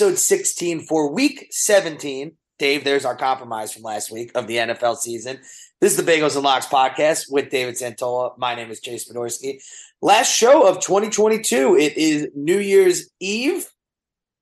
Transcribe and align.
Episode 0.00 0.16
16 0.16 0.82
for 0.82 1.12
week 1.12 1.48
17. 1.50 2.30
Dave, 2.60 2.84
there's 2.84 3.04
our 3.04 3.16
compromise 3.16 3.72
from 3.72 3.82
last 3.82 4.12
week 4.12 4.30
of 4.36 4.46
the 4.46 4.58
NFL 4.58 4.96
season. 4.96 5.40
This 5.80 5.98
is 5.98 6.04
the 6.04 6.08
Bagels 6.08 6.36
and 6.36 6.44
Locks 6.44 6.66
podcast 6.66 7.24
with 7.28 7.50
David 7.50 7.74
Santola. 7.74 8.38
My 8.38 8.54
name 8.54 8.70
is 8.70 8.80
Chase 8.80 9.10
Fedorsky. 9.10 9.60
Last 10.00 10.32
show 10.32 10.68
of 10.68 10.78
2022. 10.78 11.76
It 11.76 11.96
is 11.96 12.28
New 12.36 12.60
Year's 12.60 13.10
Eve 13.18 13.66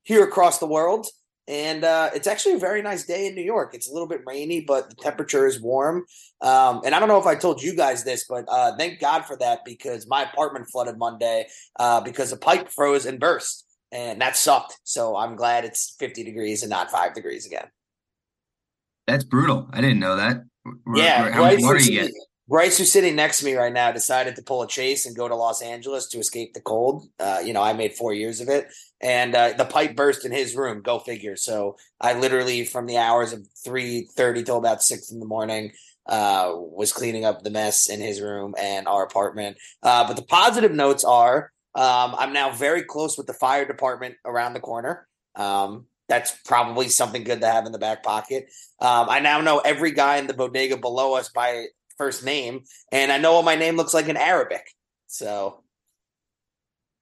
here 0.03 0.25
across 0.25 0.59
the 0.59 0.67
world. 0.67 1.07
And 1.49 1.85
uh, 1.85 2.11
it's 2.15 2.27
actually 2.27 2.57
a 2.57 2.59
very 2.59 2.83
nice 2.83 3.07
day 3.07 3.27
in 3.27 3.35
New 3.35 3.41
York. 3.41 3.73
It's 3.73 3.89
a 3.89 3.93
little 3.95 4.09
bit 4.09 4.21
rainy, 4.27 4.61
but 4.61 4.91
the 4.91 4.97
temperature 4.97 5.47
is 5.47 5.59
warm. 5.59 6.05
Um, 6.43 6.83
and 6.85 6.95
I 6.95 7.01
don't 7.01 7.09
know 7.09 7.21
if 7.21 7.27
I 7.27 7.35
told 7.35 7.63
you 7.63 7.75
guys 7.75 8.05
this, 8.05 8.27
but 8.29 8.45
uh, 8.51 8.77
thank 8.77 9.01
God 9.01 9.25
for 9.25 9.39
that 9.39 9.61
because 9.65 10.07
my 10.07 10.25
apartment 10.25 10.69
flooded 10.71 10.99
Monday 10.99 11.47
uh, 11.81 12.03
because 12.03 12.31
a 12.31 12.37
pipe 12.37 12.69
froze 12.69 13.07
and 13.07 13.19
burst 13.19 13.66
and 13.93 14.21
that 14.21 14.37
sucked. 14.37 14.79
So 14.85 15.17
I'm 15.17 15.37
glad 15.37 15.65
it's 15.65 15.95
50 15.99 16.25
degrees 16.25 16.63
and 16.63 16.71
not 16.71 16.91
five 16.91 17.15
degrees 17.15 17.47
again. 17.47 17.67
That's 19.07 19.25
brutal. 19.25 19.69
I 19.73 19.81
didn't 19.81 20.01
know 20.01 20.17
that. 20.17 20.43
Where, 20.85 21.03
yeah, 21.03 21.23
where, 21.23 21.33
how 21.33 21.41
Bryce, 21.43 21.87
you 21.87 22.01
get? 22.01 22.11
Bryce, 22.49 22.79
who's 22.79 22.93
sitting 22.93 23.17
next 23.17 23.41
to 23.41 23.45
me 23.45 23.55
right 23.55 23.73
now, 23.73 23.93
decided 23.93 24.37
to 24.37 24.43
pull 24.43 24.63
a 24.63 24.69
chase 24.69 25.07
and 25.07 25.17
go 25.17 25.29
to 25.29 25.35
Los 25.35 25.63
Angeles 25.63 26.09
to 26.09 26.19
escape 26.19 26.55
the 26.55 26.61
cold. 26.61 27.09
Uh, 27.19 27.41
you 27.45 27.53
know, 27.53 27.63
I 27.63 27.73
made 27.73 27.95
four 27.95 28.13
years 28.13 28.41
of 28.41 28.49
it, 28.49 28.67
and 29.01 29.35
uh, 29.35 29.53
the 29.57 29.65
pipe 29.65 29.97
burst 29.97 30.25
in 30.25 30.33
his 30.33 30.55
room. 30.57 30.83
Go 30.83 30.99
figure. 30.99 31.37
So 31.37 31.77
I 32.01 32.19
literally, 32.19 32.65
from 32.65 32.87
the 32.87 32.99
hours 32.99 33.33
of 33.33 33.47
three 33.65 34.09
thirty 34.17 34.43
till 34.43 34.59
about 34.59 34.83
six 34.83 35.11
in 35.11 35.21
the 35.21 35.27
morning, 35.27 35.73
uh, 36.09 36.53
was 36.55 36.93
cleaning 36.93 37.25
up 37.25 37.43
the 37.43 37.51
mess 37.51 37.89
in 37.89 38.01
his 38.01 38.21
room 38.21 38.55
and 38.61 38.87
our 38.87 39.05
apartment. 39.05 39.57
Uh, 39.83 40.07
but 40.07 40.17
the 40.17 40.23
positive 40.23 40.73
notes 40.73 41.05
are 41.05 41.53
um, 41.77 42.17
I'm 42.19 42.33
now 42.33 42.51
very 42.51 42.83
close 42.83 43.19
with 43.19 43.27
the 43.27 43.35
fire 43.35 43.67
department 43.67 44.15
around 44.25 44.55
the 44.55 44.61
corner. 44.61 45.07
Um, 45.35 45.85
that's 46.09 46.35
probably 46.47 46.89
something 46.89 47.23
good 47.23 47.43
to 47.43 47.47
have 47.47 47.67
in 47.67 47.73
the 47.73 47.79
back 47.79 48.03
pocket. 48.03 48.49
Um, 48.81 49.11
I 49.11 49.21
now 49.21 49.43
know 49.43 49.59
every 49.59 49.91
guy 49.91 50.17
in 50.17 50.27
the 50.27 50.33
bodega 50.33 50.79
below 50.79 51.15
us 51.15 51.29
by 51.29 51.67
first 51.99 52.25
name, 52.25 52.63
and 52.93 53.13
I 53.13 53.19
know 53.19 53.35
what 53.35 53.45
my 53.45 53.57
name 53.57 53.77
looks 53.77 53.93
like 53.93 54.09
in 54.09 54.17
Arabic. 54.17 54.63
So, 55.07 55.65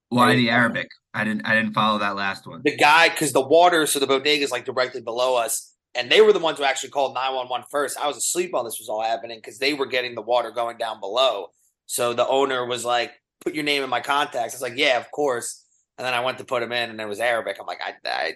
why 0.09 0.35
the 0.35 0.49
Arabic? 0.49 0.89
I 1.13 1.23
didn't. 1.23 1.45
I 1.45 1.55
didn't 1.55 1.73
follow 1.73 1.99
that 1.99 2.17
last 2.17 2.45
one. 2.45 2.61
The 2.65 2.75
guy, 2.75 3.07
because 3.07 3.31
the 3.31 3.47
water, 3.47 3.85
so 3.87 3.99
the 3.99 4.07
bodega 4.07 4.43
is 4.43 4.51
like 4.51 4.65
directly 4.65 5.01
below 5.01 5.37
us, 5.37 5.73
and 5.93 6.11
they 6.11 6.19
were 6.19 6.33
the 6.33 6.39
ones 6.39 6.57
who 6.57 6.65
actually 6.65 6.89
called 6.89 7.13
911 7.13 7.67
first. 7.71 7.97
I 7.97 8.07
was 8.07 8.17
asleep 8.17 8.51
while 8.51 8.65
this 8.65 8.79
was 8.79 8.89
all 8.89 9.01
happening 9.01 9.37
because 9.37 9.57
they 9.57 9.73
were 9.73 9.85
getting 9.85 10.15
the 10.15 10.21
water 10.21 10.51
going 10.51 10.77
down 10.77 10.99
below. 10.99 11.47
So 11.85 12.13
the 12.13 12.27
owner 12.27 12.65
was 12.65 12.83
like, 12.83 13.13
put 13.45 13.53
your 13.53 13.63
name 13.63 13.83
in 13.83 13.89
my 13.89 14.01
contacts. 14.01 14.53
I 14.53 14.57
was 14.57 14.61
like, 14.61 14.77
yeah, 14.77 14.97
of 14.97 15.09
course. 15.11 15.63
And 15.97 16.05
then 16.05 16.13
I 16.13 16.19
went 16.19 16.39
to 16.39 16.43
put 16.43 16.63
him 16.63 16.71
in, 16.71 16.89
and 16.89 16.99
it 16.99 17.07
was 17.07 17.19
Arabic. 17.19 17.57
I'm 17.59 17.67
like, 17.67 17.79
I, 17.81 17.93
I 18.09 18.33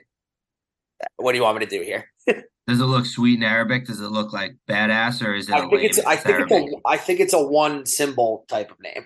what 1.18 1.34
do 1.34 1.38
you 1.38 1.44
want 1.44 1.60
me 1.60 1.66
to 1.66 1.70
do 1.70 1.84
here? 1.84 2.06
Does 2.68 2.80
it 2.80 2.86
look 2.86 3.06
sweet 3.06 3.38
in 3.38 3.44
Arabic? 3.44 3.86
Does 3.86 4.00
it 4.00 4.12
look 4.12 4.32
like 4.32 4.56
badass, 4.70 5.26
or 5.26 5.34
is 5.34 5.50
it? 5.50 5.56
I 5.56 5.68
think 5.68 5.84
it's. 5.84 6.00
I 6.00 6.16
think 6.16 6.36
Arabic? 6.36 6.64
it's 6.64 6.74
a. 6.74 6.88
I 6.88 6.98
think 6.98 7.20
it's 7.20 7.34
a 7.34 7.44
one 7.44 7.86
symbol 7.86 8.46
type 8.48 8.70
of 8.70 8.80
name. 8.80 9.06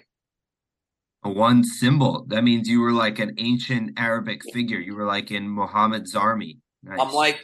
A 1.24 1.32
one 1.32 1.64
symbol. 1.64 2.26
That 2.28 2.44
means 2.44 2.68
you 2.68 2.82
were 2.82 2.92
like 2.92 3.20
an 3.20 3.34
ancient 3.38 3.98
Arabic 3.98 4.42
figure. 4.52 4.80
You 4.80 4.96
were 4.96 5.06
like 5.06 5.32
in 5.32 5.50
Muhammad's 5.50 6.14
army. 6.14 6.60
Nice. 6.84 7.00
I'm 7.00 7.14
like. 7.14 7.40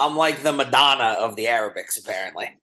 I'm 0.00 0.16
like 0.16 0.44
the 0.44 0.52
Madonna 0.52 1.16
of 1.18 1.34
the 1.34 1.46
Arabics, 1.46 1.98
apparently. 1.98 2.56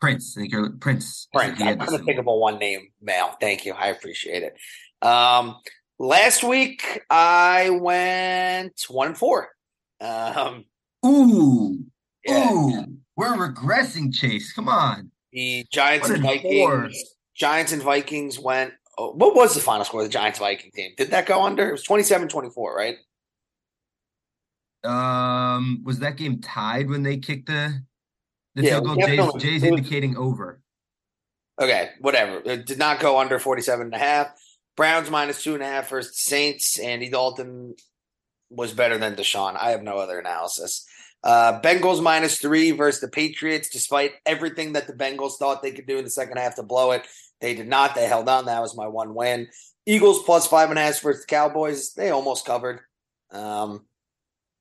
Prince. 0.00 0.34
I 0.36 0.40
think 0.40 0.52
you're 0.52 0.70
Prince. 0.70 1.28
Prince. 1.32 1.60
I'm 1.60 1.78
going 1.78 1.98
to 1.98 2.04
think 2.04 2.18
of 2.18 2.26
a 2.26 2.34
one 2.34 2.58
name 2.58 2.88
male. 3.00 3.36
Thank 3.40 3.66
you. 3.66 3.74
I 3.74 3.88
appreciate 3.88 4.42
it. 4.42 5.06
Um, 5.06 5.56
last 5.98 6.42
week 6.42 7.02
I 7.10 7.70
went 7.70 8.84
one 8.88 9.08
and 9.08 9.18
four. 9.18 9.50
Um, 10.00 10.64
ooh, 11.04 11.84
yeah. 12.24 12.50
ooh, 12.50 12.86
we're 13.16 13.36
regressing, 13.36 14.14
Chase. 14.14 14.52
Come 14.52 14.68
on. 14.68 15.10
The 15.32 15.66
Giants 15.70 16.08
and 16.08 16.22
Vikings. 16.22 16.54
Four. 16.54 16.90
Giants 17.36 17.72
and 17.72 17.82
Vikings 17.82 18.38
went. 18.38 18.72
Oh, 18.98 19.12
what 19.12 19.34
was 19.34 19.54
the 19.54 19.60
final 19.60 19.84
score 19.84 20.00
of 20.00 20.06
the 20.06 20.12
Giants 20.12 20.38
Viking 20.38 20.70
team? 20.72 20.92
Did 20.96 21.10
that 21.10 21.26
go 21.26 21.42
under? 21.42 21.68
It 21.68 21.72
was 21.72 21.84
27-24, 21.84 22.74
right? 22.74 22.96
Um, 24.82 25.82
was 25.84 25.98
that 26.00 26.16
game 26.16 26.40
tied 26.40 26.88
when 26.88 27.02
they 27.02 27.18
kicked 27.18 27.46
the 27.46 27.82
the 28.54 28.62
yeah, 28.62 29.06
Jay's, 29.06 29.42
Jay's 29.42 29.62
indicating 29.62 30.16
over. 30.16 30.60
Okay, 31.60 31.90
whatever. 32.00 32.40
It 32.44 32.66
did 32.66 32.78
not 32.78 33.00
go 33.00 33.18
under 33.18 33.38
47 33.38 33.86
and 33.86 33.94
a 33.94 33.98
half. 33.98 34.28
Browns 34.76 35.10
minus 35.10 35.42
two 35.42 35.54
and 35.54 35.62
a 35.62 35.66
half 35.66 35.90
versus 35.90 36.18
Saints. 36.18 36.78
Andy 36.78 37.10
Dalton 37.10 37.74
was 38.48 38.72
better 38.72 38.98
than 38.98 39.14
Deshaun. 39.14 39.56
I 39.56 39.70
have 39.70 39.82
no 39.82 39.98
other 39.98 40.18
analysis. 40.18 40.86
Uh, 41.22 41.60
Bengals 41.60 42.02
minus 42.02 42.38
three 42.38 42.70
versus 42.70 43.00
the 43.00 43.08
Patriots, 43.08 43.68
despite 43.68 44.12
everything 44.24 44.72
that 44.72 44.86
the 44.86 44.94
Bengals 44.94 45.36
thought 45.36 45.62
they 45.62 45.72
could 45.72 45.86
do 45.86 45.98
in 45.98 46.04
the 46.04 46.10
second 46.10 46.38
half 46.38 46.56
to 46.56 46.62
blow 46.62 46.92
it. 46.92 47.06
They 47.40 47.54
did 47.54 47.68
not. 47.68 47.94
They 47.94 48.06
held 48.06 48.28
on. 48.28 48.46
That 48.46 48.62
was 48.62 48.76
my 48.76 48.86
one 48.86 49.14
win. 49.14 49.48
Eagles 49.86 50.22
plus 50.22 50.46
five 50.46 50.70
and 50.70 50.78
a 50.78 50.82
half 50.82 51.00
versus 51.00 51.22
the 51.22 51.26
Cowboys. 51.26 51.92
They 51.92 52.10
almost 52.10 52.46
covered. 52.46 52.80
Um, 53.30 53.84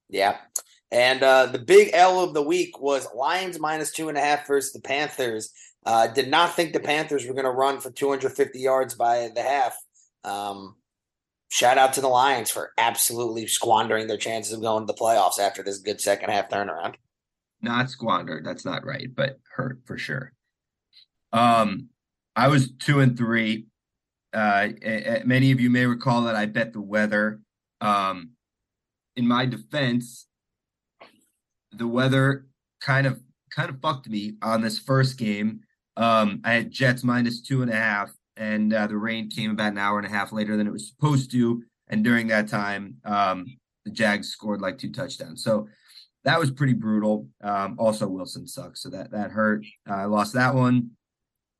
yeah. 0.09 0.37
And 0.91 1.21
uh, 1.21 1.47
the 1.47 1.59
big 1.59 1.91
L 1.93 2.23
of 2.23 2.33
the 2.33 2.41
week 2.41 2.79
was 2.79 3.07
Lions 3.13 3.59
minus 3.59 3.91
two 3.91 4.09
and 4.09 4.17
a 4.17 4.21
half 4.21 4.47
versus 4.47 4.73
the 4.73 4.81
Panthers. 4.81 5.51
Uh, 5.85 6.07
did 6.07 6.29
not 6.29 6.55
think 6.55 6.73
the 6.73 6.79
Panthers 6.79 7.25
were 7.25 7.33
going 7.33 7.45
to 7.45 7.51
run 7.51 7.79
for 7.79 7.91
250 7.91 8.59
yards 8.59 8.95
by 8.95 9.29
the 9.33 9.41
half. 9.41 9.77
Um, 10.23 10.75
shout 11.49 11.77
out 11.77 11.93
to 11.93 12.01
the 12.01 12.07
Lions 12.07 12.49
for 12.49 12.73
absolutely 12.77 13.47
squandering 13.47 14.07
their 14.07 14.17
chances 14.17 14.53
of 14.53 14.61
going 14.61 14.85
to 14.85 14.93
the 14.93 14.99
playoffs 14.99 15.39
after 15.39 15.63
this 15.63 15.77
good 15.77 16.01
second 16.01 16.31
half 16.31 16.49
turnaround. 16.49 16.95
Not 17.61 17.89
squandered. 17.89 18.45
That's 18.45 18.65
not 18.65 18.85
right, 18.85 19.13
but 19.13 19.39
hurt 19.55 19.81
for 19.85 19.97
sure. 19.97 20.33
Um, 21.31 21.89
I 22.35 22.47
was 22.47 22.71
two 22.71 22.99
and 22.99 23.17
three. 23.17 23.65
Uh, 24.33 24.69
many 25.25 25.51
of 25.51 25.59
you 25.59 25.69
may 25.69 25.85
recall 25.85 26.23
that 26.23 26.35
I 26.35 26.45
bet 26.45 26.73
the 26.73 26.81
weather. 26.81 27.41
Um, 27.81 28.31
in 29.15 29.27
my 29.27 29.45
defense, 29.45 30.27
the 31.71 31.87
weather 31.87 32.47
kind 32.81 33.07
of 33.07 33.19
kind 33.53 33.69
of 33.69 33.81
fucked 33.81 34.09
me 34.09 34.35
on 34.41 34.61
this 34.61 34.79
first 34.79 35.17
game. 35.17 35.61
Um, 35.97 36.41
I 36.43 36.53
had 36.53 36.71
Jets 36.71 37.03
minus 37.03 37.41
two 37.41 37.61
and 37.61 37.71
a 37.71 37.75
half, 37.75 38.11
and 38.37 38.73
uh, 38.73 38.87
the 38.87 38.97
rain 38.97 39.29
came 39.29 39.51
about 39.51 39.73
an 39.73 39.77
hour 39.77 39.97
and 39.97 40.07
a 40.07 40.09
half 40.09 40.31
later 40.31 40.55
than 40.55 40.67
it 40.67 40.73
was 40.73 40.87
supposed 40.87 41.31
to. 41.31 41.63
And 41.87 42.03
during 42.03 42.27
that 42.27 42.47
time, 42.47 42.97
um, 43.03 43.45
the 43.85 43.91
Jags 43.91 44.29
scored 44.29 44.61
like 44.61 44.77
two 44.77 44.91
touchdowns. 44.91 45.43
So 45.43 45.67
that 46.23 46.39
was 46.39 46.51
pretty 46.51 46.73
brutal. 46.73 47.27
Um, 47.41 47.75
also, 47.79 48.07
Wilson 48.07 48.47
sucks, 48.47 48.81
so 48.81 48.89
that 48.89 49.11
that 49.11 49.31
hurt. 49.31 49.65
Uh, 49.89 49.95
I 49.95 50.05
lost 50.05 50.33
that 50.33 50.53
one. 50.53 50.91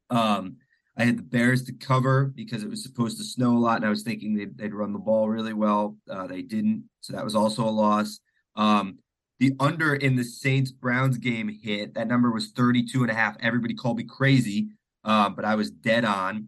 Um, 0.10 0.58
I 0.98 1.06
had 1.06 1.18
the 1.18 1.24
Bears 1.24 1.64
to 1.64 1.74
cover 1.74 2.26
because 2.36 2.62
it 2.62 2.70
was 2.70 2.84
supposed 2.84 3.18
to 3.18 3.24
snow 3.24 3.56
a 3.56 3.60
lot, 3.60 3.78
and 3.78 3.86
I 3.86 3.90
was 3.90 4.04
thinking 4.04 4.36
they'd, 4.36 4.58
they'd 4.58 4.74
run 4.74 4.92
the 4.92 5.00
ball 5.00 5.30
really 5.30 5.54
well. 5.54 5.96
Uh, 6.10 6.28
they 6.28 6.42
didn't, 6.42 6.90
so 7.00 7.14
that 7.14 7.24
was 7.24 7.36
also 7.36 7.64
a 7.64 7.70
loss. 7.70 8.20
Um, 8.58 9.00
the 9.40 9.56
under 9.60 9.96
in 9.96 10.16
the 10.16 10.24
Saints 10.24 10.72
Browns 10.72 11.18
game 11.18 11.50
hit. 11.50 11.94
That 11.94 12.08
number 12.08 12.32
was 12.32 12.52
32 12.52 13.04
and 13.04 13.12
a 13.12 13.16
half. 13.16 13.38
Everybody 13.40 13.74
called 13.74 13.98
me 13.98 14.04
crazy, 14.04 14.70
uh, 15.04 15.30
but 15.30 15.46
I 15.46 15.56
was 15.56 15.72
dead 15.72 16.06
on. 16.06 16.48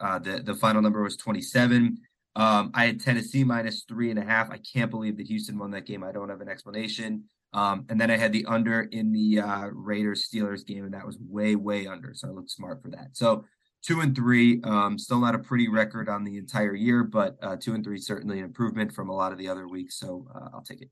Uh, 0.00 0.18
the, 0.20 0.42
the 0.42 0.54
final 0.54 0.80
number 0.80 1.02
was 1.02 1.16
27. 1.16 1.98
Um, 2.36 2.70
I 2.72 2.86
had 2.86 3.00
Tennessee 3.00 3.42
minus 3.42 3.82
three 3.82 4.10
and 4.10 4.18
a 4.18 4.24
half. 4.24 4.50
I 4.50 4.58
can't 4.58 4.90
believe 4.90 5.16
that 5.16 5.26
Houston 5.26 5.58
won 5.58 5.72
that 5.72 5.86
game. 5.86 6.04
I 6.04 6.12
don't 6.12 6.28
have 6.28 6.40
an 6.40 6.48
explanation. 6.48 7.24
Um, 7.52 7.86
and 7.88 8.00
then 8.00 8.10
I 8.10 8.16
had 8.16 8.32
the 8.32 8.44
under 8.46 8.82
in 8.82 9.12
the 9.12 9.40
uh, 9.40 9.68
Raiders 9.72 10.28
Steelers 10.28 10.64
game, 10.64 10.84
and 10.84 10.94
that 10.94 11.06
was 11.06 11.18
way, 11.18 11.56
way 11.56 11.86
under. 11.86 12.12
So 12.14 12.28
I 12.28 12.30
looked 12.30 12.50
smart 12.50 12.82
for 12.82 12.90
that. 12.90 13.08
So 13.14 13.44
two 13.82 14.00
and 14.00 14.14
three, 14.14 14.60
um, 14.62 14.98
still 14.98 15.18
not 15.18 15.34
a 15.34 15.38
pretty 15.38 15.68
record 15.68 16.08
on 16.08 16.22
the 16.22 16.36
entire 16.36 16.74
year, 16.74 17.02
but 17.02 17.36
uh, 17.42 17.56
two 17.56 17.74
and 17.74 17.82
three 17.82 17.98
certainly 17.98 18.38
an 18.38 18.44
improvement 18.44 18.92
from 18.92 19.08
a 19.08 19.14
lot 19.14 19.32
of 19.32 19.38
the 19.38 19.48
other 19.48 19.66
weeks. 19.66 19.98
So 19.98 20.26
uh, 20.32 20.50
I'll 20.54 20.62
take 20.62 20.82
it 20.82 20.90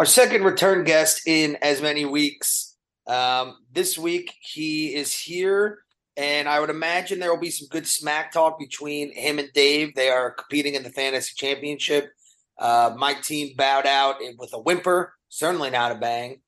our 0.00 0.06
second 0.06 0.44
return 0.44 0.82
guest 0.82 1.20
in 1.26 1.58
as 1.60 1.82
many 1.82 2.06
weeks. 2.06 2.74
Um, 3.06 3.58
this 3.70 3.98
week 3.98 4.32
he 4.40 4.94
is 4.94 5.12
here, 5.12 5.80
and 6.16 6.48
I 6.48 6.58
would 6.58 6.70
imagine 6.70 7.18
there 7.18 7.28
will 7.28 7.38
be 7.38 7.50
some 7.50 7.68
good 7.68 7.86
smack 7.86 8.32
talk 8.32 8.58
between 8.58 9.12
him 9.12 9.38
and 9.38 9.52
Dave. 9.52 9.94
They 9.94 10.08
are 10.08 10.30
competing 10.30 10.74
in 10.74 10.84
the 10.84 10.88
fantasy 10.88 11.34
championship. 11.36 12.12
Uh, 12.58 12.94
my 12.96 13.12
team 13.12 13.54
bowed 13.58 13.84
out 13.84 14.14
with 14.38 14.54
a 14.54 14.58
whimper, 14.58 15.12
certainly 15.28 15.68
not 15.68 15.92
a 15.92 15.96
bang. 15.96 16.40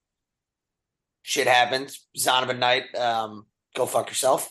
Shit 1.21 1.47
happens. 1.47 2.07
Zonovan 2.17 2.59
Knight, 2.59 2.85
um, 2.95 3.45
go 3.77 3.85
fuck 3.85 4.09
yourself. 4.09 4.51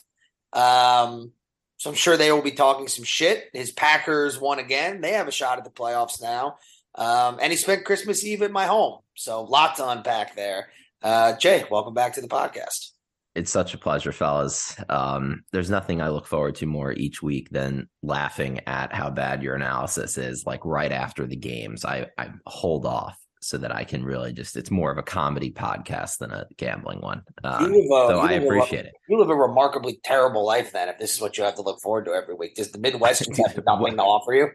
Um, 0.52 1.32
so 1.76 1.90
I'm 1.90 1.96
sure 1.96 2.16
they 2.16 2.30
will 2.30 2.40
be 2.40 2.52
talking 2.52 2.86
some 2.86 3.04
shit. 3.04 3.50
His 3.52 3.72
Packers 3.72 4.40
won 4.40 4.60
again. 4.60 5.00
They 5.00 5.14
have 5.14 5.26
a 5.26 5.32
shot 5.32 5.58
at 5.58 5.64
the 5.64 5.70
playoffs 5.70 6.22
now. 6.22 6.58
Um, 6.94 7.38
and 7.40 7.52
he 7.52 7.56
spent 7.56 7.84
Christmas 7.84 8.24
Eve 8.24 8.42
at 8.42 8.50
my 8.50 8.66
home. 8.66 8.98
So 9.14 9.44
lots 9.44 9.78
to 9.78 9.88
unpack 9.88 10.36
there. 10.36 10.68
Uh, 11.02 11.36
Jay, 11.36 11.64
welcome 11.70 11.94
back 11.94 12.14
to 12.14 12.20
the 12.20 12.28
podcast. 12.28 12.90
It's 13.34 13.50
such 13.50 13.72
a 13.72 13.78
pleasure, 13.78 14.12
fellas. 14.12 14.76
Um, 14.90 15.44
there's 15.52 15.70
nothing 15.70 16.02
I 16.02 16.10
look 16.10 16.26
forward 16.26 16.54
to 16.56 16.66
more 16.66 16.92
each 16.92 17.22
week 17.22 17.48
than 17.50 17.88
laughing 18.02 18.60
at 18.66 18.92
how 18.92 19.08
bad 19.08 19.42
your 19.42 19.54
analysis 19.54 20.18
is. 20.18 20.44
Like 20.44 20.62
right 20.66 20.92
after 20.92 21.26
the 21.26 21.36
games, 21.36 21.84
I, 21.84 22.08
I 22.18 22.30
hold 22.46 22.84
off 22.84 23.18
so 23.40 23.56
that 23.58 23.74
I 23.74 23.84
can 23.84 24.04
really 24.04 24.34
just. 24.34 24.54
It's 24.56 24.70
more 24.70 24.92
of 24.92 24.98
a 24.98 25.02
comedy 25.02 25.50
podcast 25.50 26.18
than 26.18 26.30
a 26.30 26.46
gambling 26.58 27.00
one. 27.00 27.22
Um, 27.42 27.72
uh, 27.72 28.08
so 28.08 28.18
I 28.20 28.32
appreciate 28.32 28.84
a, 28.84 28.88
it. 28.88 28.94
You 29.08 29.18
live 29.18 29.30
a 29.30 29.34
remarkably 29.34 29.98
terrible 30.04 30.44
life 30.44 30.72
then. 30.72 30.90
If 30.90 30.98
this 30.98 31.14
is 31.14 31.20
what 31.20 31.38
you 31.38 31.44
have 31.44 31.54
to 31.54 31.62
look 31.62 31.80
forward 31.80 32.04
to 32.04 32.12
every 32.12 32.34
week, 32.34 32.54
does 32.54 32.70
the 32.70 32.78
Midwest 32.78 33.26
have 33.26 33.64
nothing 33.66 33.96
to 33.96 34.02
offer 34.02 34.34
you? 34.34 34.48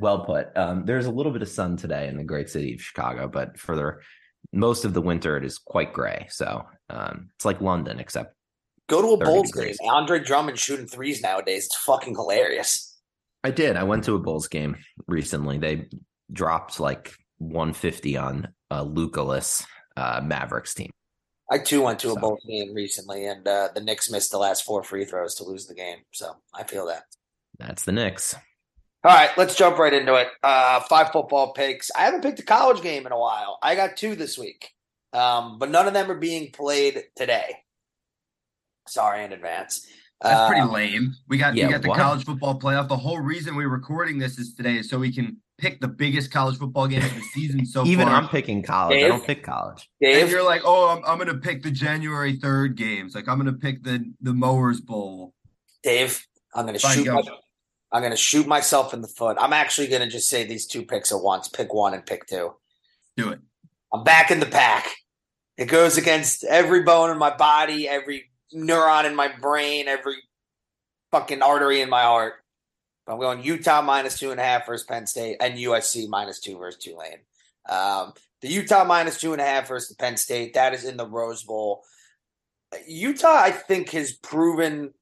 Well 0.00 0.24
put. 0.24 0.56
Um, 0.56 0.84
there's 0.84 1.06
a 1.06 1.10
little 1.10 1.32
bit 1.32 1.42
of 1.42 1.48
sun 1.48 1.76
today 1.76 2.08
in 2.08 2.16
the 2.16 2.24
great 2.24 2.48
city 2.48 2.74
of 2.74 2.80
Chicago, 2.80 3.28
but 3.28 3.58
for 3.58 3.76
the 3.76 3.96
most 4.52 4.84
of 4.84 4.94
the 4.94 5.02
winter 5.02 5.36
it 5.36 5.44
is 5.44 5.58
quite 5.58 5.92
gray. 5.92 6.26
So 6.30 6.64
um, 6.88 7.30
it's 7.34 7.44
like 7.44 7.60
London, 7.60 8.00
except 8.00 8.34
go 8.88 9.00
to 9.02 9.22
a 9.22 9.24
Bulls 9.24 9.52
game. 9.52 9.74
Andre 9.88 10.20
Drummond 10.20 10.58
shooting 10.58 10.86
threes 10.86 11.22
nowadays. 11.22 11.66
It's 11.66 11.76
fucking 11.76 12.14
hilarious. 12.14 12.98
I 13.42 13.50
did. 13.50 13.76
I 13.76 13.84
went 13.84 14.04
to 14.04 14.14
a 14.14 14.18
Bulls 14.18 14.48
game 14.48 14.76
recently. 15.06 15.58
They 15.58 15.88
dropped 16.32 16.80
like 16.80 17.14
150 17.38 18.16
on 18.16 18.48
a 18.70 18.84
Lukaless 18.84 19.64
uh, 19.96 20.20
Mavericks 20.22 20.74
team. 20.74 20.90
I 21.50 21.58
too 21.58 21.82
went 21.82 21.98
to 22.00 22.08
so. 22.08 22.16
a 22.16 22.20
Bulls 22.20 22.44
game 22.46 22.74
recently, 22.74 23.26
and 23.26 23.46
uh, 23.46 23.70
the 23.74 23.80
Knicks 23.80 24.10
missed 24.10 24.30
the 24.30 24.38
last 24.38 24.64
four 24.64 24.84
free 24.84 25.04
throws 25.04 25.34
to 25.36 25.44
lose 25.44 25.66
the 25.66 25.74
game. 25.74 25.98
So 26.12 26.36
I 26.54 26.62
feel 26.62 26.86
that. 26.86 27.04
That's 27.58 27.82
the 27.82 27.92
Knicks. 27.92 28.36
All 29.02 29.14
right, 29.14 29.30
let's 29.38 29.54
jump 29.54 29.78
right 29.78 29.94
into 29.94 30.14
it. 30.16 30.28
Uh, 30.42 30.80
five 30.80 31.10
football 31.10 31.52
picks. 31.54 31.90
I 31.96 32.00
haven't 32.00 32.22
picked 32.22 32.38
a 32.38 32.42
college 32.42 32.82
game 32.82 33.06
in 33.06 33.12
a 33.12 33.18
while. 33.18 33.58
I 33.62 33.74
got 33.74 33.96
two 33.96 34.14
this 34.14 34.36
week, 34.36 34.72
um, 35.14 35.58
but 35.58 35.70
none 35.70 35.86
of 35.86 35.94
them 35.94 36.10
are 36.10 36.18
being 36.18 36.50
played 36.52 37.04
today. 37.16 37.56
Sorry 38.86 39.24
in 39.24 39.32
advance. 39.32 39.86
That's 40.20 40.48
pretty 40.48 40.60
uh, 40.60 40.70
lame. 40.70 41.14
We 41.28 41.38
got 41.38 41.54
yeah, 41.54 41.66
we 41.66 41.72
got 41.72 41.80
the 41.80 41.88
what? 41.88 41.98
college 41.98 42.24
football 42.24 42.60
playoff. 42.60 42.88
The 42.88 42.96
whole 42.96 43.20
reason 43.20 43.56
we're 43.56 43.70
recording 43.70 44.18
this 44.18 44.38
is 44.38 44.52
today 44.52 44.76
is 44.76 44.90
so 44.90 44.98
we 44.98 45.14
can 45.14 45.38
pick 45.56 45.80
the 45.80 45.88
biggest 45.88 46.30
college 46.30 46.58
football 46.58 46.86
game 46.86 47.02
of 47.02 47.14
the 47.14 47.22
season 47.32 47.64
so 47.64 47.86
Even 47.86 48.06
far. 48.06 48.16
I'm 48.16 48.28
picking 48.28 48.62
college. 48.62 48.98
Dave? 48.98 49.04
I 49.06 49.08
don't 49.08 49.24
pick 49.24 49.42
college. 49.42 49.88
Dave? 50.00 50.22
And 50.22 50.30
you're 50.30 50.44
like, 50.44 50.62
oh, 50.64 50.88
I'm, 50.88 51.02
I'm 51.06 51.16
going 51.16 51.28
to 51.28 51.40
pick 51.40 51.62
the 51.62 51.70
January 51.70 52.36
3rd 52.36 52.76
games. 52.76 53.14
Like 53.14 53.28
I'm 53.28 53.40
going 53.40 53.52
to 53.52 53.58
pick 53.58 53.82
the 53.82 54.12
the 54.20 54.34
Mowers 54.34 54.82
Bowl. 54.82 55.32
Dave, 55.82 56.26
I'm 56.54 56.66
going 56.66 56.78
to 56.78 56.86
shoot. 56.86 57.06
My, 57.06 57.22
I'm 57.92 58.02
going 58.02 58.12
to 58.12 58.16
shoot 58.16 58.46
myself 58.46 58.94
in 58.94 59.02
the 59.02 59.08
foot. 59.08 59.36
I'm 59.40 59.52
actually 59.52 59.88
going 59.88 60.02
to 60.02 60.08
just 60.08 60.28
say 60.28 60.44
these 60.44 60.66
two 60.66 60.82
picks 60.84 61.12
at 61.12 61.20
once. 61.20 61.48
Pick 61.48 61.74
one 61.74 61.94
and 61.94 62.06
pick 62.06 62.26
two. 62.26 62.54
Do 63.16 63.30
it. 63.30 63.40
I'm 63.92 64.04
back 64.04 64.30
in 64.30 64.40
the 64.40 64.46
pack. 64.46 64.88
It 65.56 65.66
goes 65.66 65.98
against 65.98 66.44
every 66.44 66.82
bone 66.82 67.10
in 67.10 67.18
my 67.18 67.36
body, 67.36 67.88
every 67.88 68.30
neuron 68.54 69.04
in 69.04 69.14
my 69.14 69.28
brain, 69.28 69.88
every 69.88 70.14
fucking 71.10 71.42
artery 71.42 71.80
in 71.80 71.90
my 71.90 72.02
heart. 72.02 72.34
But 73.06 73.14
I'm 73.14 73.20
going 73.20 73.42
Utah 73.42 73.82
minus 73.82 74.18
two 74.18 74.30
and 74.30 74.40
a 74.40 74.44
half 74.44 74.66
versus 74.66 74.86
Penn 74.86 75.06
State 75.06 75.36
and 75.40 75.58
USC 75.58 76.08
minus 76.08 76.40
two 76.40 76.56
versus 76.58 76.82
Tulane. 76.82 77.18
Um, 77.68 78.14
the 78.40 78.48
Utah 78.48 78.84
minus 78.84 79.18
two 79.18 79.32
and 79.32 79.40
a 79.40 79.44
half 79.44 79.68
versus 79.68 79.88
the 79.88 79.96
Penn 79.96 80.16
State, 80.16 80.54
that 80.54 80.72
is 80.74 80.84
in 80.84 80.96
the 80.96 81.06
Rose 81.06 81.42
Bowl. 81.42 81.82
Utah, 82.86 83.36
I 83.36 83.50
think, 83.50 83.90
has 83.90 84.12
proven 84.12 84.94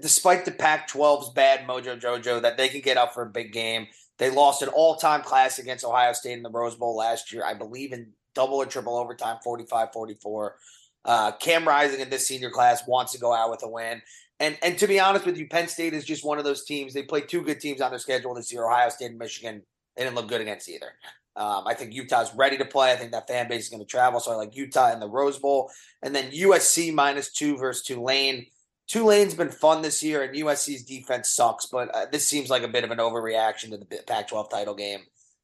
despite 0.00 0.44
the 0.44 0.50
Pac 0.50 0.90
12's 0.90 1.30
bad 1.30 1.66
mojo 1.66 2.00
jojo, 2.00 2.42
that 2.42 2.56
they 2.56 2.68
can 2.68 2.80
get 2.80 2.96
up 2.96 3.14
for 3.14 3.22
a 3.22 3.30
big 3.30 3.52
game. 3.52 3.86
They 4.18 4.30
lost 4.30 4.62
an 4.62 4.68
all 4.68 4.96
time 4.96 5.22
class 5.22 5.58
against 5.58 5.84
Ohio 5.84 6.12
State 6.12 6.34
in 6.34 6.42
the 6.42 6.50
Rose 6.50 6.74
Bowl 6.74 6.96
last 6.96 7.32
year, 7.32 7.44
I 7.44 7.54
believe 7.54 7.92
in 7.92 8.12
double 8.34 8.56
or 8.56 8.66
triple 8.66 8.96
overtime, 8.96 9.38
45 9.42 9.92
44. 9.92 10.56
Uh, 11.04 11.32
Cam 11.32 11.66
Rising 11.66 12.00
in 12.00 12.10
this 12.10 12.28
senior 12.28 12.50
class 12.50 12.86
wants 12.86 13.12
to 13.12 13.18
go 13.18 13.32
out 13.32 13.50
with 13.50 13.62
a 13.62 13.68
win. 13.68 14.02
And 14.38 14.58
and 14.62 14.78
to 14.78 14.86
be 14.86 15.00
honest 15.00 15.26
with 15.26 15.36
you, 15.36 15.48
Penn 15.48 15.68
State 15.68 15.94
is 15.94 16.04
just 16.04 16.24
one 16.24 16.38
of 16.38 16.44
those 16.44 16.64
teams. 16.64 16.92
They 16.92 17.02
played 17.02 17.28
two 17.28 17.42
good 17.42 17.60
teams 17.60 17.80
on 17.80 17.90
their 17.90 17.98
schedule 17.98 18.34
this 18.34 18.52
year 18.52 18.66
Ohio 18.66 18.88
State 18.90 19.10
and 19.10 19.18
Michigan. 19.18 19.62
They 19.96 20.04
didn't 20.04 20.16
look 20.16 20.28
good 20.28 20.40
against 20.40 20.68
either. 20.68 20.92
Um, 21.36 21.66
I 21.66 21.74
think 21.74 21.94
Utah's 21.94 22.34
ready 22.34 22.58
to 22.58 22.64
play. 22.64 22.92
I 22.92 22.96
think 22.96 23.12
that 23.12 23.28
fan 23.28 23.48
base 23.48 23.64
is 23.64 23.68
going 23.70 23.80
to 23.80 23.86
travel. 23.86 24.20
So 24.20 24.32
I 24.32 24.34
like 24.34 24.56
Utah 24.56 24.92
in 24.92 25.00
the 25.00 25.08
Rose 25.08 25.38
Bowl. 25.38 25.70
And 26.02 26.14
then 26.14 26.30
USC 26.30 26.92
minus 26.92 27.32
two 27.32 27.56
versus 27.56 27.82
Tulane. 27.82 28.46
Tulane's 28.90 29.34
been 29.34 29.50
fun 29.50 29.82
this 29.82 30.02
year, 30.02 30.24
and 30.24 30.34
USC's 30.34 30.82
defense 30.82 31.30
sucks, 31.30 31.66
but 31.66 31.94
uh, 31.94 32.06
this 32.10 32.26
seems 32.26 32.50
like 32.50 32.64
a 32.64 32.68
bit 32.68 32.82
of 32.82 32.90
an 32.90 32.98
overreaction 32.98 33.70
to 33.70 33.76
the 33.76 33.86
Pac 34.04 34.26
12 34.26 34.50
title 34.50 34.74
game. 34.74 35.02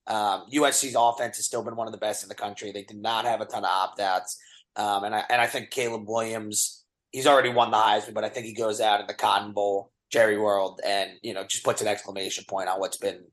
Um, 0.09 0.47
USC's 0.53 0.97
offense 0.99 1.37
has 1.37 1.47
still 1.47 1.63
been 1.63 1.77
one 1.77 1.87
of 1.87 1.93
the 1.93 1.99
best 1.99 2.25
in 2.25 2.29
the 2.29 2.35
country. 2.35 2.73
They 2.73 2.83
did 2.83 2.97
not 2.97 3.25
have 3.25 3.41
a 3.41 3.45
ton 3.45 3.65
of 3.65 3.71
opt 3.71 4.01
outs. 4.01 4.37
Um, 4.75 5.05
and, 5.05 5.15
I, 5.15 5.23
and 5.31 5.41
I 5.41 5.47
think 5.47 5.71
Caleb 5.71 6.09
Williams, 6.09 6.83
he's 7.13 7.29
already 7.29 7.51
won 7.51 7.71
the 7.71 7.77
Heisman, 7.77 8.15
but 8.15 8.25
I 8.25 8.31
think 8.31 8.47
he 8.47 8.53
goes 8.53 8.81
out 8.81 9.01
in 9.01 9.07
the 9.07 9.15
Cotton 9.15 9.53
Bowl, 9.53 9.93
Jerry 10.11 10.39
World, 10.39 10.81
and, 10.85 11.13
you 11.23 11.33
know, 11.33 11.45
just 11.45 11.63
puts 11.63 11.81
an 11.81 11.87
exclamation 11.87 12.45
point 12.49 12.69
on 12.69 12.81
what's 12.81 12.99
been, 12.99 13.27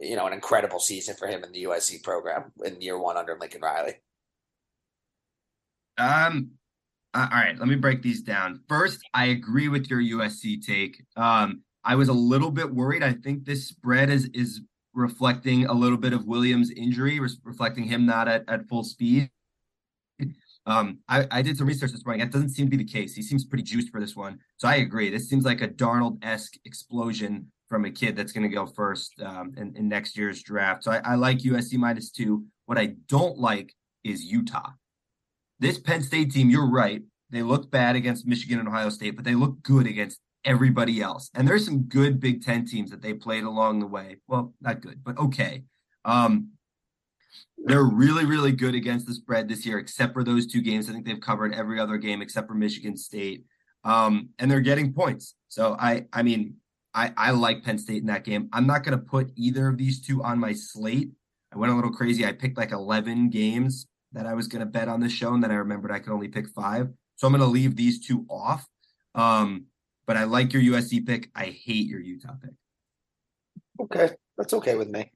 you 0.00 0.16
know, 0.16 0.26
an 0.26 0.32
incredible 0.32 0.80
season 0.80 1.14
for 1.16 1.28
him 1.28 1.44
in 1.44 1.52
the 1.52 1.62
USC 1.62 2.02
program 2.02 2.50
in 2.64 2.80
year 2.80 2.98
one 2.98 3.16
under 3.16 3.38
Lincoln 3.38 3.60
Riley. 3.60 3.94
Um, 5.96 6.50
uh, 7.14 7.28
all 7.30 7.38
right, 7.38 7.58
let 7.58 7.68
me 7.68 7.76
break 7.76 8.02
these 8.02 8.22
down. 8.22 8.60
First, 8.68 9.00
I 9.14 9.26
agree 9.26 9.68
with 9.68 9.88
your 9.88 10.00
USC 10.00 10.64
take. 10.64 11.02
Um, 11.16 11.62
I 11.84 11.94
was 11.94 12.08
a 12.08 12.12
little 12.12 12.50
bit 12.50 12.74
worried. 12.74 13.02
I 13.02 13.12
think 13.12 13.44
this 13.44 13.68
spread 13.68 14.10
is 14.10 14.26
is 14.34 14.60
reflecting 14.94 15.66
a 15.66 15.72
little 15.72 15.98
bit 15.98 16.12
of 16.12 16.26
Williams' 16.26 16.70
injury, 16.70 17.20
reflecting 17.20 17.84
him 17.84 18.06
not 18.06 18.28
at, 18.28 18.44
at 18.48 18.68
full 18.68 18.84
speed. 18.84 19.30
Um, 20.66 21.00
I, 21.08 21.26
I 21.30 21.42
did 21.42 21.58
some 21.58 21.66
research 21.66 21.92
this 21.92 22.04
morning. 22.06 22.24
That 22.24 22.32
doesn't 22.32 22.50
seem 22.50 22.66
to 22.66 22.70
be 22.70 22.82
the 22.82 22.90
case. 22.90 23.14
He 23.14 23.22
seems 23.22 23.44
pretty 23.44 23.64
juiced 23.64 23.90
for 23.90 24.00
this 24.00 24.16
one. 24.16 24.38
So 24.56 24.66
I 24.66 24.76
agree. 24.76 25.10
This 25.10 25.28
seems 25.28 25.44
like 25.44 25.60
a 25.60 25.68
Darnold 25.68 26.24
esque 26.24 26.54
explosion 26.64 27.50
from 27.68 27.84
a 27.84 27.90
kid 27.90 28.16
that's 28.16 28.32
going 28.32 28.48
to 28.48 28.54
go 28.54 28.64
first 28.66 29.12
um, 29.20 29.52
in, 29.58 29.76
in 29.76 29.88
next 29.88 30.16
year's 30.16 30.42
draft. 30.42 30.84
So 30.84 30.92
I, 30.92 31.02
I 31.04 31.14
like 31.16 31.38
USC 31.38 31.76
minus 31.76 32.10
two. 32.10 32.44
What 32.64 32.78
I 32.78 32.94
don't 33.08 33.36
like 33.36 33.74
is 34.04 34.24
Utah 34.24 34.70
this 35.60 35.78
Penn 35.78 36.02
State 36.02 36.32
team, 36.32 36.50
you're 36.50 36.70
right. 36.70 37.02
They 37.30 37.42
look 37.42 37.70
bad 37.70 37.96
against 37.96 38.26
Michigan 38.26 38.58
and 38.58 38.68
Ohio 38.68 38.90
State, 38.90 39.16
but 39.16 39.24
they 39.24 39.34
look 39.34 39.62
good 39.62 39.86
against 39.86 40.20
everybody 40.44 41.00
else. 41.00 41.30
And 41.34 41.48
there's 41.48 41.64
some 41.64 41.82
good 41.82 42.20
Big 42.20 42.44
Ten 42.44 42.66
teams 42.66 42.90
that 42.90 43.02
they 43.02 43.14
played 43.14 43.44
along 43.44 43.80
the 43.80 43.86
way. 43.86 44.18
Well, 44.28 44.54
not 44.60 44.80
good, 44.80 45.02
but 45.02 45.18
okay. 45.18 45.64
Um, 46.04 46.50
they're 47.58 47.84
really, 47.84 48.24
really 48.24 48.52
good 48.52 48.74
against 48.74 49.06
the 49.06 49.14
spread 49.14 49.48
this 49.48 49.64
year, 49.64 49.78
except 49.78 50.12
for 50.12 50.22
those 50.22 50.46
two 50.46 50.60
games. 50.60 50.88
I 50.88 50.92
think 50.92 51.06
they've 51.06 51.20
covered 51.20 51.54
every 51.54 51.80
other 51.80 51.96
game 51.96 52.20
except 52.20 52.46
for 52.46 52.54
Michigan 52.54 52.96
State. 52.96 53.44
Um, 53.84 54.30
and 54.38 54.50
they're 54.50 54.60
getting 54.60 54.92
points. 54.92 55.34
So 55.48 55.76
I, 55.78 56.04
I 56.12 56.22
mean, 56.22 56.56
I, 56.94 57.12
I 57.16 57.30
like 57.30 57.64
Penn 57.64 57.78
State 57.78 58.00
in 58.00 58.06
that 58.06 58.24
game. 58.24 58.48
I'm 58.52 58.66
not 58.66 58.84
going 58.84 58.96
to 58.98 59.04
put 59.04 59.32
either 59.36 59.68
of 59.68 59.78
these 59.78 60.00
two 60.00 60.22
on 60.22 60.38
my 60.38 60.52
slate. 60.52 61.10
I 61.52 61.58
went 61.58 61.72
a 61.72 61.76
little 61.76 61.92
crazy. 61.92 62.26
I 62.26 62.32
picked 62.32 62.56
like 62.56 62.72
11 62.72 63.30
games 63.30 63.86
that 64.14 64.26
I 64.26 64.34
was 64.34 64.48
going 64.48 64.60
to 64.60 64.66
bet 64.66 64.88
on 64.88 65.00
this 65.00 65.12
show, 65.12 65.34
and 65.34 65.42
then 65.42 65.50
I 65.50 65.56
remembered 65.56 65.90
I 65.90 65.98
could 65.98 66.12
only 66.12 66.28
pick 66.28 66.48
five. 66.48 66.88
So 67.16 67.26
I'm 67.26 67.32
going 67.32 67.44
to 67.44 67.46
leave 67.46 67.76
these 67.76 68.04
two 68.04 68.24
off. 68.28 68.66
Um, 69.14 69.66
but 70.06 70.16
I 70.16 70.24
like 70.24 70.52
your 70.52 70.62
USC 70.62 71.06
pick. 71.06 71.30
I 71.34 71.46
hate 71.46 71.86
your 71.86 72.00
Utah 72.00 72.34
pick. 72.42 72.52
Okay, 73.80 74.14
that's 74.36 74.54
okay 74.54 74.76
with 74.76 74.88
me. 74.88 75.10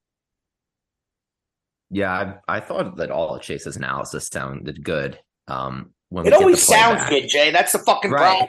Yeah, 1.90 2.34
I, 2.48 2.56
I 2.56 2.60
thought 2.60 2.96
that 2.96 3.10
all 3.10 3.34
of 3.34 3.42
Chase's 3.42 3.76
analysis 3.76 4.28
sounded 4.28 4.84
good. 4.84 5.18
Um, 5.46 5.90
when 6.10 6.26
it 6.26 6.32
always 6.32 6.62
sounds 6.62 7.00
back. 7.00 7.10
good, 7.10 7.28
Jay. 7.28 7.50
That's 7.50 7.72
the 7.72 7.78
fucking 7.78 8.10
right. 8.10 8.38
problem. 8.38 8.48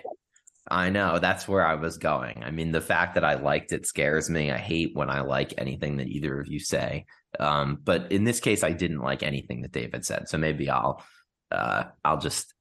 I 0.72 0.90
know 0.90 1.20
that's 1.20 1.48
where 1.48 1.66
I 1.66 1.76
was 1.76 1.98
going. 1.98 2.44
I 2.44 2.52
mean, 2.52 2.72
the 2.72 2.82
fact 2.82 3.16
that 3.16 3.24
I 3.24 3.36
liked 3.36 3.72
it 3.72 3.88
scares 3.88 4.30
me. 4.30 4.52
I 4.52 4.58
hate 4.58 4.96
when 4.96 5.10
I 5.10 5.22
like 5.22 5.54
anything 5.58 5.98
that 5.98 6.08
either 6.08 6.40
of 6.40 6.48
you 6.48 6.60
say. 6.60 7.06
Um, 7.40 7.80
but 7.84 8.12
in 8.12 8.24
this 8.24 8.40
case, 8.40 8.64
I 8.64 8.72
didn't 8.72 9.02
like 9.02 9.24
anything 9.24 9.62
that 9.62 9.72
David 9.72 10.06
said, 10.06 10.30
so 10.30 10.38
maybe 10.38 10.70
I'll 10.70 11.04
uh, 11.52 11.84
I'll 12.04 12.20
just 12.20 12.54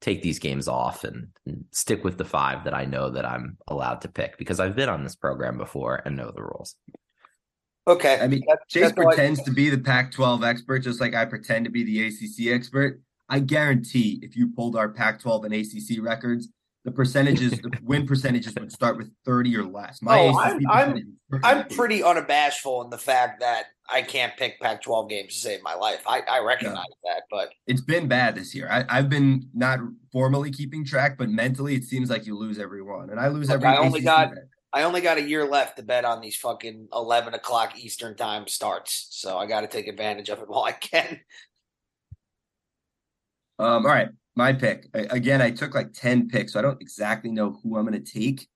take 0.00 0.22
these 0.22 0.38
games 0.38 0.66
off 0.66 1.04
and, 1.04 1.28
and, 1.46 1.64
stick 1.72 2.02
with 2.04 2.16
the 2.16 2.24
five 2.24 2.64
that 2.64 2.72
I 2.72 2.86
know 2.86 3.10
that 3.10 3.26
I'm 3.26 3.58
allowed 3.68 4.00
to 4.02 4.08
pick 4.08 4.38
because 4.38 4.58
I've 4.58 4.74
been 4.74 4.88
on 4.88 5.04
this 5.04 5.14
program 5.14 5.58
before 5.58 6.00
and 6.04 6.16
know 6.16 6.32
the 6.34 6.42
rules. 6.42 6.74
Okay. 7.86 8.18
I 8.20 8.26
mean, 8.26 8.42
Chase 8.68 8.92
pretends 8.92 9.42
to 9.42 9.50
be 9.50 9.68
the 9.68 9.78
Pac 9.78 10.12
12 10.12 10.42
expert, 10.42 10.80
just 10.80 11.00
like 11.00 11.14
I 11.14 11.24
pretend 11.24 11.64
to 11.66 11.70
be 11.70 11.84
the 11.84 12.06
ACC 12.06 12.52
expert. 12.52 13.00
I 13.28 13.40
guarantee 13.40 14.20
if 14.22 14.36
you 14.36 14.48
pulled 14.48 14.76
our 14.76 14.88
Pac 14.88 15.20
12 15.20 15.44
and 15.44 15.54
ACC 15.54 16.02
records, 16.02 16.48
the 16.84 16.90
percentages, 16.90 17.52
the 17.52 17.70
win 17.82 18.06
percentages 18.06 18.54
would 18.54 18.72
start 18.72 18.96
with 18.96 19.10
30 19.24 19.56
or 19.56 19.64
less. 19.64 20.00
My 20.00 20.18
oh, 20.18 20.38
I'm, 20.38 20.66
I'm, 20.70 21.18
I'm 21.42 21.68
pretty 21.68 22.00
unabashful 22.00 22.84
in 22.84 22.90
the 22.90 22.98
fact 22.98 23.40
that 23.40 23.66
I 23.92 24.02
can't 24.02 24.36
pick 24.36 24.60
Pac-12 24.60 25.08
games 25.08 25.34
to 25.34 25.40
save 25.40 25.62
my 25.62 25.74
life. 25.74 26.02
I, 26.06 26.22
I 26.28 26.40
recognize 26.40 26.76
no. 26.76 27.12
that, 27.12 27.22
but 27.30 27.52
it's 27.66 27.80
been 27.80 28.08
bad 28.08 28.34
this 28.34 28.54
year. 28.54 28.68
I, 28.70 28.96
have 28.96 29.08
been 29.08 29.48
not 29.52 29.80
formally 30.12 30.50
keeping 30.50 30.84
track, 30.84 31.18
but 31.18 31.28
mentally, 31.28 31.74
it 31.74 31.84
seems 31.84 32.08
like 32.08 32.24
you 32.24 32.36
lose 32.36 32.58
every 32.58 32.82
one, 32.82 33.10
and 33.10 33.20
I 33.20 33.28
lose 33.28 33.48
Look, 33.48 33.56
every. 33.56 33.68
I 33.68 33.76
only 33.76 34.00
ACC 34.00 34.04
got 34.04 34.34
bet. 34.34 34.44
I 34.72 34.82
only 34.82 35.00
got 35.00 35.18
a 35.18 35.22
year 35.22 35.44
left 35.48 35.76
to 35.78 35.82
bet 35.82 36.04
on 36.04 36.20
these 36.20 36.36
fucking 36.36 36.88
eleven 36.92 37.34
o'clock 37.34 37.76
Eastern 37.78 38.16
time 38.16 38.46
starts, 38.46 39.08
so 39.10 39.36
I 39.36 39.46
got 39.46 39.62
to 39.62 39.66
take 39.66 39.88
advantage 39.88 40.28
of 40.28 40.38
it 40.38 40.48
while 40.48 40.62
I 40.62 40.72
can. 40.72 41.20
Um. 43.58 43.84
All 43.84 43.92
right, 43.92 44.08
my 44.40 44.54
pick 44.54 44.88
again. 44.94 45.42
I 45.42 45.50
took 45.50 45.74
like 45.74 45.92
ten 45.92 46.28
picks, 46.28 46.54
so 46.54 46.58
I 46.58 46.62
don't 46.62 46.80
exactly 46.80 47.30
know 47.30 47.60
who 47.62 47.76
I'm 47.76 47.86
going 47.86 48.02
to 48.02 48.12
take. 48.20 48.48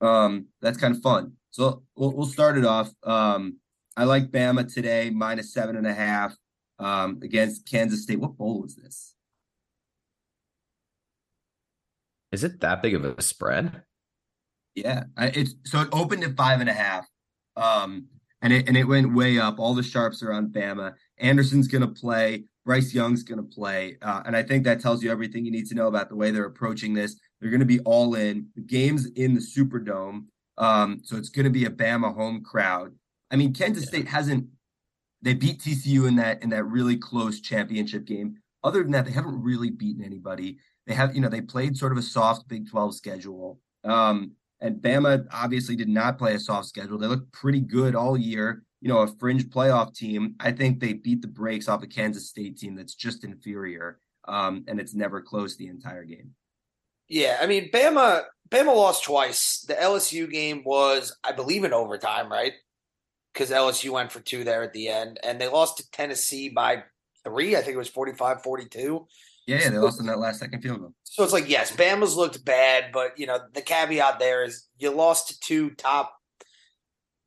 Um, 0.00 0.46
that's 0.62 0.78
kind 0.78 0.94
of 0.94 1.02
fun. 1.02 1.32
So 1.50 1.82
we'll, 1.96 2.12
we'll 2.12 2.26
start 2.26 2.56
it 2.56 2.64
off. 2.64 2.90
Um, 3.02 3.58
I 3.96 4.04
like 4.04 4.30
Bama 4.30 4.72
today, 4.72 5.10
minus 5.10 5.52
seven 5.52 5.76
and 5.76 5.88
a 5.88 5.94
half 5.94 6.36
um, 6.78 7.18
against 7.22 7.68
Kansas 7.68 8.04
State. 8.04 8.20
What 8.20 8.36
bowl 8.36 8.64
is 8.64 8.76
this? 8.76 9.14
Is 12.30 12.44
it 12.44 12.60
that 12.60 12.80
big 12.82 12.94
of 12.94 13.04
a 13.04 13.20
spread? 13.20 13.82
Yeah, 14.76 15.04
it's 15.18 15.54
so 15.64 15.80
it 15.80 15.88
opened 15.92 16.22
at 16.22 16.36
five 16.36 16.60
and 16.60 16.68
a 16.68 16.72
half, 16.72 17.06
um, 17.56 18.06
and 18.40 18.52
it 18.52 18.68
and 18.68 18.76
it 18.76 18.84
went 18.84 19.14
way 19.14 19.38
up. 19.38 19.58
All 19.58 19.74
the 19.74 19.82
sharps 19.82 20.22
are 20.22 20.32
on 20.32 20.48
Bama. 20.48 20.94
Anderson's 21.18 21.68
going 21.68 21.82
to 21.82 22.00
play. 22.00 22.44
Bryce 22.64 22.94
Young's 22.94 23.22
going 23.22 23.38
to 23.38 23.54
play, 23.54 23.96
uh, 24.02 24.22
and 24.24 24.36
I 24.36 24.42
think 24.42 24.64
that 24.64 24.80
tells 24.80 25.02
you 25.02 25.10
everything 25.10 25.44
you 25.44 25.50
need 25.50 25.66
to 25.66 25.74
know 25.74 25.86
about 25.86 26.08
the 26.08 26.16
way 26.16 26.30
they're 26.30 26.46
approaching 26.46 26.94
this. 26.94 27.16
They're 27.40 27.50
going 27.50 27.60
to 27.60 27.66
be 27.66 27.80
all 27.80 28.14
in. 28.14 28.48
The 28.56 28.62
game's 28.62 29.06
in 29.06 29.34
the 29.34 29.40
Superdome, 29.40 30.24
um, 30.56 31.00
so 31.04 31.16
it's 31.16 31.28
going 31.28 31.44
to 31.44 31.50
be 31.50 31.66
a 31.66 31.70
Bama 31.70 32.14
home 32.14 32.42
crowd. 32.42 32.92
I 33.30 33.36
mean, 33.36 33.52
Kansas 33.52 33.84
yeah. 33.84 33.88
State 33.88 34.08
hasn't 34.08 34.46
they 35.24 35.32
beat 35.32 35.60
TCU 35.60 36.06
in 36.06 36.16
that 36.16 36.42
in 36.42 36.50
that 36.50 36.64
really 36.64 36.96
close 36.96 37.40
championship 37.40 38.04
game. 38.04 38.36
Other 38.62 38.82
than 38.82 38.92
that, 38.92 39.06
they 39.06 39.10
haven't 39.10 39.42
really 39.42 39.70
beaten 39.70 40.04
anybody. 40.04 40.58
They 40.86 40.94
have, 40.94 41.14
you 41.14 41.22
know, 41.22 41.28
they 41.28 41.40
played 41.40 41.76
sort 41.76 41.92
of 41.92 41.98
a 41.98 42.02
soft 42.02 42.46
Big 42.46 42.68
12 42.68 42.94
schedule. 42.94 43.58
Um, 43.84 44.32
and 44.60 44.76
Bama 44.76 45.26
obviously 45.32 45.76
did 45.76 45.88
not 45.88 46.18
play 46.18 46.34
a 46.34 46.40
soft 46.40 46.68
schedule. 46.68 46.98
They 46.98 47.06
looked 47.06 47.32
pretty 47.32 47.60
good 47.60 47.94
all 47.94 48.16
year. 48.16 48.62
You 48.84 48.90
know, 48.90 48.98
a 48.98 49.08
fringe 49.08 49.48
playoff 49.48 49.96
team. 49.96 50.36
I 50.38 50.52
think 50.52 50.78
they 50.78 50.92
beat 50.92 51.22
the 51.22 51.28
brakes 51.28 51.68
off 51.68 51.82
a 51.82 51.86
Kansas 51.86 52.28
State 52.28 52.58
team 52.58 52.76
that's 52.76 52.94
just 52.94 53.24
inferior. 53.24 53.98
Um, 54.28 54.64
and 54.68 54.78
it's 54.78 54.94
never 54.94 55.20
close 55.20 55.56
the 55.56 55.66
entire 55.66 56.04
game. 56.04 56.34
Yeah, 57.08 57.38
I 57.40 57.46
mean, 57.46 57.70
Bama 57.70 58.24
Bama 58.48 58.74
lost 58.76 59.04
twice. 59.04 59.64
The 59.66 59.74
LSU 59.74 60.30
game 60.30 60.62
was, 60.64 61.16
I 61.24 61.32
believe, 61.32 61.64
in 61.64 61.72
overtime, 61.72 62.30
right? 62.30 62.52
because 63.34 63.50
LSU 63.50 63.90
went 63.90 64.12
for 64.12 64.20
two 64.20 64.44
there 64.44 64.62
at 64.62 64.72
the 64.72 64.88
end, 64.88 65.18
and 65.22 65.40
they 65.40 65.48
lost 65.48 65.78
to 65.78 65.90
Tennessee 65.90 66.48
by 66.48 66.84
three. 67.24 67.56
I 67.56 67.60
think 67.60 67.74
it 67.74 67.78
was 67.78 67.88
45 67.88 68.42
42. 68.42 69.06
Yeah, 69.46 69.58
yeah, 69.58 69.70
they 69.70 69.78
lost 69.78 70.00
in 70.00 70.06
that 70.06 70.18
last 70.18 70.38
second 70.38 70.62
field 70.62 70.80
goal. 70.80 70.94
So 71.02 71.22
it's 71.22 71.32
like, 71.32 71.50
yes, 71.50 71.74
Bama's 71.74 72.16
looked 72.16 72.44
bad, 72.44 72.92
but 72.92 73.18
you 73.18 73.26
know 73.26 73.40
the 73.52 73.60
caveat 73.60 74.18
there 74.18 74.44
is 74.44 74.66
you 74.78 74.90
lost 74.90 75.28
to 75.28 75.40
two 75.40 75.70
top 75.70 76.14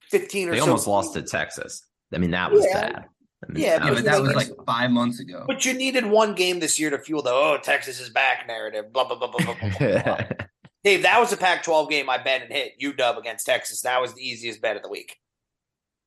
fifteen 0.10 0.50
or 0.50 0.52
they 0.52 0.60
so 0.60 0.66
almost 0.66 0.88
lost 0.88 1.14
to 1.14 1.22
Texas. 1.22 1.84
I 2.14 2.18
mean, 2.18 2.32
that 2.32 2.52
was 2.52 2.66
yeah. 2.66 2.82
bad. 2.82 3.06
I 3.48 3.52
mean, 3.52 3.64
yeah, 3.64 3.80
that, 3.80 3.94
but 3.94 4.04
that 4.06 4.22
was 4.22 4.34
like 4.34 4.50
five 4.66 4.90
months 4.90 5.20
ago. 5.20 5.44
But 5.46 5.64
you 5.64 5.74
needed 5.74 6.06
one 6.06 6.34
game 6.34 6.60
this 6.60 6.80
year 6.80 6.90
to 6.90 6.98
fuel 6.98 7.22
the 7.22 7.32
oh 7.32 7.58
Texas 7.62 8.00
is 8.00 8.10
back 8.10 8.48
narrative. 8.48 8.92
Blah 8.92 9.08
blah 9.08 9.18
blah 9.18 9.28
blah 9.28 9.54
blah 9.54 9.70
blah. 9.78 10.02
blah. 10.04 10.22
Dave, 10.84 11.04
that 11.04 11.20
was 11.20 11.34
a 11.34 11.38
Pac-12 11.38 11.90
game 11.90 12.10
I 12.10 12.18
bet 12.18 12.44
and 12.44 12.52
hit 12.52 12.80
UW 12.82 13.18
against 13.18 13.46
Texas. 13.46 13.82
That 13.82 14.00
was 14.00 14.14
the 14.14 14.26
easiest 14.26 14.62
bet 14.62 14.78
of 14.78 14.84
the 14.84 14.90
week. 14.90 15.18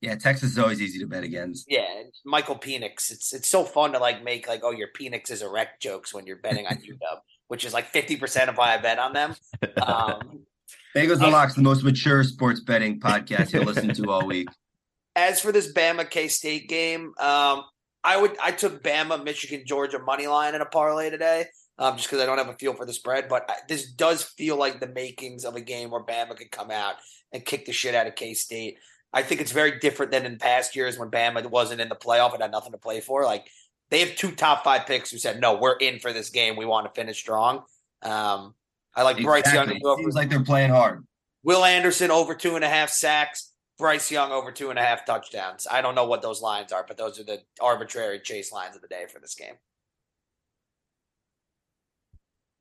Yeah, 0.01 0.15
Texas 0.15 0.53
is 0.53 0.59
always 0.59 0.81
easy 0.81 0.99
to 1.01 1.07
bet 1.07 1.23
against. 1.23 1.67
Yeah, 1.69 2.05
Michael 2.25 2.57
Penix. 2.57 3.11
It's 3.11 3.35
it's 3.35 3.49
so 3.49 3.65
fun 3.65 3.93
to 3.93 3.99
like 3.99 4.25
make 4.25 4.49
like 4.49 4.61
oh 4.65 4.71
your 4.71 4.89
Penix 4.99 5.31
is 5.31 5.43
a 5.43 5.51
wreck 5.51 5.81
jokes 5.81 6.15
when 6.15 6.27
you're 6.27 6.37
betting 6.37 6.67
on 6.67 6.77
UW, 6.89 7.21
which 7.49 7.65
is 7.65 7.75
like 7.75 7.87
fifty 7.87 8.17
percent 8.17 8.49
of 8.49 8.57
why 8.57 8.75
I 8.75 8.79
bet 8.79 8.99
on 8.99 9.13
them. 9.13 9.35
Um, 9.87 10.47
Bagels 10.95 11.23
and 11.23 11.33
Locks, 11.33 11.55
the 11.55 11.63
most 11.63 11.85
mature 11.85 12.25
sports 12.25 12.61
betting 12.61 12.99
podcast 12.99 13.53
you'll 13.53 13.65
listen 13.65 13.95
to 13.95 14.11
all 14.11 14.27
week. 14.27 14.49
As 15.17 15.41
for 15.41 15.53
this 15.53 15.73
Bama 15.73 16.09
K 16.09 16.29
State 16.29 16.69
game, 16.69 17.13
um, 17.19 17.65
I 18.03 18.17
would 18.17 18.37
I 18.43 18.53
took 18.53 18.83
Bama 18.83 19.23
Michigan 19.23 19.65
Georgia 19.67 19.99
money 19.99 20.27
line 20.27 20.55
in 20.55 20.61
a 20.61 20.67
parlay 20.67 21.11
today. 21.11 21.47
Um, 21.79 21.97
just 21.97 22.09
because 22.09 22.23
I 22.23 22.27
don't 22.27 22.37
have 22.37 22.49
a 22.49 22.55
feel 22.55 22.75
for 22.75 22.85
the 22.85 22.93
spread, 22.93 23.27
but 23.29 23.51
this 23.67 23.91
does 23.91 24.23
feel 24.23 24.57
like 24.57 24.81
the 24.81 24.87
makings 24.87 25.47
of 25.47 25.57
a 25.57 25.63
game 25.63 25.91
where 25.91 26.05
Bama 26.05 26.37
could 26.37 26.51
come 26.51 26.71
out 26.71 26.97
and 27.33 27.43
kick 27.45 27.65
the 27.65 27.73
shit 27.73 27.95
out 27.95 28.07
of 28.07 28.15
K 28.15 28.35
State. 28.35 28.79
I 29.13 29.23
think 29.23 29.41
it's 29.41 29.53
very 29.53 29.79
different 29.79 30.13
than 30.13 30.27
in 30.27 30.39
past 30.39 30.77
years 30.77 30.99
when 30.99 31.11
Bama 31.11 31.45
wasn't 31.47 31.81
in 31.81 31.89
the 31.89 31.97
playoff 31.97 32.33
and 32.33 32.43
had 32.43 32.53
nothing 32.53 32.73
to 32.73 32.79
play 32.79 33.01
for. 33.01 33.25
Like 33.25 33.49
they 33.91 34.01
have 34.01 34.15
two 34.15 34.33
top 34.33 34.63
five 34.63 34.87
picks 34.87 35.11
who 35.11 35.19
said, 35.19 35.41
"No, 35.41 35.57
we're 35.57 35.77
in 35.77 35.99
for 35.99 36.13
this 36.13 36.31
game. 36.31 36.57
We 36.57 36.67
want 36.67 36.87
to 36.87 37.01
finish 37.01 37.19
strong." 37.19 37.65
Um, 38.03 38.55
I 38.95 39.03
like 39.03 39.19
exactly. 39.19 39.43
Bryce 39.43 39.55
Young. 39.55 39.71
It 39.71 39.99
seems 39.99 40.15
like 40.15 40.31
they're 40.31 40.45
playing 40.45 40.71
hard. 40.71 41.05
Will 41.43 41.65
Anderson 41.65 42.11
over 42.11 42.35
two 42.35 42.57
and 42.57 42.65
a 42.65 42.69
half 42.69 42.91
sacks. 42.91 43.53
Bryce 43.79 44.11
Young 44.11 44.31
over 44.31 44.53
two 44.53 44.71
and 44.71 44.79
a 44.79 44.83
half 44.83 45.07
touchdowns. 45.07 45.67
I 45.71 45.81
don't 45.81 45.95
know 45.95 46.07
what 46.07 46.21
those 46.21 46.43
lines 46.43 46.71
are, 46.71 46.85
but 46.87 46.99
those 46.99 47.19
are 47.19 47.25
the 47.25 47.39
arbitrary 47.61 48.21
chase 48.21 48.53
lines 48.53 48.77
of 48.77 48.83
the 48.83 48.89
day 48.89 49.07
for 49.11 49.21
this 49.21 49.35
game. 49.35 49.55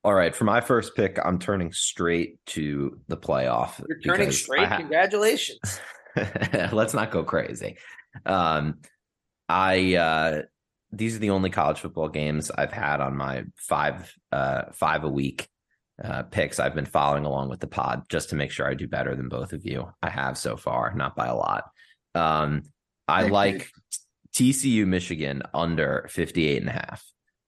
All 0.02 0.14
right, 0.14 0.34
for 0.34 0.46
my 0.46 0.62
first 0.62 0.96
pick, 0.96 1.20
I'm 1.24 1.40
turning 1.40 1.74
straight 1.74 2.38
to 2.48 3.02
the 3.10 3.18
playoff. 3.18 3.84
You're 3.90 4.00
turning 4.00 4.32
straight. 4.32 4.66
Ha- 4.66 4.78
Congratulations. 4.78 5.60
let's 6.72 6.94
not 6.94 7.12
go 7.12 7.24
crazy. 7.24 7.78
Um, 8.26 8.80
I 9.50 9.96
uh, 9.96 10.42
these 10.94 11.18
are 11.18 11.20
the 11.20 11.32
only 11.32 11.50
college 11.50 11.80
football 11.80 12.08
games 12.08 12.50
I've 12.50 12.72
had 12.72 13.02
on 13.02 13.18
my 13.18 13.44
five 13.58 14.14
uh, 14.32 14.72
five 14.72 15.04
a 15.04 15.10
week 15.10 15.50
uh, 16.04 16.24
picks. 16.24 16.60
I've 16.60 16.76
been 16.76 16.86
following 16.86 17.26
along 17.26 17.50
with 17.50 17.60
the 17.60 17.68
pod 17.68 18.04
just 18.10 18.30
to 18.30 18.36
make 18.36 18.52
sure 18.52 18.68
I 18.68 18.74
do 18.74 18.88
better 18.88 19.16
than 19.16 19.30
both 19.30 19.54
of 19.54 19.66
you. 19.66 19.92
I 20.02 20.10
have 20.10 20.38
so 20.38 20.56
far, 20.56 20.94
not 20.96 21.16
by 21.16 21.28
a 21.28 21.36
lot. 21.36 21.66
Um, 22.16 22.64
I 23.08 23.22
Thank 23.22 23.34
like 23.34 23.72
you. 24.36 24.52
TCU 24.52 24.88
Michigan 24.88 25.44
under 25.54 26.08
58 26.10 26.62
and 26.62 26.70
a 26.70 26.74
half. 26.74 27.04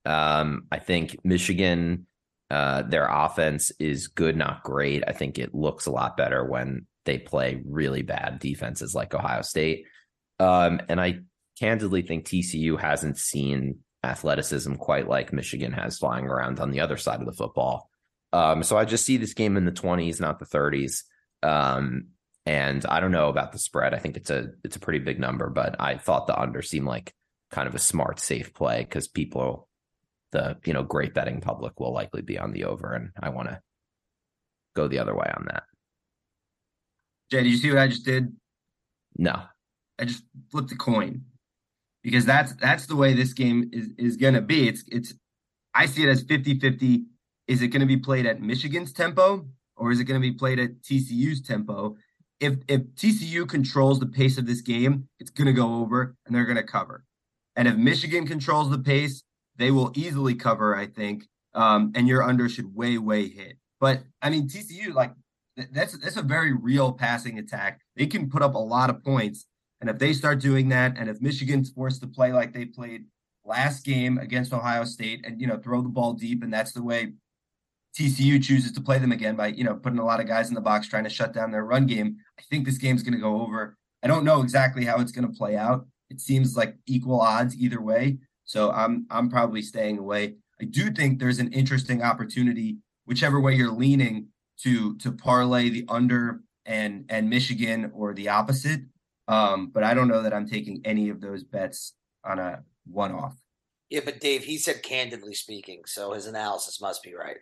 Um, 0.05 0.67
I 0.71 0.79
think 0.79 1.17
Michigan, 1.23 2.07
uh, 2.49 2.81
their 2.83 3.07
offense 3.07 3.71
is 3.79 4.07
good, 4.07 4.35
not 4.35 4.63
great. 4.63 5.03
I 5.07 5.13
think 5.13 5.37
it 5.37 5.53
looks 5.53 5.85
a 5.85 5.91
lot 5.91 6.17
better 6.17 6.43
when 6.43 6.87
they 7.05 7.17
play 7.17 7.61
really 7.65 8.01
bad 8.01 8.39
defenses 8.39 8.93
like 8.93 9.13
Ohio 9.13 9.41
State. 9.41 9.85
Um, 10.39 10.81
and 10.89 10.99
I 10.99 11.19
candidly 11.59 12.01
think 12.01 12.25
TCU 12.25 12.79
hasn't 12.79 13.17
seen 13.17 13.79
athleticism 14.03 14.75
quite 14.75 15.07
like 15.07 15.31
Michigan 15.31 15.71
has 15.71 15.99
flying 15.99 16.25
around 16.25 16.59
on 16.59 16.71
the 16.71 16.79
other 16.79 16.97
side 16.97 17.19
of 17.19 17.27
the 17.27 17.33
football. 17.33 17.90
Um, 18.33 18.63
so 18.63 18.77
I 18.77 18.85
just 18.85 19.05
see 19.05 19.17
this 19.17 19.33
game 19.33 19.57
in 19.57 19.65
the 19.65 19.71
20s, 19.71 20.21
not 20.21 20.39
the 20.39 20.45
30s. 20.45 21.03
Um, 21.43 22.07
and 22.45 22.85
I 22.85 22.99
don't 22.99 23.11
know 23.11 23.29
about 23.29 23.51
the 23.51 23.59
spread. 23.59 23.93
I 23.93 23.97
think 23.99 24.17
it's 24.17 24.29
a 24.29 24.49
it's 24.63 24.75
a 24.75 24.79
pretty 24.79 24.99
big 24.99 25.19
number, 25.19 25.49
but 25.49 25.75
I 25.79 25.97
thought 25.97 26.27
the 26.27 26.39
under 26.39 26.61
seemed 26.61 26.87
like 26.87 27.13
kind 27.51 27.67
of 27.67 27.75
a 27.75 27.79
smart, 27.79 28.19
safe 28.19 28.53
play 28.53 28.79
because 28.79 29.07
people, 29.07 29.67
the 30.31 30.57
you 30.65 30.73
know 30.73 30.83
great 30.83 31.13
betting 31.13 31.41
public, 31.41 31.79
will 31.79 31.93
likely 31.93 32.21
be 32.21 32.39
on 32.39 32.51
the 32.51 32.65
over, 32.65 32.93
and 32.93 33.11
I 33.21 33.29
want 33.29 33.49
to 33.49 33.59
go 34.75 34.87
the 34.87 34.99
other 34.99 35.15
way 35.15 35.31
on 35.35 35.45
that. 35.49 35.63
Jay, 37.29 37.43
did 37.43 37.51
you 37.51 37.57
see 37.57 37.69
what 37.69 37.79
I 37.79 37.87
just 37.87 38.05
did? 38.05 38.35
No. 39.17 39.43
I 39.99 40.05
just 40.05 40.23
flipped 40.51 40.71
a 40.71 40.75
coin 40.75 41.21
because 42.03 42.25
that's 42.25 42.53
that's 42.55 42.87
the 42.87 42.95
way 42.95 43.13
this 43.13 43.33
game 43.33 43.69
is 43.71 43.89
is 43.97 44.17
going 44.17 44.33
to 44.33 44.41
be. 44.41 44.67
It's 44.67 44.83
it's 44.87 45.13
I 45.73 45.85
see 45.85 46.03
it 46.03 46.09
as 46.09 46.23
50-50. 46.25 47.03
Is 47.51 47.61
it 47.61 47.67
going 47.67 47.81
to 47.81 47.85
be 47.85 47.97
played 47.97 48.25
at 48.25 48.41
Michigan's 48.41 48.93
tempo 48.93 49.45
or 49.75 49.91
is 49.91 49.99
it 49.99 50.05
going 50.05 50.21
to 50.21 50.25
be 50.25 50.33
played 50.33 50.57
at 50.57 50.81
TCU's 50.83 51.41
tempo? 51.41 51.97
If 52.39 52.59
if 52.69 52.83
TCU 52.95 53.45
controls 53.45 53.99
the 53.99 54.05
pace 54.05 54.37
of 54.37 54.45
this 54.45 54.61
game, 54.61 55.09
it's 55.19 55.31
going 55.31 55.47
to 55.47 55.53
go 55.53 55.81
over 55.81 56.15
and 56.25 56.33
they're 56.33 56.45
going 56.45 56.55
to 56.55 56.63
cover. 56.63 57.03
And 57.57 57.67
if 57.67 57.75
Michigan 57.75 58.25
controls 58.25 58.69
the 58.69 58.79
pace, 58.79 59.23
they 59.57 59.69
will 59.69 59.91
easily 59.95 60.33
cover, 60.33 60.77
I 60.77 60.85
think. 60.85 61.25
Um, 61.53 61.91
and 61.93 62.07
your 62.07 62.23
under 62.23 62.47
should 62.47 62.73
way 62.73 62.97
way 62.97 63.27
hit. 63.27 63.57
But 63.81 64.03
I 64.21 64.29
mean 64.29 64.47
TCU 64.47 64.93
like 64.93 65.11
that's 65.73 65.97
that's 65.97 66.15
a 66.15 66.21
very 66.21 66.53
real 66.53 66.93
passing 66.93 67.37
attack. 67.37 67.81
They 67.97 68.07
can 68.07 68.29
put 68.29 68.41
up 68.41 68.55
a 68.55 68.59
lot 68.59 68.89
of 68.89 69.03
points, 69.03 69.45
and 69.81 69.89
if 69.89 69.99
they 69.99 70.13
start 70.13 70.39
doing 70.39 70.69
that, 70.69 70.97
and 70.97 71.09
if 71.09 71.19
Michigan's 71.19 71.69
forced 71.69 71.99
to 71.99 72.07
play 72.07 72.31
like 72.31 72.53
they 72.53 72.63
played 72.63 73.07
last 73.43 73.83
game 73.83 74.19
against 74.19 74.53
Ohio 74.53 74.85
State, 74.85 75.25
and 75.25 75.41
you 75.41 75.47
know 75.47 75.57
throw 75.57 75.81
the 75.81 75.89
ball 75.89 76.13
deep, 76.13 76.43
and 76.43 76.53
that's 76.53 76.71
the 76.71 76.81
way 76.81 77.11
TCU 77.97 78.41
chooses 78.41 78.71
to 78.71 78.81
play 78.81 78.99
them 78.99 79.11
again 79.11 79.35
by 79.35 79.47
you 79.47 79.63
know 79.63 79.75
putting 79.75 79.99
a 79.99 80.05
lot 80.05 80.19
of 80.19 80.27
guys 80.27 80.49
in 80.49 80.55
the 80.55 80.61
box 80.61 80.87
trying 80.87 81.03
to 81.03 81.09
shut 81.09 81.33
down 81.33 81.51
their 81.51 81.65
run 81.65 81.85
game. 81.85 82.17
I 82.39 82.43
think 82.43 82.65
this 82.65 82.77
game's 82.77 83.03
going 83.03 83.13
to 83.13 83.19
go 83.19 83.41
over. 83.41 83.77
I 84.03 84.07
don't 84.07 84.23
know 84.23 84.41
exactly 84.41 84.85
how 84.85 84.99
it's 84.99 85.11
going 85.11 85.27
to 85.27 85.37
play 85.37 85.57
out. 85.57 85.85
It 86.09 86.21
seems 86.21 86.55
like 86.55 86.75
equal 86.87 87.21
odds 87.21 87.55
either 87.57 87.81
way, 87.81 88.17
so 88.45 88.71
I'm 88.71 89.05
I'm 89.09 89.29
probably 89.29 89.61
staying 89.61 89.97
away. 89.97 90.35
I 90.61 90.65
do 90.65 90.91
think 90.91 91.19
there's 91.19 91.39
an 91.39 91.51
interesting 91.51 92.01
opportunity, 92.01 92.77
whichever 93.05 93.39
way 93.39 93.55
you're 93.55 93.71
leaning, 93.71 94.27
to 94.63 94.97
to 94.97 95.11
parlay 95.11 95.69
the 95.69 95.85
under 95.89 96.41
and 96.65 97.05
and 97.09 97.29
Michigan 97.29 97.91
or 97.93 98.13
the 98.13 98.29
opposite. 98.29 98.81
Um, 99.27 99.69
but 99.73 99.83
I 99.83 99.93
don't 99.93 100.07
know 100.07 100.23
that 100.23 100.33
I'm 100.33 100.47
taking 100.47 100.81
any 100.85 101.09
of 101.09 101.21
those 101.21 101.43
bets 101.43 101.93
on 102.25 102.39
a 102.39 102.63
one 102.85 103.11
off. 103.11 103.35
Yeah, 103.89 104.01
but 104.05 104.19
Dave, 104.19 104.43
he 104.43 104.57
said 104.57 104.83
candidly 104.83 105.33
speaking, 105.33 105.81
so 105.85 106.13
his 106.13 106.25
analysis 106.25 106.79
must 106.81 107.03
be 107.03 107.13
right. 107.13 107.37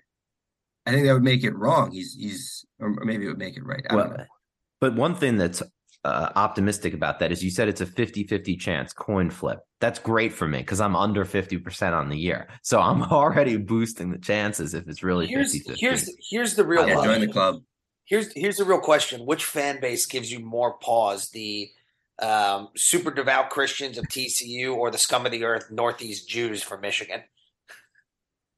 I 0.90 0.94
think 0.94 1.06
that 1.06 1.14
would 1.14 1.24
make 1.24 1.44
it 1.44 1.56
wrong. 1.56 1.92
He's 1.92 2.14
he's 2.14 2.66
or 2.80 2.90
maybe 2.90 3.26
it 3.26 3.30
would 3.30 3.38
make 3.38 3.58
it 3.58 3.66
right. 3.66 3.86
I 3.90 3.96
don't 3.96 4.18
know. 4.18 4.26
But 4.82 4.96
one 4.96 5.14
thing 5.16 5.38
that's 5.38 5.62
uh, 6.06 6.30
optimistic 6.36 6.94
about 6.94 7.20
that 7.20 7.32
is 7.32 7.44
you 7.44 7.52
said 7.52 7.68
it's 7.68 7.82
a 7.82 7.86
50-50 7.86 8.58
chance 8.60 8.94
coin 8.94 9.30
flip. 9.30 9.60
That's 9.82 10.00
great 10.00 10.32
for 10.32 10.48
me 10.48 10.60
because 10.60 10.80
I'm 10.80 10.96
under 10.96 11.26
50% 11.26 11.92
on 11.94 12.08
the 12.10 12.18
year. 12.18 12.48
So 12.64 12.80
I'm 12.80 13.04
already 13.12 13.58
boosting 13.58 14.12
the 14.12 14.18
chances 14.18 14.74
if 14.74 14.88
it's 14.88 15.04
really 15.04 15.28
Here's 15.28 15.54
50-50. 15.54 15.76
here's 15.78 16.10
here's 16.30 16.56
the 16.56 16.66
real 16.66 16.88
Yeah, 16.88 16.94
question. 16.96 17.12
join 17.14 17.22
the 17.28 17.32
club. 17.34 17.62
Here's 18.06 18.34
here's 18.34 18.58
the 18.58 18.66
real 18.66 18.80
question: 18.80 19.26
Which 19.26 19.46
fan 19.46 19.80
base 19.80 20.06
gives 20.08 20.32
you 20.32 20.40
more 20.40 20.80
pause? 20.80 21.30
The 21.30 21.70
um, 22.20 22.70
super 22.76 23.12
devout 23.12 23.50
Christians 23.52 23.98
of 23.98 24.06
TCU 24.06 24.76
or 24.76 24.90
the 24.90 24.98
scum 24.98 25.26
of 25.26 25.32
the 25.32 25.44
earth 25.44 25.70
Northeast 25.70 26.28
Jews 26.28 26.64
from 26.64 26.82
Michigan? 26.82 27.22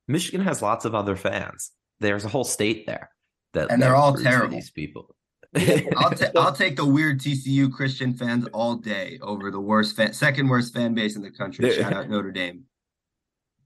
Michigan 0.08 0.42
has 0.42 0.62
lots 0.62 0.86
of 0.86 0.96
other 0.96 1.16
fans. 1.16 1.72
There's 2.02 2.26
a 2.26 2.30
whole 2.30 2.44
state 2.44 2.86
there 2.86 3.10
that 3.54 3.72
And 3.72 3.82
they're 3.82 3.96
all 3.96 4.14
terrible. 4.16 4.56
These 4.56 4.72
people. 4.72 5.16
I'll, 5.56 6.10
ta- 6.16 6.32
I'll 6.36 6.54
take 6.54 6.76
the 6.76 6.86
weird 6.86 7.20
TCU 7.20 7.72
Christian 7.72 8.14
fans 8.14 8.48
all 8.54 8.76
day 8.76 9.20
over 9.22 9.52
the 9.52 9.60
worst 9.60 9.96
fan, 9.96 10.12
second 10.14 10.50
worst 10.50 10.74
fan 10.74 10.94
base 10.94 11.16
in 11.16 11.22
the 11.22 11.32
country. 11.32 11.70
They're- 11.70 11.82
Shout 11.82 11.94
out 11.94 12.10
Notre 12.10 12.32
Dame. 12.32 12.64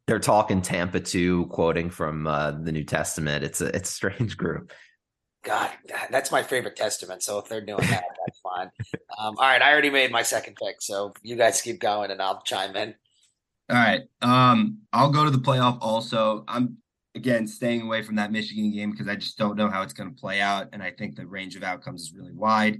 They're 0.07 0.19
talking 0.19 0.61
Tampa 0.61 0.99
too, 0.99 1.47
quoting 1.47 1.89
from 1.89 2.27
uh, 2.27 2.51
the 2.51 2.71
New 2.71 2.83
Testament. 2.83 3.43
It's 3.43 3.59
a 3.59 3.75
it's 3.75 3.89
a 3.89 3.93
strange 3.93 4.37
group. 4.37 4.71
God, 5.43 5.71
that's 6.11 6.31
my 6.31 6.43
favorite 6.43 6.75
testament. 6.75 7.23
So 7.23 7.39
if 7.39 7.47
they're 7.49 7.65
doing 7.65 7.81
that, 7.87 8.03
that's 8.25 8.39
fine. 8.39 8.69
Um, 9.19 9.35
all 9.37 9.47
right, 9.47 9.61
I 9.63 9.71
already 9.71 9.89
made 9.89 10.11
my 10.11 10.21
second 10.21 10.57
pick, 10.61 10.75
so 10.81 11.13
you 11.23 11.35
guys 11.35 11.59
keep 11.61 11.79
going, 11.79 12.11
and 12.11 12.21
I'll 12.21 12.41
chime 12.43 12.75
in. 12.75 12.93
All 13.69 13.77
right. 13.77 14.01
Um, 14.21 14.81
I'll 14.93 15.09
go 15.09 15.23
to 15.23 15.31
the 15.31 15.39
playoff 15.39 15.79
also. 15.81 16.43
I'm 16.47 16.77
again 17.15 17.47
staying 17.47 17.81
away 17.81 18.01
from 18.03 18.15
that 18.15 18.31
Michigan 18.31 18.71
game 18.71 18.91
because 18.91 19.07
I 19.07 19.15
just 19.15 19.37
don't 19.37 19.55
know 19.57 19.69
how 19.69 19.81
it's 19.81 19.93
going 19.93 20.13
to 20.13 20.19
play 20.19 20.41
out, 20.41 20.67
and 20.73 20.83
I 20.83 20.91
think 20.91 21.15
the 21.15 21.25
range 21.25 21.55
of 21.55 21.63
outcomes 21.63 22.03
is 22.03 22.13
really 22.13 22.33
wide. 22.33 22.79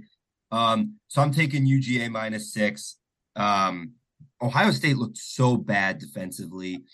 Um, 0.52 0.94
so 1.08 1.22
I'm 1.22 1.32
taking 1.32 1.66
UGA 1.66 2.10
minus 2.10 2.52
six. 2.52 2.96
Um, 3.34 3.92
Ohio 4.40 4.70
State 4.70 4.96
looked 4.96 5.18
so 5.18 5.56
bad 5.56 5.98
defensively, 5.98 6.84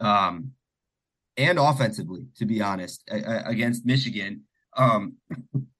um, 0.00 0.52
and 1.36 1.58
offensively, 1.58 2.26
to 2.36 2.44
be 2.44 2.60
honest, 2.60 3.02
a- 3.10 3.22
a- 3.22 3.48
against 3.48 3.86
Michigan. 3.86 4.42
Um, 4.76 5.14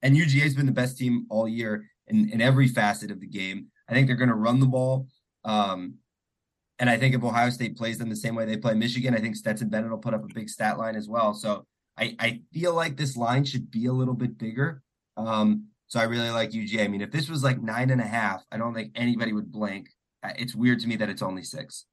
and 0.02 0.16
UGA's 0.16 0.54
been 0.54 0.66
the 0.66 0.72
best 0.72 0.98
team 0.98 1.26
all 1.30 1.46
year 1.46 1.84
in, 2.08 2.30
in 2.30 2.40
every 2.40 2.66
facet 2.68 3.10
of 3.10 3.20
the 3.20 3.26
game. 3.26 3.66
I 3.88 3.92
think 3.92 4.06
they're 4.06 4.16
going 4.16 4.28
to 4.30 4.34
run 4.34 4.60
the 4.60 4.66
ball. 4.66 5.06
Um, 5.44 5.94
and 6.80 6.88
I 6.88 6.96
think 6.96 7.14
if 7.14 7.22
Ohio 7.22 7.50
State 7.50 7.76
plays 7.76 7.98
them 7.98 8.08
the 8.08 8.16
same 8.16 8.34
way 8.34 8.46
they 8.46 8.56
play 8.56 8.74
Michigan, 8.74 9.14
I 9.14 9.20
think 9.20 9.36
Stetson 9.36 9.68
Bennett 9.68 9.90
will 9.90 9.98
put 9.98 10.14
up 10.14 10.24
a 10.24 10.34
big 10.34 10.48
stat 10.48 10.78
line 10.78 10.96
as 10.96 11.08
well. 11.08 11.34
So 11.34 11.66
I, 11.98 12.16
I 12.18 12.40
feel 12.52 12.74
like 12.74 12.96
this 12.96 13.18
line 13.18 13.44
should 13.44 13.70
be 13.70 13.86
a 13.86 13.92
little 13.92 14.14
bit 14.14 14.38
bigger. 14.38 14.82
Um, 15.18 15.66
so 15.88 16.00
I 16.00 16.04
really 16.04 16.30
like 16.30 16.52
UGA. 16.52 16.84
I 16.84 16.88
mean, 16.88 17.02
if 17.02 17.10
this 17.10 17.28
was 17.28 17.44
like 17.44 17.60
nine 17.60 17.90
and 17.90 18.00
a 18.00 18.06
half, 18.06 18.42
I 18.50 18.56
don't 18.56 18.72
think 18.72 18.92
anybody 18.94 19.34
would 19.34 19.52
blink. 19.52 19.90
It's 20.24 20.54
weird 20.54 20.80
to 20.80 20.88
me 20.88 20.96
that 20.96 21.10
it's 21.10 21.20
only 21.20 21.42
six. 21.42 21.84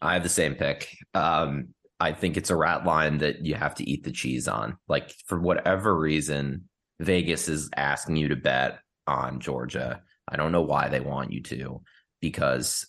I 0.00 0.14
have 0.14 0.22
the 0.22 0.28
same 0.30 0.54
pick. 0.54 0.88
Um, 1.12 1.68
I 2.00 2.12
think 2.12 2.38
it's 2.38 2.50
a 2.50 2.56
rat 2.56 2.86
line 2.86 3.18
that 3.18 3.44
you 3.44 3.56
have 3.56 3.74
to 3.76 3.88
eat 3.88 4.04
the 4.04 4.12
cheese 4.12 4.48
on. 4.48 4.78
Like 4.88 5.12
for 5.26 5.38
whatever 5.38 5.98
reason, 5.98 6.68
Vegas 7.00 7.48
is 7.48 7.68
asking 7.76 8.16
you 8.16 8.28
to 8.28 8.36
bet 8.36 8.78
on 9.06 9.38
Georgia. 9.38 10.00
I 10.28 10.36
don't 10.36 10.52
know 10.52 10.62
why 10.62 10.88
they 10.88 11.00
want 11.00 11.32
you 11.32 11.42
to, 11.44 11.82
because 12.30 12.86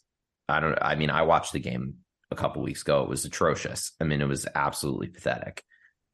I 0.50 0.60
don't. 0.60 0.78
I 0.82 0.96
mean, 0.96 1.10
I 1.10 1.22
watched 1.22 1.54
the 1.54 1.60
game 1.60 1.96
a 2.32 2.36
couple 2.36 2.62
weeks 2.62 2.82
ago. 2.82 3.04
It 3.04 3.10
was 3.10 3.26
atrocious. 3.26 3.92
I 4.02 4.04
mean, 4.04 4.22
it 4.22 4.28
was 4.28 4.48
absolutely 4.56 5.08
pathetic. 5.08 5.64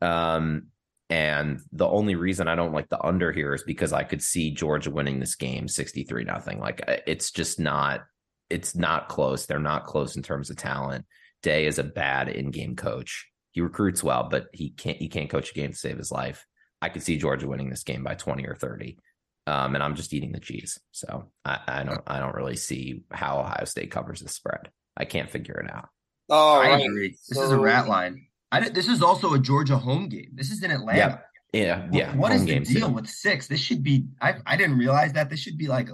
Um, 0.02 0.68
and 1.10 1.62
the 1.72 1.88
only 1.88 2.16
reason 2.16 2.48
I 2.48 2.56
don't 2.56 2.74
like 2.74 2.90
the 2.90 3.04
under 3.04 3.32
here 3.32 3.54
is 3.54 3.64
because 3.64 3.94
I 3.94 4.04
could 4.04 4.22
see 4.22 4.52
Georgia 4.52 4.92
winning 4.92 5.20
this 5.20 5.36
game 5.36 5.68
sixty 5.68 6.04
three 6.04 6.26
nothing. 6.26 6.60
Like 6.60 6.82
it's 7.08 7.32
just 7.32 7.60
not. 7.60 8.02
It's 8.50 8.76
not 8.76 9.08
close. 9.08 9.46
They're 9.46 9.60
not 9.60 9.86
close 9.86 10.16
in 10.16 10.22
terms 10.22 10.50
of 10.50 10.58
talent. 10.58 11.06
Day 11.42 11.66
is 11.66 11.80
a 11.80 11.84
bad 11.84 12.30
in-game 12.30 12.76
coach. 12.76 13.28
He 13.52 13.62
recruits 13.62 14.04
well, 14.04 14.28
but 14.30 14.48
he 14.54 14.72
can't 14.72 14.98
he 14.98 15.08
can't 15.08 15.30
coach 15.30 15.52
a 15.52 15.54
game 15.54 15.72
to 15.72 15.78
save 15.78 15.98
his 15.98 16.12
life. 16.12 16.46
I 16.82 16.90
could 16.90 17.04
see 17.04 17.18
Georgia 17.18 17.48
winning 17.48 17.70
this 17.70 17.84
game 17.84 18.04
by 18.04 18.16
20 18.16 18.46
or 18.46 18.56
30. 18.56 18.98
Um, 19.46 19.76
and 19.76 19.84
I'm 19.84 19.96
just 19.96 20.14
eating 20.14 20.32
the 20.32 20.40
cheese. 20.40 20.80
So 20.92 21.26
I, 21.44 21.60
I 21.68 21.84
don't 21.84 22.02
I 22.08 22.20
don't 22.20 22.36
really 22.36 22.56
see 22.56 23.04
how 23.12 23.40
Ohio 23.40 23.66
State 23.66 23.92
covers 23.92 24.22
the 24.22 24.30
spread. 24.30 24.70
I 24.96 25.06
can't 25.06 25.30
figure 25.30 25.56
it 25.60 25.70
out. 25.72 25.90
Oh, 26.30 26.60
I 26.62 26.70
right. 26.70 26.86
agree. 26.86 27.10
This 27.28 27.38
is 27.38 27.52
a 27.52 27.60
rat 27.60 27.88
line. 27.88 28.28
I 28.52 28.60
didn't- 28.62 28.76
this 28.76 28.88
is 28.88 29.02
also 29.02 29.34
a 29.34 29.40
Georgia 29.40 29.78
home 29.78 30.08
game. 30.08 30.30
This 30.34 30.52
is 30.52 30.64
in 30.64 30.72
Atlanta. 30.72 31.22
Yeah, 31.52 31.86
What- 31.88 31.94
yeah. 31.94 32.16
what 32.16 32.32
is 32.32 32.46
the 32.46 32.60
deal 32.62 32.88
too. 32.88 32.94
with 32.94 33.10
six? 33.10 33.48
This 33.48 33.60
should 33.60 33.84
be. 33.84 34.06
I 34.22 34.36
I 34.46 34.56
didn't 34.56 34.78
realize 34.78 35.14
that. 35.14 35.30
This 35.30 35.40
should 35.40 35.58
be 35.58 35.68
like 35.68 35.90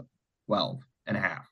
12 0.45 0.81
and 1.07 1.17
a 1.17 1.21
half. 1.21 1.49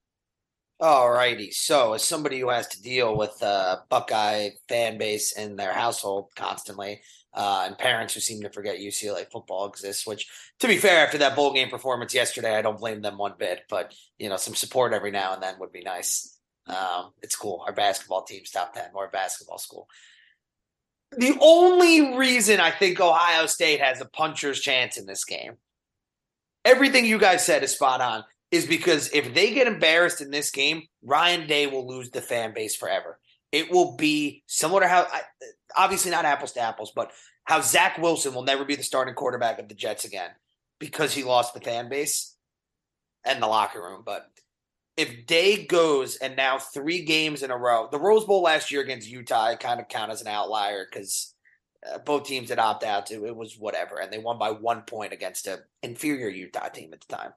All 0.80 1.10
righty. 1.10 1.50
So, 1.50 1.94
as 1.94 2.04
somebody 2.04 2.40
who 2.40 2.50
has 2.50 2.68
to 2.68 2.82
deal 2.82 3.18
with 3.18 3.42
a 3.42 3.82
Buckeye 3.90 4.50
fan 4.70 5.00
base 5.00 5.32
in 5.36 5.56
their 5.56 5.74
household 5.74 6.30
constantly, 6.36 7.02
uh, 7.34 7.64
and 7.66 7.78
parents 7.78 8.14
who 8.14 8.20
seem 8.20 8.42
to 8.42 8.50
forget 8.50 8.80
UCLA 8.80 9.30
football 9.30 9.68
exists, 9.68 10.08
which, 10.08 10.28
to 10.60 10.68
be 10.68 10.78
fair, 10.78 11.06
after 11.06 11.18
that 11.20 11.36
bowl 11.36 11.54
game 11.54 11.70
performance 11.70 12.14
yesterday, 12.14 12.56
I 12.56 12.62
don't 12.62 12.80
blame 12.80 13.02
them 13.02 13.18
one 13.18 13.34
bit. 13.38 13.62
But 13.70 13.94
you 14.18 14.30
know, 14.30 14.38
some 14.38 14.56
support 14.56 14.94
every 14.94 15.12
now 15.12 15.34
and 15.34 15.44
then 15.44 15.56
would 15.60 15.72
be 15.72 15.84
nice. 15.84 16.38
Um, 16.68 17.12
it's 17.22 17.36
cool. 17.36 17.64
Our 17.66 17.74
basketball 17.74 18.24
team's 18.24 18.52
top 18.52 18.74
ten. 18.74 18.86
A 18.86 19.08
basketball 19.12 19.58
school. 19.58 19.88
The 21.12 21.38
only 21.40 22.18
reason 22.18 22.60
I 22.60 22.72
think 22.72 23.00
Ohio 23.00 23.46
State 23.46 23.80
has 23.80 24.02
a 24.02 24.06
puncher's 24.06 24.60
chance 24.60 24.98
in 24.98 25.06
this 25.06 25.24
game, 25.24 25.54
everything 26.66 27.06
you 27.06 27.18
guys 27.18 27.46
said 27.46 27.64
is 27.64 27.72
spot 27.72 28.02
on 28.02 28.24
is 28.52 28.66
because 28.66 29.10
if 29.14 29.34
they 29.34 29.54
get 29.54 29.68
embarrassed 29.68 30.22
in 30.22 30.32
this 30.32 30.52
game, 30.52 30.84
Ryan 31.04 31.48
Day 31.48 31.68
will 31.68 31.88
lose 31.88 32.10
the 32.10 32.22
fan 32.22 32.54
base 32.54 32.76
forever. 32.76 33.20
It 33.52 33.72
will 33.72 33.96
be 33.96 34.44
similar 34.48 34.82
to 34.82 34.88
how, 34.88 35.08
I- 35.10 35.22
obviously 35.78 36.12
not 36.12 36.26
apples 36.26 36.54
to 36.54 36.62
apples, 36.62 36.92
but 36.96 37.12
how 37.44 37.62
Zach 37.62 37.98
Wilson 37.98 38.34
will 38.34 38.44
never 38.44 38.66
be 38.66 38.76
the 38.76 38.84
starting 38.84 39.16
quarterback 39.16 39.60
of 39.60 39.68
the 39.68 39.76
Jets 39.76 40.06
again 40.06 40.32
because 40.80 41.14
he 41.14 41.24
lost 41.24 41.54
the 41.54 41.62
fan 41.62 41.90
base 41.90 42.36
and 43.26 43.42
the 43.42 43.48
locker 43.48 43.82
room. 43.82 44.04
But 44.06 44.28
if 44.96 45.26
Day 45.26 45.66
goes 45.66 46.18
and 46.18 46.36
now 46.36 46.58
three 46.58 47.04
games 47.04 47.44
in 47.44 47.52
a 47.52 47.58
row, 47.58 47.88
the 47.92 48.00
Rose 48.00 48.26
Bowl 48.26 48.42
last 48.42 48.72
year 48.72 48.82
against 48.82 49.10
Utah, 49.10 49.46
I 49.46 49.56
kind 49.56 49.80
of 49.80 49.88
count 49.88 50.12
as 50.12 50.22
an 50.22 50.28
outlier 50.28 50.86
because 50.90 51.34
uh, 51.88 52.00
both 52.00 52.26
teams 52.26 52.50
that 52.50 52.60
opt 52.60 52.84
out 52.84 53.06
to 53.08 53.26
it 53.26 53.36
was 53.36 53.56
whatever, 53.58 54.00
and 54.00 54.12
they 54.12 54.18
won 54.18 54.40
by 54.40 54.52
one 54.52 54.82
point 54.82 55.14
against 55.14 55.48
a 55.48 55.60
inferior 55.84 56.30
Utah 56.30 56.70
team 56.70 56.94
at 56.94 57.02
the 57.02 57.16
time 57.16 57.32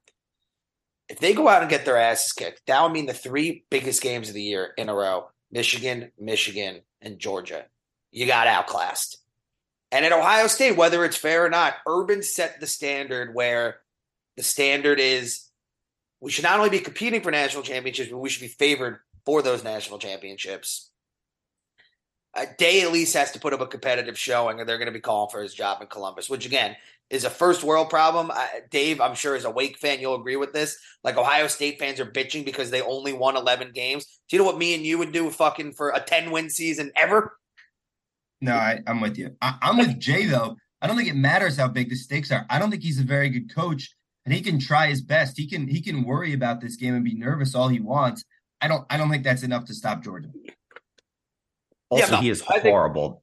if 1.10 1.18
they 1.18 1.34
go 1.34 1.48
out 1.48 1.60
and 1.60 1.70
get 1.70 1.84
their 1.84 1.96
asses 1.96 2.32
kicked, 2.32 2.62
that 2.66 2.80
would 2.82 2.92
mean 2.92 3.06
the 3.06 3.12
three 3.12 3.64
biggest 3.68 4.00
games 4.00 4.28
of 4.28 4.34
the 4.34 4.42
year 4.42 4.72
in 4.78 4.88
a 4.88 4.94
row 4.94 5.28
Michigan, 5.50 6.12
Michigan, 6.16 6.82
and 7.02 7.18
Georgia. 7.18 7.66
You 8.10 8.26
got 8.26 8.46
outclassed. 8.46 9.18
And 9.92 10.04
at 10.04 10.12
Ohio 10.12 10.46
State, 10.46 10.76
whether 10.76 11.04
it's 11.04 11.16
fair 11.16 11.44
or 11.44 11.50
not, 11.50 11.74
Urban 11.86 12.22
set 12.22 12.60
the 12.60 12.66
standard 12.66 13.34
where 13.34 13.80
the 14.36 14.42
standard 14.42 15.00
is 15.00 15.50
we 16.20 16.30
should 16.30 16.44
not 16.44 16.58
only 16.58 16.70
be 16.70 16.80
competing 16.80 17.22
for 17.22 17.30
national 17.30 17.62
championships, 17.62 18.10
but 18.10 18.18
we 18.18 18.28
should 18.28 18.42
be 18.42 18.48
favored 18.48 19.00
for 19.24 19.42
those 19.42 19.64
national 19.64 19.98
championships. 19.98 20.90
A 22.34 22.46
day 22.58 22.82
at 22.82 22.92
least 22.92 23.14
has 23.14 23.32
to 23.32 23.40
put 23.40 23.52
up 23.52 23.60
a 23.60 23.66
competitive 23.66 24.18
showing, 24.18 24.60
or 24.60 24.64
they're 24.64 24.78
going 24.78 24.86
to 24.86 24.92
be 24.92 25.00
calling 25.00 25.30
for 25.30 25.42
his 25.42 25.54
job 25.54 25.80
in 25.80 25.88
Columbus, 25.88 26.30
which 26.30 26.46
again 26.46 26.76
is 27.08 27.24
a 27.24 27.30
first 27.30 27.64
world 27.64 27.90
problem. 27.90 28.30
I, 28.30 28.60
Dave, 28.70 29.00
I'm 29.00 29.16
sure 29.16 29.34
as 29.34 29.44
a 29.44 29.50
Wake 29.50 29.78
fan, 29.78 29.98
you'll 29.98 30.14
agree 30.14 30.36
with 30.36 30.52
this. 30.52 30.78
Like 31.02 31.16
Ohio 31.16 31.48
State 31.48 31.80
fans 31.80 31.98
are 31.98 32.06
bitching 32.06 32.44
because 32.44 32.70
they 32.70 32.82
only 32.82 33.12
won 33.12 33.36
11 33.36 33.72
games. 33.72 34.06
Do 34.28 34.36
you 34.36 34.42
know 34.42 34.46
what 34.46 34.58
me 34.58 34.74
and 34.74 34.84
you 34.84 34.98
would 34.98 35.10
do 35.10 35.28
fucking 35.30 35.72
for 35.72 35.90
a 35.90 36.00
10 36.00 36.30
win 36.30 36.50
season 36.50 36.92
ever? 36.94 37.36
No, 38.40 38.54
I, 38.54 38.80
I'm 38.86 39.00
with 39.00 39.18
you. 39.18 39.36
I, 39.42 39.56
I'm 39.62 39.76
with 39.78 39.98
Jay 39.98 40.26
though. 40.26 40.56
I 40.82 40.86
don't 40.86 40.96
think 40.96 41.08
it 41.10 41.16
matters 41.16 41.56
how 41.56 41.68
big 41.68 41.90
the 41.90 41.96
stakes 41.96 42.30
are. 42.32 42.46
I 42.48 42.58
don't 42.58 42.70
think 42.70 42.82
he's 42.82 42.98
a 43.00 43.04
very 43.04 43.28
good 43.28 43.54
coach, 43.54 43.94
and 44.24 44.32
he 44.34 44.40
can 44.40 44.58
try 44.58 44.86
his 44.88 45.02
best. 45.02 45.36
He 45.36 45.46
can 45.48 45.68
he 45.68 45.80
can 45.82 46.04
worry 46.04 46.32
about 46.32 46.60
this 46.60 46.76
game 46.76 46.94
and 46.94 47.04
be 47.04 47.14
nervous 47.14 47.54
all 47.54 47.68
he 47.68 47.80
wants. 47.80 48.24
I 48.60 48.68
don't 48.68 48.84
I 48.90 48.96
don't 48.96 49.10
think 49.10 49.24
that's 49.24 49.42
enough 49.42 49.66
to 49.66 49.74
stop 49.74 50.02
Georgia. 50.02 50.28
Also, 51.90 52.04
Yeah, 52.06 52.10
no, 52.10 52.16
he 52.22 52.30
is 52.30 52.42
I 52.48 52.54
think- 52.60 52.72
horrible. 52.72 53.22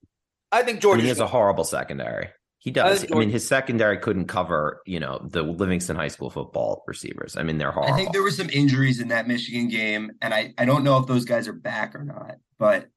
I 0.51 0.63
think 0.63 0.83
I 0.85 0.89
mean, 0.91 0.99
he 1.01 1.07
has 1.09 1.19
a 1.19 1.27
horrible 1.27 1.65
secondary. 1.65 2.29
He 2.59 2.71
does. 2.71 3.01
think 3.01 3.13
I 3.15 3.19
mean, 3.19 3.29
his 3.29 3.45
secondary 3.45 3.97
couldn't 3.97 4.25
cover, 4.27 4.81
you 4.85 4.99
know, 4.99 5.19
the 5.29 5.41
Livingston 5.43 5.95
High 5.97 6.07
School 6.07 6.29
football 6.29 6.83
receivers. 6.87 7.35
I 7.37 7.43
mean, 7.43 7.57
they're 7.57 7.71
horrible. 7.71 7.93
I 7.93 7.97
think 7.97 8.13
there 8.13 8.23
were 8.23 8.31
some 8.31 8.49
injuries 8.49 8.99
in 9.01 9.09
that 9.09 9.27
Michigan 9.27 9.67
game, 9.67 10.13
and 10.21 10.33
I, 10.33 10.53
I 10.57 10.63
don't 10.65 10.83
know 10.85 10.97
if 10.99 11.05
those 11.05 11.25
guys 11.25 11.47
are 11.49 11.53
back 11.53 11.95
or 11.95 12.03
not, 12.03 12.35
but 12.57 12.87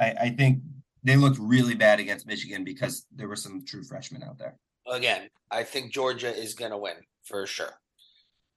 I, 0.00 0.10
I 0.20 0.30
think 0.30 0.62
they 1.08 1.16
looked 1.16 1.38
really 1.38 1.74
bad 1.74 2.00
against 2.00 2.26
Michigan 2.26 2.64
because 2.64 3.06
there 3.14 3.28
were 3.28 3.36
some 3.36 3.64
true 3.64 3.82
freshmen 3.82 4.22
out 4.22 4.38
there. 4.38 4.56
again. 4.90 5.28
I 5.50 5.62
think 5.64 5.92
Georgia 5.92 6.34
is 6.34 6.54
going 6.54 6.70
to 6.70 6.78
win 6.78 6.96
for 7.24 7.46
sure. 7.46 7.72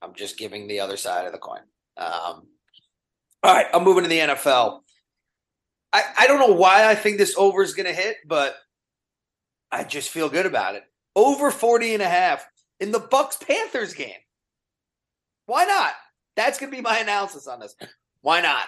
I'm 0.02 0.14
just 0.16 0.38
giving 0.38 0.68
the 0.68 0.80
other 0.80 0.98
side 0.98 1.26
of 1.26 1.32
the 1.32 1.38
coin. 1.38 1.62
Um, 1.98 2.48
all 3.44 3.54
right, 3.54 3.68
I'm 3.74 3.84
moving 3.84 4.04
to 4.04 4.10
the 4.10 4.20
NFL. 4.20 4.82
I, 5.94 6.04
I 6.20 6.28
don't 6.28 6.40
know 6.40 6.56
why 6.56 6.90
I 6.90 6.96
think 6.96 7.18
this 7.18 7.36
over 7.38 7.62
is 7.62 7.74
going 7.74 7.88
to 7.88 7.94
hit, 7.94 8.18
but 8.26 8.56
I 9.72 9.84
just 9.84 10.10
feel 10.10 10.30
good 10.30 10.46
about 10.46 10.76
it. 10.76 10.84
Over 11.16 11.52
40 11.52 11.94
and 11.96 12.04
a 12.04 12.10
half 12.10 12.46
in 12.80 12.92
the 12.92 13.00
Bucs 13.00 13.40
Panthers 13.46 13.94
game. 13.94 14.12
Why 15.46 15.66
not? 15.66 15.94
That's 16.36 16.60
going 16.60 16.72
to 16.72 16.78
be 16.78 16.82
my 16.82 17.00
analysis 17.00 17.48
on 17.48 17.60
this. 17.60 17.76
Why 18.22 18.42
not? 18.42 18.66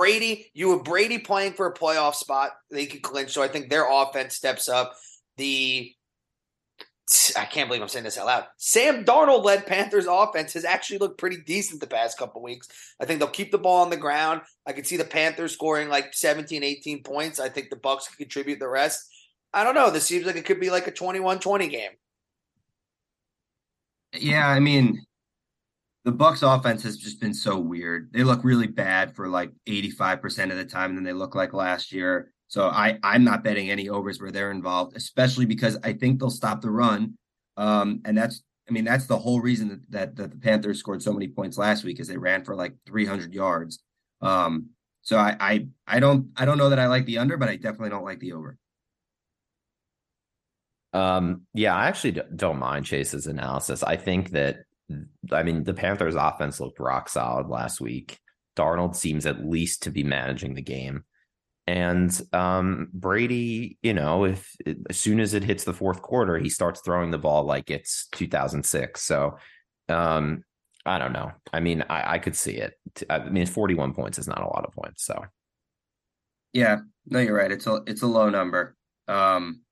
Brady, 0.00 0.50
you 0.54 0.72
have 0.72 0.82
Brady 0.82 1.18
playing 1.18 1.52
for 1.52 1.66
a 1.66 1.74
playoff 1.74 2.14
spot. 2.14 2.52
They 2.70 2.86
could 2.86 3.02
clinch. 3.02 3.32
So 3.32 3.42
I 3.42 3.48
think 3.48 3.68
their 3.68 3.86
offense 3.86 4.34
steps 4.34 4.66
up. 4.66 4.94
The 5.36 5.94
I 7.36 7.44
can't 7.44 7.68
believe 7.68 7.82
I'm 7.82 7.88
saying 7.88 8.06
this 8.06 8.16
out 8.16 8.24
loud. 8.24 8.46
Sam 8.56 9.04
Darnold 9.04 9.44
led 9.44 9.66
Panthers 9.66 10.06
offense 10.08 10.54
has 10.54 10.64
actually 10.64 11.00
looked 11.00 11.18
pretty 11.18 11.42
decent 11.44 11.82
the 11.82 11.86
past 11.86 12.16
couple 12.16 12.40
weeks. 12.40 12.66
I 12.98 13.04
think 13.04 13.18
they'll 13.18 13.28
keep 13.28 13.50
the 13.52 13.58
ball 13.58 13.82
on 13.82 13.90
the 13.90 13.96
ground. 13.98 14.40
I 14.66 14.72
could 14.72 14.86
see 14.86 14.96
the 14.96 15.04
Panthers 15.04 15.52
scoring 15.52 15.90
like 15.90 16.14
17, 16.14 16.64
18 16.64 17.02
points. 17.02 17.38
I 17.38 17.50
think 17.50 17.68
the 17.68 17.76
Bucs 17.76 18.06
can 18.06 18.16
contribute 18.16 18.58
the 18.58 18.68
rest. 18.68 19.06
I 19.52 19.64
don't 19.64 19.74
know. 19.74 19.90
This 19.90 20.06
seems 20.06 20.24
like 20.24 20.36
it 20.36 20.46
could 20.46 20.60
be 20.60 20.70
like 20.70 20.86
a 20.86 20.92
21-20 20.92 21.70
game. 21.70 21.90
Yeah, 24.14 24.48
I 24.48 24.60
mean, 24.60 25.04
the 26.04 26.12
Bucs 26.12 26.42
offense 26.42 26.82
has 26.82 26.96
just 26.96 27.20
been 27.20 27.34
so 27.34 27.58
weird. 27.58 28.10
They 28.12 28.24
look 28.24 28.42
really 28.42 28.66
bad 28.66 29.14
for 29.14 29.28
like 29.28 29.52
85% 29.68 30.50
of 30.50 30.56
the 30.56 30.64
time 30.64 30.94
than 30.94 31.04
they 31.04 31.12
look 31.12 31.34
like 31.34 31.52
last 31.52 31.92
year. 31.92 32.32
So 32.48 32.68
I 32.68 32.98
I'm 33.02 33.22
not 33.22 33.44
betting 33.44 33.70
any 33.70 33.88
overs 33.88 34.20
where 34.20 34.32
they're 34.32 34.50
involved, 34.50 34.96
especially 34.96 35.46
because 35.46 35.78
I 35.84 35.92
think 35.92 36.18
they'll 36.18 36.30
stop 36.30 36.62
the 36.62 36.70
run. 36.70 37.16
Um, 37.56 38.00
and 38.04 38.16
that's 38.16 38.42
I 38.68 38.72
mean 38.72 38.84
that's 38.84 39.06
the 39.06 39.18
whole 39.18 39.40
reason 39.40 39.68
that, 39.68 39.90
that, 39.90 40.16
that 40.16 40.30
the 40.32 40.38
Panthers 40.38 40.78
scored 40.78 41.02
so 41.02 41.12
many 41.12 41.28
points 41.28 41.58
last 41.58 41.84
week 41.84 42.00
is 42.00 42.08
they 42.08 42.16
ran 42.16 42.44
for 42.44 42.56
like 42.56 42.74
300 42.86 43.34
yards. 43.34 43.80
Um, 44.20 44.70
so 45.02 45.16
I, 45.16 45.36
I 45.38 45.66
I 45.86 46.00
don't 46.00 46.30
I 46.36 46.44
don't 46.44 46.58
know 46.58 46.70
that 46.70 46.78
I 46.78 46.86
like 46.86 47.06
the 47.06 47.18
under, 47.18 47.36
but 47.36 47.48
I 47.48 47.56
definitely 47.56 47.90
don't 47.90 48.04
like 48.04 48.20
the 48.20 48.32
over. 48.32 48.56
Um, 50.92 51.42
yeah, 51.54 51.76
I 51.76 51.86
actually 51.86 52.20
don't 52.34 52.58
mind 52.58 52.84
Chase's 52.84 53.26
analysis. 53.26 53.82
I 53.82 53.96
think 53.96 54.30
that 54.30 54.64
I 55.32 55.42
mean 55.42 55.64
the 55.64 55.74
Panthers 55.74 56.14
offense 56.14 56.60
looked 56.60 56.80
rock 56.80 57.08
solid 57.08 57.48
last 57.48 57.80
week. 57.80 58.18
Darnold 58.56 58.96
seems 58.96 59.26
at 59.26 59.46
least 59.46 59.84
to 59.84 59.90
be 59.90 60.02
managing 60.02 60.54
the 60.54 60.62
game. 60.62 61.04
And 61.66 62.20
um, 62.32 62.88
Brady, 62.92 63.78
you 63.82 63.94
know, 63.94 64.24
if 64.24 64.56
as 64.88 64.98
soon 64.98 65.20
as 65.20 65.34
it 65.34 65.44
hits 65.44 65.64
the 65.64 65.72
fourth 65.72 66.02
quarter, 66.02 66.36
he 66.36 66.48
starts 66.48 66.80
throwing 66.80 67.10
the 67.12 67.18
ball 67.18 67.44
like 67.44 67.70
it's 67.70 68.08
2006. 68.12 69.00
So 69.00 69.36
um, 69.88 70.42
I 70.84 70.98
don't 70.98 71.12
know. 71.12 71.30
I 71.52 71.60
mean, 71.60 71.84
I, 71.88 72.14
I 72.14 72.18
could 72.18 72.34
see 72.34 72.56
it. 72.56 72.74
I 73.08 73.20
mean, 73.20 73.46
41 73.46 73.94
points 73.94 74.18
is 74.18 74.26
not 74.26 74.42
a 74.42 74.48
lot 74.48 74.64
of 74.64 74.72
points. 74.72 75.04
So 75.04 75.24
yeah, 76.52 76.78
no, 77.06 77.20
you're 77.20 77.36
right. 77.36 77.52
It's 77.52 77.66
a 77.66 77.82
it's 77.86 78.02
a 78.02 78.06
low 78.06 78.30
number. 78.30 78.76
Um, 79.06 79.62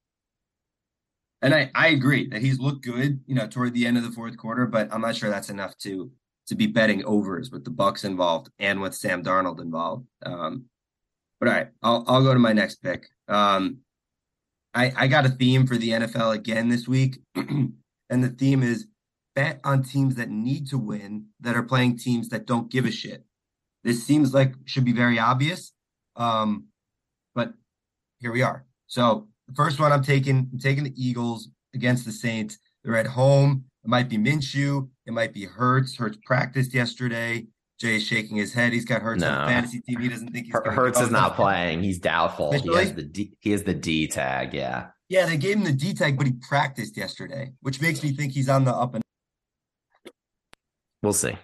and 1.42 1.54
I 1.54 1.70
I 1.74 1.88
agree 1.88 2.28
that 2.28 2.42
he's 2.42 2.58
looked 2.58 2.84
good, 2.84 3.20
you 3.26 3.34
know, 3.34 3.46
toward 3.46 3.74
the 3.74 3.86
end 3.86 3.96
of 3.96 4.02
the 4.02 4.10
fourth 4.10 4.36
quarter, 4.36 4.66
but 4.66 4.92
I'm 4.92 5.00
not 5.00 5.16
sure 5.16 5.30
that's 5.30 5.50
enough 5.50 5.76
to 5.78 6.10
to 6.48 6.54
be 6.54 6.66
betting 6.66 7.04
overs 7.04 7.50
with 7.50 7.64
the 7.64 7.70
Bucs 7.70 8.04
involved 8.04 8.50
and 8.58 8.80
with 8.80 8.94
Sam 8.94 9.22
Darnold 9.22 9.60
involved. 9.60 10.06
Um, 10.24 10.64
but 11.38 11.48
all 11.48 11.54
right, 11.54 11.68
I'll 11.82 12.04
I'll 12.08 12.22
go 12.22 12.32
to 12.32 12.40
my 12.40 12.52
next 12.52 12.76
pick. 12.76 13.06
Um, 13.28 13.78
I 14.74 14.92
I 14.96 15.06
got 15.06 15.26
a 15.26 15.30
theme 15.30 15.66
for 15.66 15.76
the 15.76 15.90
NFL 15.90 16.34
again 16.34 16.68
this 16.68 16.88
week, 16.88 17.18
and 17.34 17.74
the 18.10 18.30
theme 18.30 18.62
is 18.62 18.86
bet 19.34 19.60
on 19.62 19.84
teams 19.84 20.16
that 20.16 20.30
need 20.30 20.66
to 20.68 20.78
win 20.78 21.26
that 21.40 21.54
are 21.54 21.62
playing 21.62 21.96
teams 21.98 22.28
that 22.30 22.46
don't 22.46 22.70
give 22.70 22.84
a 22.86 22.90
shit. 22.90 23.24
This 23.84 24.04
seems 24.04 24.34
like 24.34 24.54
should 24.64 24.84
be 24.84 24.92
very 24.92 25.18
obvious, 25.20 25.72
um, 26.16 26.66
but 27.34 27.52
here 28.18 28.32
we 28.32 28.42
are. 28.42 28.64
So 28.88 29.28
the 29.48 29.54
first 29.54 29.80
one 29.80 29.92
I'm 29.92 30.02
taking, 30.02 30.48
I'm 30.52 30.58
taking 30.58 30.84
the 30.84 30.94
Eagles 30.96 31.48
against 31.74 32.04
the 32.04 32.12
Saints. 32.12 32.58
They're 32.84 32.96
at 32.96 33.06
home. 33.06 33.64
It 33.84 33.88
might 33.88 34.08
be 34.08 34.18
Minshew. 34.18 34.88
It 35.06 35.12
might 35.12 35.32
be 35.32 35.46
Hurts. 35.46 35.96
Hurts 35.96 36.18
practiced 36.24 36.74
yesterday. 36.74 37.46
Jay 37.80 37.96
is 37.96 38.02
shaking 38.02 38.36
his 38.36 38.52
head. 38.52 38.72
He's 38.72 38.84
got 38.84 39.02
Hurts 39.02 39.22
no. 39.22 39.30
on 39.30 39.48
fantasy 39.48 39.80
team. 39.80 40.00
He 40.00 40.08
doesn't 40.08 40.32
think 40.32 40.46
he's 40.46 40.54
Hurts 40.54 41.00
is 41.00 41.10
not 41.10 41.36
playing. 41.36 41.82
He's 41.82 41.98
doubtful. 41.98 42.52
He 42.52 42.74
has 42.74 42.92
the 42.92 43.04
D, 43.04 43.32
he 43.38 43.52
has 43.52 43.62
the 43.62 43.74
D 43.74 44.06
tag. 44.06 44.52
Yeah. 44.52 44.88
Yeah, 45.08 45.26
they 45.26 45.36
gave 45.36 45.56
him 45.56 45.64
the 45.64 45.72
D 45.72 45.94
tag, 45.94 46.18
but 46.18 46.26
he 46.26 46.32
practiced 46.32 46.96
yesterday, 46.96 47.52
which 47.60 47.80
makes 47.80 48.02
me 48.02 48.12
think 48.12 48.32
he's 48.32 48.48
on 48.48 48.64
the 48.64 48.72
up 48.72 48.94
and. 48.94 49.02
We'll 51.02 51.12
see. 51.12 51.38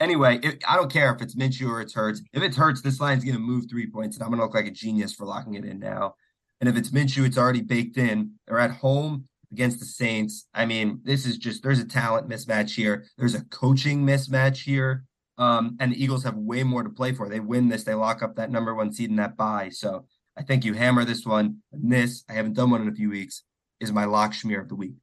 Anyway, 0.00 0.40
if, 0.42 0.56
I 0.68 0.76
don't 0.76 0.92
care 0.92 1.14
if 1.14 1.22
it's 1.22 1.36
Minshew 1.36 1.70
or 1.70 1.80
it's 1.80 1.94
Hurts. 1.94 2.20
If 2.32 2.42
it's 2.42 2.56
Hurts, 2.56 2.82
this 2.82 3.00
line's 3.00 3.24
going 3.24 3.36
to 3.36 3.40
move 3.40 3.66
three 3.70 3.88
points, 3.88 4.16
and 4.16 4.24
I'm 4.24 4.30
going 4.30 4.40
to 4.40 4.44
look 4.44 4.54
like 4.54 4.66
a 4.66 4.72
genius 4.72 5.14
for 5.14 5.24
locking 5.24 5.54
it 5.54 5.64
in 5.64 5.78
now. 5.78 6.14
And 6.64 6.74
if 6.74 6.78
it's 6.78 6.92
Minshew, 6.92 7.26
it's 7.26 7.36
already 7.36 7.60
baked 7.60 7.98
in. 7.98 8.30
They're 8.46 8.58
at 8.58 8.70
home 8.70 9.28
against 9.52 9.80
the 9.80 9.84
Saints. 9.84 10.46
I 10.54 10.64
mean, 10.64 10.98
this 11.04 11.26
is 11.26 11.36
just 11.36 11.62
there's 11.62 11.78
a 11.78 11.84
talent 11.84 12.26
mismatch 12.26 12.74
here. 12.74 13.04
There's 13.18 13.34
a 13.34 13.44
coaching 13.50 14.06
mismatch 14.06 14.62
here. 14.62 15.04
Um, 15.36 15.76
and 15.78 15.92
the 15.92 16.02
Eagles 16.02 16.24
have 16.24 16.38
way 16.38 16.62
more 16.62 16.82
to 16.82 16.88
play 16.88 17.12
for. 17.12 17.28
They 17.28 17.38
win 17.38 17.68
this, 17.68 17.84
they 17.84 17.92
lock 17.92 18.22
up 18.22 18.36
that 18.36 18.50
number 18.50 18.74
one 18.74 18.94
seed 18.94 19.10
in 19.10 19.16
that 19.16 19.36
bye. 19.36 19.68
So 19.72 20.06
I 20.38 20.42
think 20.42 20.64
you 20.64 20.72
hammer 20.72 21.04
this 21.04 21.26
one. 21.26 21.58
And 21.70 21.92
this, 21.92 22.24
I 22.30 22.32
haven't 22.32 22.54
done 22.54 22.70
one 22.70 22.80
in 22.80 22.88
a 22.88 22.94
few 22.94 23.10
weeks, 23.10 23.42
is 23.78 23.92
my 23.92 24.06
lock 24.06 24.32
schmear 24.32 24.62
of 24.62 24.70
the 24.70 24.74
week. 24.74 24.94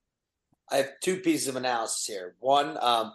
I 0.72 0.78
have 0.78 0.90
two 1.04 1.18
pieces 1.18 1.48
of 1.48 1.58
analysis 1.58 2.06
here. 2.06 2.34
One, 2.40 2.76
um, 2.82 3.14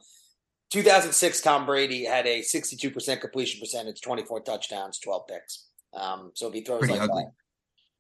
2006, 0.71 1.41
Tom 1.41 1.67
Brady 1.67 2.05
had 2.05 2.29
a 2.29 2.43
62% 2.43 3.21
completion 3.21 3.59
percentage, 3.59 4.01
24 4.03 4.43
touchdowns, 4.43 5.01
12 5.01 5.27
picks. 5.27 5.67
Um, 5.93 6.31
so 6.35 6.47
if 6.47 6.55
he 6.55 6.61
throws 6.61 6.79
Pretty 6.79 6.95
like 6.95 7.11
ugly. 7.11 7.25
that. 7.25 7.33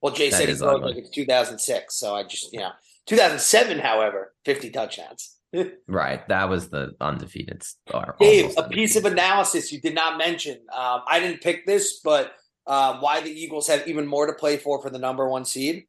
Well, 0.06 0.14
Jay 0.14 0.30
that 0.30 0.36
said 0.36 0.48
he 0.48 0.54
throws 0.54 0.76
ugly. 0.76 0.94
like 0.94 0.98
it's 0.98 1.10
2006. 1.10 1.96
So 1.96 2.14
I 2.14 2.22
just, 2.22 2.52
you 2.52 2.60
know, 2.60 2.70
2007, 3.06 3.80
however, 3.80 4.34
50 4.44 4.70
touchdowns 4.70 5.36
right. 5.88 6.28
That 6.28 6.48
was 6.48 6.68
the 6.68 6.94
undefeated. 7.00 7.64
Star. 7.64 8.14
Dave, 8.20 8.54
a 8.56 8.68
piece 8.68 8.94
of 8.94 9.04
analysis 9.04 9.72
you 9.72 9.80
did 9.80 9.96
not 9.96 10.16
mention. 10.16 10.58
Um, 10.72 11.00
I 11.08 11.18
didn't 11.18 11.40
pick 11.40 11.66
this, 11.66 11.98
but 12.04 12.34
uh, 12.68 13.00
why 13.00 13.20
the 13.20 13.30
Eagles 13.30 13.66
have 13.66 13.88
even 13.88 14.06
more 14.06 14.28
to 14.28 14.32
play 14.32 14.58
for 14.58 14.80
for 14.80 14.90
the 14.90 14.98
number 15.00 15.28
one 15.28 15.44
seed. 15.44 15.86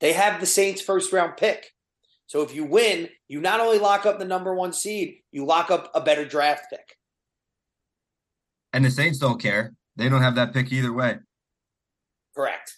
They 0.00 0.12
have 0.12 0.40
the 0.40 0.46
Saints' 0.46 0.82
first 0.82 1.12
round 1.12 1.36
pick. 1.36 1.70
So 2.26 2.42
if 2.42 2.52
you 2.52 2.64
win, 2.64 3.10
you 3.28 3.40
not 3.40 3.60
only 3.60 3.78
lock 3.78 4.06
up 4.06 4.18
the 4.18 4.24
number 4.24 4.52
one 4.52 4.72
seed, 4.72 5.18
you 5.30 5.44
lock 5.44 5.70
up 5.70 5.92
a 5.94 6.00
better 6.00 6.24
draft 6.24 6.64
pick. 6.68 6.96
And 8.72 8.84
the 8.84 8.90
Saints 8.90 9.18
don't 9.18 9.40
care. 9.40 9.74
They 9.94 10.08
don't 10.08 10.22
have 10.22 10.34
that 10.34 10.52
pick 10.52 10.72
either 10.72 10.92
way. 10.92 11.18
Correct. 12.34 12.74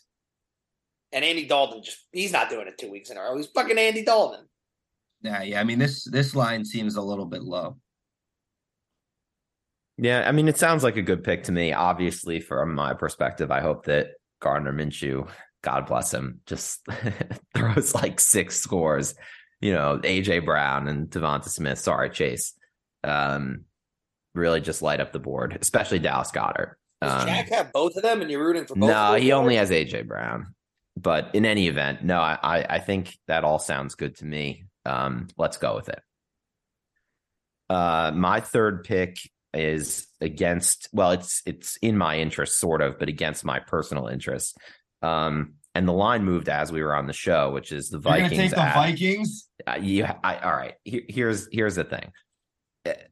And 1.14 1.24
Andy 1.24 1.46
Dalton 1.46 1.82
just 1.82 2.04
he's 2.12 2.32
not 2.32 2.50
doing 2.50 2.66
it 2.66 2.76
two 2.76 2.90
weeks 2.90 3.08
in 3.08 3.16
a 3.16 3.20
row. 3.20 3.36
He's 3.36 3.46
fucking 3.46 3.78
Andy 3.78 4.04
Dalton. 4.04 4.46
Yeah, 5.22 5.42
yeah. 5.42 5.60
I 5.60 5.64
mean 5.64 5.78
this 5.78 6.04
this 6.04 6.34
line 6.34 6.64
seems 6.64 6.96
a 6.96 7.02
little 7.02 7.24
bit 7.24 7.42
low. 7.42 7.76
Yeah, 9.96 10.28
I 10.28 10.32
mean 10.32 10.48
it 10.48 10.58
sounds 10.58 10.82
like 10.82 10.96
a 10.96 11.02
good 11.02 11.22
pick 11.22 11.44
to 11.44 11.52
me. 11.52 11.72
Obviously, 11.72 12.40
from 12.40 12.74
my 12.74 12.94
perspective, 12.94 13.50
I 13.52 13.60
hope 13.60 13.86
that 13.86 14.08
Gardner 14.40 14.72
Minshew, 14.72 15.28
God 15.62 15.86
bless 15.86 16.12
him, 16.12 16.40
just 16.46 16.80
throws 17.54 17.94
like 17.94 18.18
six 18.18 18.56
scores. 18.56 19.14
You 19.60 19.72
know, 19.72 20.00
AJ 20.02 20.44
Brown 20.44 20.88
and 20.88 21.08
Devonta 21.08 21.48
Smith. 21.48 21.78
Sorry, 21.78 22.10
Chase. 22.10 22.54
Um, 23.04 23.64
really 24.34 24.60
just 24.60 24.82
light 24.82 25.00
up 25.00 25.12
the 25.12 25.20
board, 25.20 25.56
especially 25.60 26.00
Dallas 26.00 26.32
Goedert. 26.32 26.74
Does 27.00 27.22
um, 27.22 27.28
Jack 27.28 27.48
have 27.50 27.72
both 27.72 27.96
of 27.96 28.02
them, 28.02 28.20
and 28.20 28.30
you're 28.30 28.44
rooting 28.44 28.66
for 28.66 28.74
both? 28.74 28.90
No, 28.90 29.14
he 29.14 29.32
only 29.32 29.56
has 29.56 29.70
AJ 29.70 30.06
Brown. 30.06 30.54
But 30.96 31.34
in 31.34 31.44
any 31.44 31.66
event, 31.66 32.04
no, 32.04 32.20
I 32.20 32.66
I 32.68 32.78
think 32.78 33.16
that 33.26 33.44
all 33.44 33.58
sounds 33.58 33.94
good 33.94 34.16
to 34.16 34.24
me. 34.24 34.64
Um, 34.86 35.28
let's 35.36 35.56
go 35.56 35.74
with 35.74 35.88
it. 35.88 36.00
Uh, 37.68 38.12
my 38.14 38.40
third 38.40 38.84
pick 38.84 39.18
is 39.52 40.06
against. 40.20 40.88
Well, 40.92 41.12
it's 41.12 41.42
it's 41.46 41.76
in 41.78 41.98
my 41.98 42.18
interest, 42.18 42.60
sort 42.60 42.80
of, 42.80 42.98
but 42.98 43.08
against 43.08 43.44
my 43.44 43.58
personal 43.58 44.06
interest. 44.06 44.56
Um, 45.02 45.54
and 45.74 45.88
the 45.88 45.92
line 45.92 46.24
moved 46.24 46.48
as 46.48 46.70
we 46.70 46.82
were 46.82 46.94
on 46.94 47.06
the 47.06 47.12
show, 47.12 47.50
which 47.50 47.72
is 47.72 47.88
the 47.88 47.98
Vikings. 47.98 48.32
You're 48.32 48.42
take 48.42 48.50
the 48.52 48.60
at, 48.60 48.74
Vikings. 48.74 49.48
Uh, 49.66 49.78
you, 49.80 50.04
I, 50.04 50.38
all 50.38 50.52
right. 50.52 50.74
Here, 50.84 51.02
here's 51.08 51.48
here's 51.50 51.74
the 51.74 51.84
thing. 51.84 52.12
It, 52.84 53.10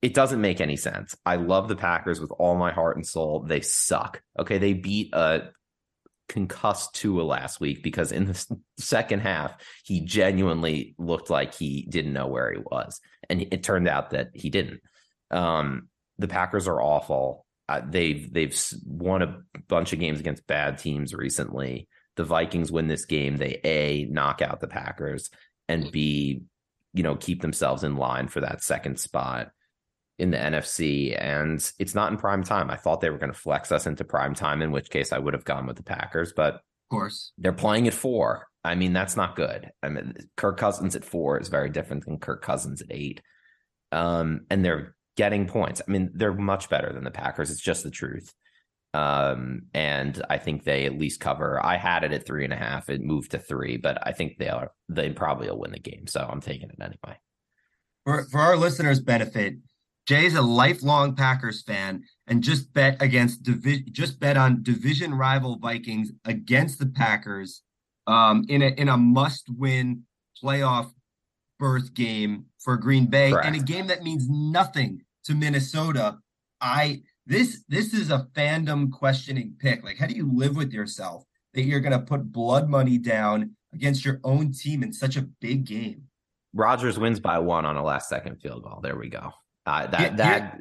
it 0.00 0.14
doesn't 0.14 0.40
make 0.40 0.60
any 0.60 0.76
sense. 0.76 1.16
I 1.26 1.36
love 1.36 1.66
the 1.66 1.74
Packers 1.74 2.20
with 2.20 2.30
all 2.38 2.54
my 2.54 2.70
heart 2.70 2.96
and 2.96 3.04
soul. 3.04 3.40
They 3.40 3.60
suck. 3.60 4.22
Okay, 4.38 4.58
they 4.58 4.74
beat 4.74 5.12
a 5.12 5.48
concussed 6.28 6.94
Tua 6.94 7.22
last 7.22 7.60
week 7.60 7.82
because 7.82 8.12
in 8.12 8.26
the 8.26 8.58
second 8.78 9.20
half 9.20 9.54
he 9.84 10.00
genuinely 10.00 10.94
looked 10.98 11.30
like 11.30 11.54
he 11.54 11.86
didn't 11.88 12.12
know 12.12 12.26
where 12.26 12.52
he 12.52 12.58
was, 12.58 13.00
and 13.28 13.42
it 13.42 13.62
turned 13.62 13.88
out 13.88 14.10
that 14.10 14.30
he 14.34 14.50
didn't. 14.50 14.80
Um, 15.30 15.88
the 16.18 16.28
Packers 16.28 16.68
are 16.68 16.80
awful. 16.80 17.44
Uh, 17.68 17.82
they've 17.86 18.32
they've 18.32 18.58
won 18.84 19.22
a 19.22 19.38
bunch 19.68 19.92
of 19.92 20.00
games 20.00 20.20
against 20.20 20.46
bad 20.46 20.78
teams 20.78 21.14
recently. 21.14 21.88
The 22.16 22.24
Vikings 22.24 22.72
win 22.72 22.88
this 22.88 23.04
game. 23.04 23.36
They 23.36 23.60
a 23.64 24.06
knock 24.10 24.42
out 24.42 24.60
the 24.60 24.68
Packers 24.68 25.30
and 25.68 25.90
b 25.92 26.42
you 26.94 27.02
know, 27.02 27.16
keep 27.16 27.42
themselves 27.42 27.84
in 27.84 27.96
line 27.96 28.28
for 28.28 28.40
that 28.40 28.62
second 28.62 28.98
spot 28.98 29.50
in 30.18 30.30
the 30.30 30.36
NFC. 30.36 31.16
And 31.18 31.58
it's 31.78 31.94
not 31.94 32.10
in 32.10 32.18
prime 32.18 32.42
time. 32.42 32.70
I 32.70 32.76
thought 32.76 33.00
they 33.00 33.10
were 33.10 33.18
going 33.18 33.32
to 33.32 33.38
flex 33.38 33.70
us 33.70 33.86
into 33.86 34.04
prime 34.04 34.34
time, 34.34 34.62
in 34.62 34.72
which 34.72 34.90
case 34.90 35.12
I 35.12 35.18
would 35.18 35.34
have 35.34 35.44
gone 35.44 35.66
with 35.66 35.76
the 35.76 35.82
Packers, 35.82 36.32
but 36.34 36.54
of 36.54 36.90
course 36.90 37.32
they're 37.38 37.52
playing 37.52 37.86
at 37.86 37.94
four. 37.94 38.48
I 38.64 38.74
mean, 38.74 38.92
that's 38.92 39.16
not 39.16 39.36
good. 39.36 39.70
I 39.82 39.88
mean, 39.88 40.14
Kirk 40.36 40.58
Cousins 40.58 40.96
at 40.96 41.04
four 41.04 41.38
is 41.40 41.48
very 41.48 41.70
different 41.70 42.04
than 42.04 42.18
Kirk 42.18 42.42
Cousins 42.42 42.82
at 42.82 42.88
eight. 42.90 43.22
Um, 43.92 44.42
and 44.50 44.64
they're 44.64 44.94
getting 45.16 45.46
points. 45.46 45.80
I 45.86 45.90
mean, 45.90 46.10
they're 46.14 46.34
much 46.34 46.68
better 46.68 46.92
than 46.92 47.04
the 47.04 47.10
Packers. 47.10 47.50
It's 47.50 47.60
just 47.60 47.84
the 47.84 47.90
truth. 47.90 48.32
Um, 48.94 49.62
and 49.74 50.22
I 50.28 50.38
think 50.38 50.64
they 50.64 50.86
at 50.86 50.98
least 50.98 51.20
cover. 51.20 51.64
I 51.64 51.76
had 51.76 52.04
it 52.04 52.12
at 52.12 52.26
three 52.26 52.44
and 52.44 52.52
a 52.52 52.56
half. 52.56 52.88
It 52.88 53.02
moved 53.02 53.30
to 53.32 53.38
three, 53.38 53.76
but 53.76 54.06
I 54.06 54.12
think 54.12 54.38
they 54.38 54.48
are 54.48 54.72
they 54.88 55.10
probably 55.10 55.48
will 55.48 55.58
win 55.58 55.72
the 55.72 55.78
game. 55.78 56.06
So 56.06 56.20
I'm 56.20 56.40
taking 56.40 56.70
it 56.70 56.80
anyway. 56.80 57.18
For 58.04 58.24
for 58.24 58.40
our 58.40 58.56
listeners' 58.56 59.00
benefit, 59.00 59.56
Jay's 60.08 60.34
a 60.34 60.40
lifelong 60.40 61.14
Packers 61.14 61.62
fan 61.62 62.02
and 62.28 62.42
just 62.42 62.72
bet 62.72 62.96
against 63.02 63.42
division 63.42 63.84
just 63.92 64.18
bet 64.18 64.38
on 64.38 64.62
division 64.62 65.12
rival 65.14 65.58
Vikings 65.58 66.12
against 66.24 66.78
the 66.78 66.86
Packers 66.86 67.62
um, 68.06 68.42
in 68.48 68.62
a 68.62 68.68
in 68.68 68.88
a 68.88 68.96
must 68.96 69.50
win 69.50 70.04
playoff 70.42 70.90
birth 71.58 71.92
game 71.92 72.46
for 72.58 72.78
Green 72.78 73.04
Bay 73.04 73.32
Correct. 73.32 73.46
and 73.46 73.56
a 73.56 73.58
game 73.58 73.86
that 73.88 74.02
means 74.02 74.26
nothing 74.30 75.02
to 75.24 75.34
Minnesota. 75.34 76.16
I 76.62 77.02
this 77.26 77.62
this 77.68 77.92
is 77.92 78.10
a 78.10 78.28
fandom 78.34 78.90
questioning 78.90 79.56
pick. 79.58 79.84
Like, 79.84 79.98
how 79.98 80.06
do 80.06 80.14
you 80.14 80.34
live 80.34 80.56
with 80.56 80.72
yourself 80.72 81.24
that 81.52 81.64
you're 81.64 81.80
going 81.80 81.92
to 81.92 81.98
put 81.98 82.32
blood 82.32 82.70
money 82.70 82.96
down 82.96 83.54
against 83.74 84.06
your 84.06 84.20
own 84.24 84.52
team 84.52 84.82
in 84.82 84.94
such 84.94 85.18
a 85.18 85.28
big 85.42 85.66
game? 85.66 86.04
Rodgers 86.54 86.98
wins 86.98 87.20
by 87.20 87.38
one 87.40 87.66
on 87.66 87.76
a 87.76 87.84
last 87.84 88.08
second 88.08 88.36
field 88.36 88.62
goal. 88.62 88.80
There 88.82 88.96
we 88.96 89.10
go. 89.10 89.34
Uh, 89.68 89.86
that 89.88 90.00
Here- 90.00 90.10
that 90.16 90.60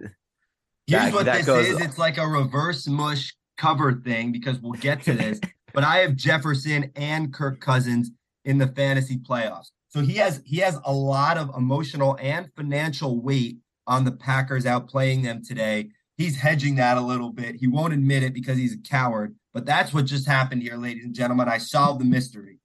Here's 0.86 1.02
That- 1.04 1.13
what 1.13 1.26
that 1.26 1.38
this 1.38 1.46
goes- 1.46 1.67
is. 1.67 1.82
It's 1.82 1.98
like 1.98 2.17
a 2.17 2.28
reverse 2.28 2.88
mush 2.88 3.36
cover 3.58 3.93
thing 3.93 4.32
because 4.32 4.60
we'll 4.60 4.74
get 4.74 5.02
to 5.04 5.13
this. 5.13 5.39
but 5.74 5.84
I 5.84 5.98
have 5.98 6.15
Jefferson 6.15 6.91
and 6.96 7.34
Kirk 7.34 7.60
Cousins 7.60 8.12
in 8.46 8.58
the 8.58 8.67
fantasy 8.67 9.17
playoffs. 9.17 9.67
So 9.89 10.02
he 10.02 10.15
has 10.15 10.41
he 10.46 10.58
has 10.58 10.78
a 10.86 10.93
lot 10.93 11.38
of 11.38 11.52
emotional 11.56 12.17
and 12.22 12.50
financial 12.56 13.22
weight 13.22 13.58
on 13.86 14.04
the 14.04 14.12
Packers 14.12 14.65
outplaying 14.65 15.24
them 15.24 15.43
today. 15.43 15.89
He's 16.17 16.36
hedging 16.38 16.76
that 16.76 16.98
a 16.98 17.02
little 17.02 17.32
bit. 17.32 17.56
He 17.56 17.67
won't 17.67 17.93
admit 17.93 18.24
it 18.24 18.34
because 18.34 18.58
he's 18.58 18.74
a 18.74 18.80
coward, 18.80 19.36
but 19.54 19.65
that's 19.65 19.93
what 19.93 20.06
just 20.06 20.26
happened 20.28 20.63
here, 20.63 20.76
ladies 20.76 21.06
and 21.06 21.15
gentlemen. 21.15 21.48
I 21.48 21.58
solved 21.60 22.02
the 22.02 22.06
mystery. 22.06 22.60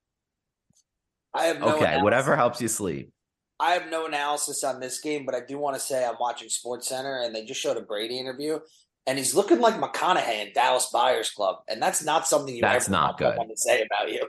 I 1.33 1.45
have 1.45 1.59
no 1.59 1.67
okay. 1.75 1.77
analysis. 1.85 2.03
Whatever 2.03 2.35
helps 2.35 2.61
you 2.61 2.67
sleep. 2.67 3.12
I 3.59 3.71
have 3.73 3.89
no 3.89 4.05
analysis 4.07 4.63
on 4.63 4.79
this 4.79 4.99
game, 4.99 5.25
but 5.25 5.35
I 5.35 5.39
do 5.41 5.57
want 5.57 5.75
to 5.75 5.79
say 5.79 6.03
I'm 6.05 6.15
watching 6.19 6.49
Sports 6.49 6.87
Center 6.89 7.19
and 7.21 7.33
they 7.35 7.45
just 7.45 7.61
showed 7.61 7.77
a 7.77 7.81
Brady 7.81 8.19
interview, 8.19 8.59
and 9.07 9.17
he's 9.17 9.35
looking 9.35 9.59
like 9.59 9.75
McConaughey 9.75 10.47
in 10.47 10.53
Dallas 10.53 10.89
Buyers 10.91 11.29
Club, 11.29 11.57
and 11.69 11.81
that's 11.81 12.03
not 12.03 12.27
something 12.27 12.53
you 12.55 12.61
That's 12.61 12.85
ever 12.85 12.91
not 12.91 13.17
good. 13.17 13.29
someone 13.29 13.47
to 13.49 13.57
say 13.57 13.83
about 13.83 14.11
you. 14.11 14.27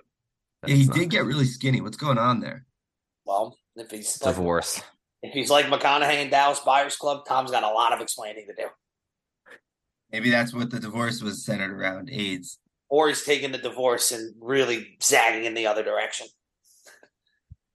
Yeah, 0.67 0.75
he 0.77 0.87
did 0.87 0.97
not- 0.97 1.09
get 1.09 1.25
really 1.25 1.47
skinny. 1.47 1.81
What's 1.81 1.97
going 1.97 2.19
on 2.19 2.41
there? 2.41 2.65
Well, 3.25 3.57
if 3.77 3.91
he's 3.91 4.21
like, 4.23 4.35
divorce. 4.37 4.83
if 5.23 5.33
he's 5.33 5.51
like 5.51 5.67
McConaughey 5.67 6.23
in 6.23 6.31
Dallas 6.31 6.61
Buyers 6.61 6.97
Club, 6.97 7.25
Tom's 7.27 7.51
got 7.51 7.63
a 7.65 7.69
lot 7.71 7.93
of 7.93 8.01
explaining 8.01 8.47
to 8.47 8.55
do, 8.55 8.69
Maybe 10.13 10.31
that's 10.31 10.55
what 10.55 10.71
the 10.71 10.79
divorce 10.79 11.23
was 11.23 11.45
centered 11.45 11.73
around 11.73 12.09
AIDS. 12.11 12.59
or 12.89 13.09
he's 13.09 13.25
taking 13.25 13.51
the 13.51 13.59
divorce 13.59 14.13
and 14.13 14.35
really 14.41 14.97
zagging 15.03 15.45
in 15.45 15.55
the 15.55 15.67
other 15.67 15.83
direction. 15.83 16.29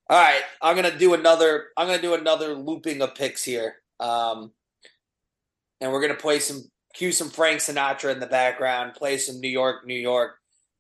All 0.10 0.20
right, 0.20 0.42
I'm 0.60 0.76
gonna 0.76 0.98
do 0.98 1.14
another. 1.14 1.68
I'm 1.78 1.86
gonna 1.86 2.02
do 2.02 2.16
another 2.16 2.56
looping 2.56 3.04
of 3.04 3.14
picks 3.14 3.44
here, 3.44 3.76
um, 4.00 4.52
and 5.80 5.92
we're 5.92 6.02
gonna 6.02 6.16
play 6.16 6.40
some 6.40 6.64
cue 6.96 7.12
some 7.12 7.30
Frank 7.30 7.60
Sinatra 7.60 8.12
in 8.12 8.20
the 8.20 8.26
background, 8.26 8.96
play 8.96 9.20
some 9.20 9.40
New 9.40 9.50
York, 9.50 9.86
New 9.86 9.94
York. 9.94 10.38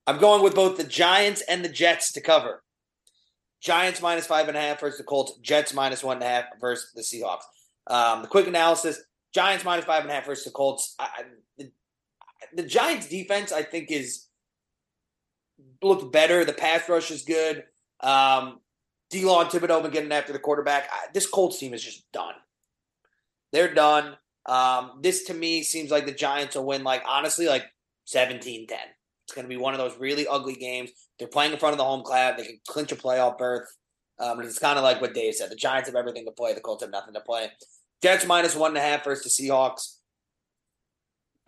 I'm 0.08 0.18
going 0.18 0.42
with 0.42 0.56
both 0.56 0.78
the 0.78 0.84
Giants 0.84 1.42
and 1.42 1.64
the 1.64 1.70
Jets 1.70 2.12
to 2.14 2.22
cover. 2.22 2.64
Giants 3.62 4.02
minus 4.02 4.26
five 4.26 4.48
and 4.48 4.58
a 4.58 4.62
half 4.62 4.80
versus 4.80 4.98
the 4.98 5.04
Colts. 5.04 5.38
Jets 5.44 5.76
minus 5.76 6.04
one 6.04 6.18
and 6.18 6.24
a 6.24 6.28
half 6.28 6.46
versus 6.60 6.92
the 6.96 7.04
Seahawks. 7.04 7.44
Um, 7.86 8.24
the 8.24 8.28
quick 8.28 8.48
analysis: 8.48 9.00
Giants 9.32 9.64
minus 9.64 9.86
five 9.86 10.02
and 10.02 10.10
a 10.10 10.16
half 10.16 10.26
versus 10.26 10.46
the 10.46 10.52
Colts. 10.52 10.96
I, 10.98 11.04
I, 11.04 11.24
the, 11.60 11.72
the 12.56 12.64
Giants 12.64 13.08
defense, 13.08 13.52
I 13.52 13.62
think, 13.62 13.92
is 13.92 14.26
looked 15.84 16.12
better. 16.12 16.46
The 16.46 16.54
pass 16.54 16.90
rush 16.90 17.12
is 17.12 17.22
good. 17.22 17.64
Um, 18.00 18.60
And 19.12 19.22
Thibodeaux 19.22 19.82
been 19.82 19.92
getting 19.92 20.12
after 20.12 20.34
the 20.34 20.40
quarterback. 20.40 20.90
I, 20.92 21.08
this 21.14 21.28
Colts 21.28 21.60
team 21.60 21.74
is 21.74 21.84
just 21.84 22.12
done. 22.12 22.36
They're 23.52 23.74
done. 23.74 24.18
Um, 24.46 25.00
this 25.02 25.24
to 25.26 25.34
me 25.34 25.64
seems 25.64 25.92
like 25.92 26.06
the 26.06 26.12
Giants 26.12 26.56
will 26.56 26.66
win, 26.66 26.84
like 26.84 27.04
honestly, 27.08 27.48
like 27.48 27.66
17-10. 28.08 28.70
It's 28.70 29.36
going 29.36 29.46
to 29.46 29.50
be 29.50 29.58
one 29.58 29.74
of 29.74 29.80
those 29.80 29.98
really 30.00 30.28
ugly 30.28 30.56
games. 30.56 30.92
They're 31.18 31.28
playing 31.28 31.52
in 31.52 31.60
front 31.60 31.74
of 31.74 31.78
the 31.78 31.84
home 31.86 32.04
crowd. 32.04 32.38
They 32.38 32.46
can 32.46 32.60
clinch 32.68 32.92
a 32.92 32.96
playoff 32.96 33.38
berth. 33.38 33.68
Um, 34.20 34.42
it's 34.42 34.60
kind 34.60 34.78
of 34.78 34.84
like 34.84 35.02
what 35.02 35.14
Dave 35.14 35.36
said. 35.36 35.52
The 35.52 35.56
Giants 35.56 35.88
have 35.88 35.96
everything 35.96 36.26
to 36.26 36.32
play. 36.32 36.54
The 36.54 36.62
Colts 36.62 36.84
have 36.84 36.92
nothing 36.92 37.14
to 37.14 37.22
play. 37.22 37.52
Jets 38.02 38.26
minus 38.26 38.56
one 38.56 38.72
and 38.72 38.78
a 38.78 38.82
half 38.82 39.04
versus 39.04 39.36
the 39.36 39.48
Seahawks. 39.48 39.99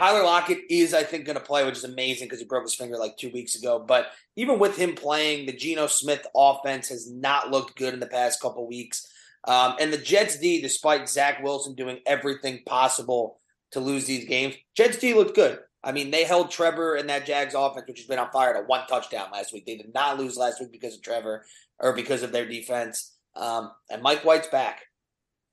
Tyler 0.01 0.23
Lockett 0.23 0.63
is, 0.67 0.95
I 0.95 1.03
think, 1.03 1.25
going 1.25 1.37
to 1.37 1.43
play, 1.43 1.63
which 1.63 1.77
is 1.77 1.83
amazing 1.83 2.25
because 2.25 2.39
he 2.39 2.45
broke 2.45 2.63
his 2.63 2.73
finger 2.73 2.97
like 2.97 3.17
two 3.17 3.29
weeks 3.29 3.55
ago. 3.55 3.77
But 3.77 4.07
even 4.35 4.57
with 4.57 4.75
him 4.75 4.95
playing, 4.95 5.45
the 5.45 5.53
Geno 5.53 5.85
Smith 5.85 6.25
offense 6.35 6.89
has 6.89 7.07
not 7.11 7.51
looked 7.51 7.77
good 7.77 7.93
in 7.93 7.99
the 7.99 8.07
past 8.07 8.41
couple 8.41 8.67
weeks. 8.67 9.05
Um, 9.43 9.75
and 9.79 9.93
the 9.93 9.99
Jets 9.99 10.39
D, 10.39 10.59
despite 10.59 11.07
Zach 11.07 11.43
Wilson 11.43 11.75
doing 11.75 11.99
everything 12.07 12.61
possible 12.65 13.41
to 13.73 13.79
lose 13.79 14.07
these 14.07 14.25
games, 14.25 14.55
Jets 14.75 14.97
D 14.97 15.13
looked 15.13 15.35
good. 15.35 15.59
I 15.83 15.91
mean, 15.91 16.09
they 16.09 16.23
held 16.23 16.49
Trevor 16.49 16.95
and 16.95 17.07
that 17.09 17.27
Jags 17.27 17.53
offense, 17.53 17.87
which 17.87 17.99
has 17.99 18.07
been 18.07 18.17
on 18.17 18.31
fire, 18.31 18.55
to 18.55 18.61
one 18.61 18.87
touchdown 18.87 19.29
last 19.31 19.53
week. 19.53 19.67
They 19.67 19.77
did 19.77 19.93
not 19.93 20.17
lose 20.17 20.35
last 20.35 20.59
week 20.59 20.71
because 20.71 20.95
of 20.95 21.03
Trevor 21.03 21.45
or 21.77 21.93
because 21.93 22.23
of 22.23 22.31
their 22.31 22.47
defense. 22.47 23.17
Um, 23.35 23.69
and 23.91 24.01
Mike 24.01 24.25
White's 24.25 24.47
back. 24.47 24.81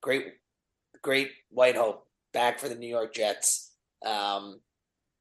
Great, 0.01 0.25
great 1.03 1.33
White 1.51 1.77
Hope 1.77 2.07
back 2.33 2.59
for 2.59 2.71
the 2.71 2.77
New 2.77 2.89
York 2.89 3.13
Jets. 3.13 3.68
Um, 4.05 4.61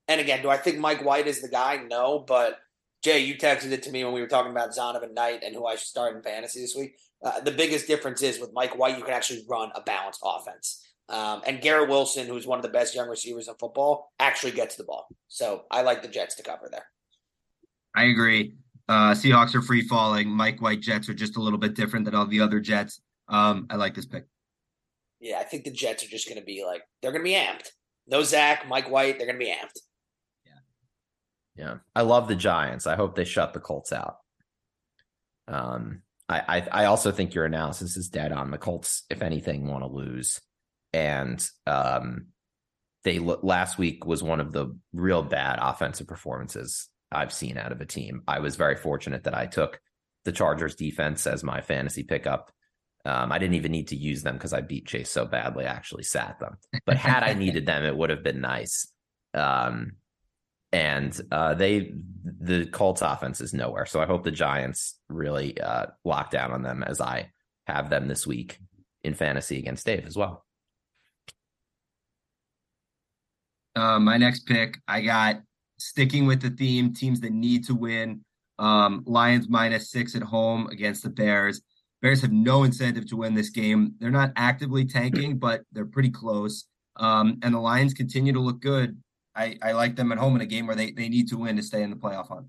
and 0.08 0.22
again, 0.22 0.42
do 0.42 0.50
I 0.50 0.58
think 0.58 0.80
Mike 0.80 1.04
White 1.04 1.28
is 1.28 1.42
the 1.42 1.50
guy? 1.50 1.84
No, 1.90 2.20
but 2.20 2.60
Jay, 3.04 3.20
you 3.20 3.36
texted 3.36 3.72
it 3.72 3.84
to 3.84 3.92
me 3.92 4.04
when 4.04 4.14
we 4.14 4.22
were 4.22 4.28
talking 4.28 4.52
about 4.52 4.72
Zonovan 4.72 5.14
Knight 5.14 5.44
and 5.44 5.56
who 5.56 5.66
I 5.66 5.76
should 5.76 5.88
start 5.88 6.16
in 6.16 6.22
fantasy 6.22 6.62
this 6.62 6.76
week. 6.76 6.96
Uh, 7.24 7.40
the 7.40 7.52
biggest 7.52 7.88
difference 7.88 8.22
is 8.22 8.40
with 8.40 8.52
Mike 8.54 8.78
White, 8.78 8.98
you 8.98 9.04
can 9.04 9.14
actually 9.14 9.44
run 9.50 9.72
a 9.76 9.82
balanced 9.82 10.22
offense. 10.24 10.84
Um, 11.10 11.42
and 11.46 11.62
Garrett 11.62 11.90
Wilson, 11.90 12.28
who's 12.28 12.46
one 12.46 12.60
of 12.60 12.64
the 12.64 12.70
best 12.70 12.94
young 12.94 13.08
receivers 13.08 13.48
in 13.48 13.56
football, 13.56 14.12
actually 14.20 14.52
gets 14.52 14.76
the 14.76 14.84
ball. 14.84 15.08
So 15.28 15.64
I 15.72 15.82
like 15.82 16.02
the 16.02 16.08
Jets 16.08 16.36
to 16.36 16.44
cover 16.44 16.68
there. 16.70 16.86
I 17.96 18.06
agree. 18.06 18.54
Uh, 18.90 19.12
Seahawks 19.12 19.56
are 19.56 19.62
free 19.62 19.88
falling. 19.88 20.30
Mike 20.30 20.62
White 20.62 20.82
Jets 20.82 21.10
are 21.10 21.14
just 21.14 21.38
a 21.38 21.42
little 21.42 21.60
bit 21.60 21.76
different 21.76 22.06
than 22.06 22.16
all 22.16 22.28
the 22.28 22.42
other 22.42 22.60
Jets. 22.60 23.02
Um, 23.30 23.68
I 23.70 23.76
like 23.76 23.96
this 23.96 24.06
pick. 24.06 24.26
Yeah, 25.20 25.40
I 25.40 25.44
think 25.44 25.64
the 25.64 25.72
Jets 25.72 26.04
are 26.04 26.10
just 26.10 26.28
going 26.28 26.40
to 26.40 26.46
be 26.46 26.64
like, 26.66 26.84
they're 27.02 27.12
going 27.12 27.24
to 27.24 27.30
be 27.30 27.36
amped. 27.36 27.70
No 28.08 28.24
Zach, 28.24 28.68
Mike 28.68 28.90
White, 28.90 29.18
they're 29.18 29.28
going 29.28 29.40
to 29.40 29.46
be 29.46 29.52
amped. 29.52 29.80
Yeah, 30.46 31.64
Yeah. 31.66 31.76
I 31.96 32.02
love 32.02 32.28
the 32.28 32.36
Giants. 32.36 32.88
I 32.88 32.96
hope 32.96 33.16
they 33.16 33.26
shut 33.26 33.54
the 33.54 33.60
Colts 33.60 33.92
out. 33.92 34.18
Um, 35.48 36.02
I, 36.30 36.42
I 36.48 36.68
I 36.84 36.86
also 36.86 37.12
think 37.12 37.34
your 37.34 37.46
analysis 37.46 37.96
is 37.96 38.10
dead 38.10 38.32
on. 38.32 38.52
The 38.52 38.58
Colts, 38.58 39.04
if 39.10 39.22
anything, 39.22 39.68
want 39.68 39.84
to 39.84 39.88
lose, 39.88 40.42
and 40.92 41.46
um, 41.66 42.28
they 43.04 43.20
last 43.20 43.78
week 43.78 44.06
was 44.06 44.22
one 44.22 44.42
of 44.42 44.52
the 44.52 44.78
real 44.92 45.24
bad 45.24 45.60
offensive 45.62 46.08
performances 46.08 46.90
I've 47.12 47.32
seen 47.32 47.58
out 47.58 47.72
of 47.72 47.80
a 47.80 47.86
team. 47.86 48.24
I 48.28 48.40
was 48.40 48.58
very 48.58 48.76
fortunate 48.76 49.24
that 49.24 49.34
I 49.34 49.46
took 49.46 49.80
the 50.26 50.34
Chargers 50.34 50.76
defense 50.76 51.26
as 51.26 51.44
my 51.44 51.62
fantasy 51.62 52.04
pickup. 52.04 52.52
Um, 53.08 53.32
I 53.32 53.38
didn't 53.38 53.56
even 53.56 53.72
need 53.72 53.88
to 53.88 53.96
use 53.96 54.22
them 54.22 54.36
because 54.36 54.52
I 54.52 54.60
beat 54.60 54.86
Chase 54.86 55.10
so 55.10 55.26
badly. 55.26 55.66
I 55.66 55.70
actually 55.70 56.04
sat 56.04 56.40
them, 56.40 56.58
but 56.86 56.98
had 56.98 57.24
I 57.24 57.34
needed 57.34 57.66
them, 57.66 57.84
it 57.84 57.96
would 57.96 58.10
have 58.10 58.22
been 58.24 58.42
nice. 58.42 58.92
Um, 59.34 59.94
and 60.74 61.20
uh, 61.32 61.54
they 61.54 61.94
the 62.26 62.66
Colts 62.66 63.02
offense 63.02 63.40
is 63.40 63.54
nowhere. 63.54 63.86
So 63.86 64.02
I 64.02 64.06
hope 64.06 64.24
the 64.24 64.32
Giants 64.32 65.00
really 65.08 65.60
uh, 65.60 65.88
lock 66.04 66.32
down 66.32 66.52
on 66.52 66.62
them 66.62 66.84
as 66.84 67.00
I 67.00 67.32
have 67.66 67.90
them 67.90 68.10
this 68.10 68.28
week 68.28 68.60
in 69.04 69.14
fantasy 69.14 69.58
against 69.58 69.86
Dave 69.86 70.06
as 70.06 70.18
well. 70.18 70.44
Uh, 73.76 74.00
my 74.00 74.18
next 74.18 74.46
pick, 74.46 74.80
I 74.88 75.02
got 75.02 75.42
sticking 75.78 76.26
with 76.26 76.42
the 76.42 76.50
theme 76.50 76.94
teams 76.94 77.22
that 77.22 77.32
need 77.32 77.66
to 77.68 77.76
win. 77.76 78.26
Um, 78.60 79.04
Lions 79.06 79.48
minus 79.48 79.92
six 79.92 80.16
at 80.16 80.24
home 80.24 80.68
against 80.68 81.04
the 81.04 81.10
Bears. 81.10 81.62
Bears 82.02 82.22
have 82.22 82.32
no 82.32 82.64
incentive 82.64 83.08
to 83.08 83.18
win 83.18 83.34
this 83.34 83.50
game. 83.50 83.94
They're 84.00 84.12
not 84.12 84.34
actively 84.36 84.86
tanking, 84.86 85.38
but 85.40 85.62
they're 85.72 85.86
pretty 85.86 86.12
close. 86.12 86.66
Um, 86.96 87.40
and 87.44 87.54
the 87.54 87.60
Lions 87.60 87.94
continue 87.94 88.34
to 88.34 88.40
look 88.40 88.62
good. 88.62 89.02
I, 89.36 89.58
I 89.62 89.72
like 89.74 89.96
them 89.96 90.12
at 90.12 90.18
home 90.18 90.36
in 90.36 90.42
a 90.42 90.48
game 90.48 90.66
where 90.66 90.76
they, 90.76 90.92
they 90.92 91.10
need 91.10 91.30
to 91.30 91.38
win 91.38 91.58
to 91.58 91.64
stay 91.64 91.84
in 91.84 91.92
the 91.92 91.96
playoff 91.96 92.28
hunt. 92.28 92.48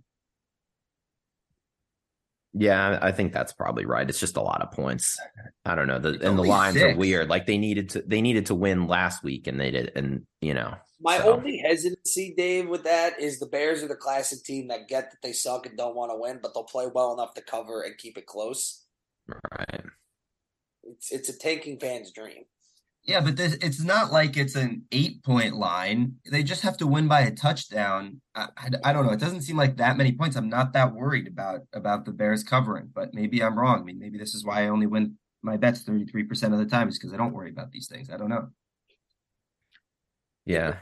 Yeah, 2.55 2.99
I 3.03 3.13
think 3.13 3.33
that's 3.33 3.53
probably 3.53 3.85
right. 3.85 4.09
It's 4.09 4.19
just 4.19 4.37
a 4.37 4.43
lot 4.43 4.63
of 4.63 4.73
points. 4.73 5.19
I 5.65 5.75
don't 5.75 5.87
know. 5.87 5.99
The, 5.99 6.11
and 6.11 6.21
the 6.21 6.29
only 6.29 6.49
lines 6.49 6.77
six. 6.77 6.95
are 6.95 6.97
weird. 6.97 7.29
Like 7.29 7.47
they 7.47 7.59
needed 7.59 7.91
to 7.91 8.03
they 8.03 8.23
needed 8.23 8.47
to 8.47 8.55
win 8.55 8.87
last 8.87 9.23
week 9.23 9.47
and 9.47 9.61
they 9.61 9.71
did 9.71 9.93
and 9.95 10.27
you 10.41 10.55
know. 10.55 10.75
My 11.01 11.19
so, 11.19 11.35
only 11.35 11.59
hesitancy, 11.59 12.35
Dave, 12.37 12.69
with 12.69 12.85
that 12.85 13.21
is 13.21 13.39
the 13.39 13.47
Bears 13.47 13.83
are 13.85 13.89
the 13.89 13.95
classic 13.95 14.43
team 14.43 14.69
that 14.69 14.89
get 14.89 15.11
that 15.11 15.19
they 15.23 15.33
suck 15.33 15.67
and 15.67 15.77
don't 15.77 15.95
want 15.95 16.11
to 16.11 16.17
win, 16.17 16.41
but 16.43 16.55
they'll 16.55 16.65
play 16.65 16.89
well 16.93 17.13
enough 17.13 17.35
to 17.35 17.43
cover 17.43 17.83
and 17.83 17.97
keep 17.97 18.19
it 18.19 18.27
close. 18.27 18.85
Right. 19.29 19.85
It's 20.85 21.13
it's 21.13 21.29
a 21.29 21.39
tanking 21.39 21.79
fan's 21.79 22.11
dream. 22.13 22.45
Yeah, 23.05 23.21
but 23.21 23.37
this 23.37 23.55
it's 23.55 23.83
not 23.83 24.13
like 24.13 24.37
it's 24.37 24.55
an 24.55 24.85
eight 24.93 25.23
point 25.25 25.57
line. 25.57 26.17
They 26.31 26.43
just 26.43 26.63
have 26.63 26.77
to 26.79 26.87
win 26.87 27.09
by 27.09 27.21
a 27.21 27.31
touchdown. 27.31 28.21
I, 28.35 28.49
I, 28.57 28.71
I 28.85 28.93
don't 28.93 29.07
know. 29.07 29.13
It 29.13 29.21
doesn't 29.21 29.43
seem 29.43 29.57
like 29.57 29.77
that 29.77 29.97
many 29.97 30.13
points. 30.13 30.37
I'm 30.37 30.49
not 30.49 30.73
that 30.75 30.95
worried 30.95 31.27
about 31.27 31.63
about 31.73 32.05
the 32.05 32.13
Bears 32.13 32.43
covering, 32.43 32.91
but 32.95 33.15
maybe 33.15 33.43
I'm 33.43 33.59
wrong. 33.59 33.81
I 33.81 33.83
mean, 33.83 33.99
maybe 33.99 34.19
this 34.19 34.35
is 34.35 34.45
why 34.45 34.65
I 34.65 34.69
only 34.69 34.87
win 34.87 35.17
my 35.43 35.57
bets 35.57 35.85
33% 35.85 36.53
of 36.53 36.59
the 36.59 36.67
time 36.67 36.89
is 36.89 36.99
because 36.99 37.15
I 37.15 37.17
don't 37.17 37.33
worry 37.33 37.51
about 37.51 37.71
these 37.71 37.89
things. 37.89 38.11
I 38.11 38.17
don't 38.17 38.29
know. 38.29 38.49
Yeah. 40.45 40.77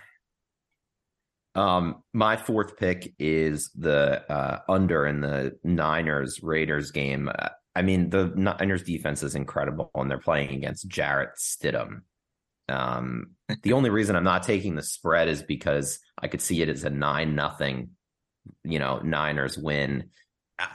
Um, 1.55 2.03
my 2.13 2.37
fourth 2.37 2.77
pick 2.77 3.15
is 3.19 3.71
the 3.75 4.31
uh, 4.31 4.61
under 4.69 5.07
in 5.07 5.21
the 5.21 5.59
Niners 5.65 6.43
Raiders 6.43 6.91
game. 6.91 7.31
Uh, 7.37 7.49
I 7.77 7.83
mean, 7.83 8.09
the 8.09 8.33
Niners 8.35 8.83
defense 8.83 9.23
is 9.23 9.35
incredible, 9.35 9.91
and 9.95 10.11
they're 10.11 10.19
playing 10.19 10.51
against 10.51 10.89
Jarrett 10.89 11.37
Stidham. 11.39 12.01
Um, 12.71 13.33
the 13.62 13.75
only 13.75 13.91
reason 13.91 14.17
I'm 14.17 14.25
not 14.25 14.45
taking 14.45 14.75
the 14.75 14.83
spread 14.83 15.29
is 15.29 15.43
because 15.43 15.99
I 16.19 16.29
could 16.29 16.41
see 16.41 16.62
it 16.62 16.71
as 16.71 16.85
a 16.85 16.91
nine 16.91 17.35
nothing, 17.35 17.91
you 18.65 18.79
know, 18.79 19.01
Niners 19.01 19.59
win. 19.59 20.09
I, 20.59 20.69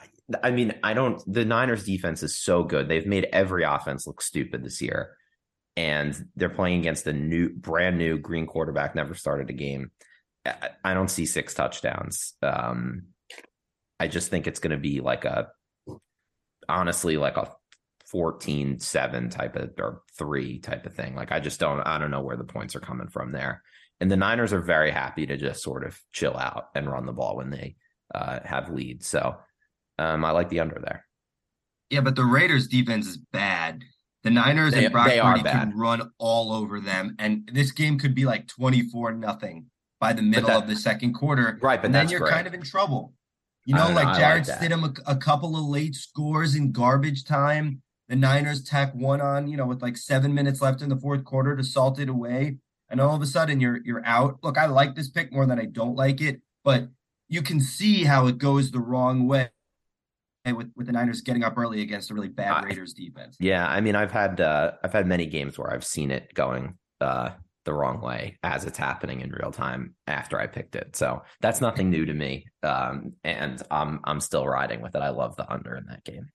I 0.43 0.51
mean, 0.51 0.75
I 0.83 0.93
don't. 0.93 1.21
The 1.25 1.43
Niners 1.43 1.83
defense 1.85 2.21
is 2.21 2.39
so 2.39 2.63
good; 2.63 2.87
they've 2.87 3.07
made 3.07 3.27
every 3.33 3.63
offense 3.63 4.05
look 4.05 4.21
stupid 4.21 4.63
this 4.63 4.79
year, 4.79 5.17
and 5.75 6.15
they're 6.35 6.49
playing 6.49 6.81
against 6.81 7.07
a 7.07 7.13
new, 7.13 7.49
brand 7.49 7.97
new 7.97 8.19
green 8.19 8.45
quarterback. 8.45 8.93
Never 8.93 9.15
started 9.15 9.49
a 9.49 9.53
game. 9.53 9.89
I, 10.45 10.69
I 10.83 10.93
don't 10.93 11.09
see 11.09 11.25
six 11.25 11.55
touchdowns. 11.55 12.35
Um, 12.43 13.07
I 13.99 14.07
just 14.07 14.29
think 14.29 14.45
it's 14.45 14.59
going 14.59 14.71
to 14.71 14.77
be 14.77 14.99
like 14.99 15.25
a, 15.25 15.49
honestly, 16.69 17.17
like 17.17 17.37
a 17.37 17.51
14 18.05 18.79
7 18.79 19.29
type 19.29 19.55
of 19.55 19.71
or 19.77 20.01
three 20.17 20.59
type 20.59 20.85
of 20.85 20.93
thing. 20.93 21.15
Like 21.15 21.31
I 21.31 21.39
just 21.39 21.59
don't 21.59 21.81
I 21.81 21.97
don't 21.97 22.11
know 22.11 22.21
where 22.21 22.37
the 22.37 22.43
points 22.43 22.75
are 22.75 22.81
coming 22.81 23.07
from 23.07 23.31
there. 23.31 23.63
And 24.01 24.11
the 24.11 24.17
Niners 24.17 24.51
are 24.51 24.61
very 24.61 24.91
happy 24.91 25.25
to 25.27 25.37
just 25.37 25.61
sort 25.63 25.85
of 25.85 25.97
chill 26.11 26.35
out 26.35 26.69
and 26.75 26.91
run 26.91 27.05
the 27.05 27.13
ball 27.13 27.37
when 27.37 27.51
they 27.51 27.75
uh, 28.13 28.39
have 28.43 28.69
leads. 28.69 29.07
So 29.07 29.37
um, 29.99 30.25
I 30.25 30.31
like 30.31 30.49
the 30.49 30.59
under 30.59 30.79
there. 30.83 31.05
Yeah, 31.89 32.01
but 32.01 32.15
the 32.15 32.25
Raiders 32.25 32.67
defense 32.67 33.07
is 33.07 33.17
bad. 33.17 33.83
The 34.23 34.31
Niners 34.31 34.73
They- 34.73 34.85
and 34.85 34.91
Brock 34.93 35.07
Purdy 35.07 35.43
can 35.43 35.77
run 35.77 36.11
all 36.17 36.51
over 36.51 36.79
them, 36.79 37.15
and 37.19 37.49
this 37.53 37.71
game 37.71 37.97
could 37.99 38.15
be 38.15 38.25
like 38.25 38.47
24 38.47 39.13
nothing 39.13 39.67
by 39.99 40.13
the 40.13 40.21
middle 40.21 40.47
that- 40.47 40.63
of 40.63 40.67
the 40.67 40.75
second 40.75 41.13
quarter. 41.13 41.59
Right, 41.61 41.81
but 41.81 41.87
and 41.87 41.95
then 41.95 42.09
you're 42.09 42.19
great. 42.21 42.33
kind 42.33 42.47
of 42.47 42.53
in 42.53 42.63
trouble. 42.63 43.13
You 43.65 43.75
know, 43.75 43.89
like 43.89 44.07
I 44.07 44.11
like 44.11 44.17
Jarrett. 44.17 44.47
Stidham, 44.47 44.97
a, 45.07 45.11
a 45.11 45.15
couple 45.15 45.55
of 45.55 45.65
late 45.65 45.95
scores 45.95 46.55
in 46.55 46.71
garbage 46.71 47.25
time. 47.25 47.81
The 48.09 48.15
Niners 48.15 48.63
tack 48.63 48.93
one 48.93 49.21
on, 49.21 49.47
you 49.47 49.55
know, 49.55 49.65
with 49.65 49.81
like 49.81 49.95
seven 49.97 50.33
minutes 50.33 50.61
left 50.61 50.81
in 50.81 50.89
the 50.89 50.97
fourth 50.97 51.23
quarter 51.23 51.55
to 51.55 51.63
salt 51.63 51.99
it 51.99 52.09
away, 52.09 52.57
and 52.89 52.99
all 52.99 53.15
of 53.15 53.21
a 53.21 53.25
sudden 53.25 53.59
you're 53.59 53.79
you're 53.85 54.05
out. 54.05 54.39
Look, 54.43 54.57
I 54.57 54.65
like 54.65 54.95
this 54.95 55.09
pick 55.09 55.31
more 55.31 55.45
than 55.45 55.59
I 55.59 55.65
don't 55.65 55.95
like 55.95 56.21
it, 56.21 56.41
but 56.63 56.89
you 57.29 57.41
can 57.41 57.61
see 57.61 58.03
how 58.03 58.27
it 58.27 58.37
goes 58.37 58.71
the 58.71 58.79
wrong 58.79 59.27
way 59.27 59.49
with 60.45 60.71
with 60.75 60.87
the 60.87 60.91
Niners 60.91 61.21
getting 61.21 61.43
up 61.43 61.57
early 61.57 61.81
against 61.81 62.11
a 62.11 62.13
really 62.13 62.27
bad 62.27 62.65
Raiders 62.65 62.93
defense. 62.93 63.37
Yeah, 63.39 63.67
I 63.67 63.79
mean 63.79 63.95
I've 63.95 64.11
had 64.11 64.41
uh, 64.41 64.71
I've 64.83 64.93
had 64.93 65.07
many 65.07 65.25
games 65.25 65.57
where 65.57 65.71
I've 65.71 65.85
seen 65.85 66.11
it 66.11 66.33
going 66.33 66.77
uh, 66.99 67.31
the 67.65 67.73
wrong 67.73 68.01
way 68.01 68.37
as 68.43 68.65
it's 68.65 68.77
happening 68.77 69.21
in 69.21 69.31
real 69.31 69.51
time 69.51 69.95
after 70.07 70.39
I 70.39 70.47
picked 70.47 70.75
it. 70.75 70.95
So 70.95 71.23
that's 71.41 71.61
nothing 71.61 71.89
new 71.89 72.05
to 72.05 72.13
me. 72.13 72.45
Um, 72.63 73.13
and 73.23 73.61
I'm 73.69 73.99
I'm 74.03 74.19
still 74.19 74.47
riding 74.47 74.81
with 74.81 74.95
it. 74.95 75.01
I 75.01 75.09
love 75.09 75.35
the 75.35 75.51
under 75.51 75.75
in 75.75 75.85
that 75.85 76.03
game. 76.03 76.29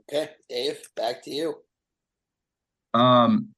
Okay, 0.00 0.30
Dave, 0.48 0.80
back 0.96 1.22
to 1.24 1.30
you. 1.30 1.54
Um, 2.92 3.48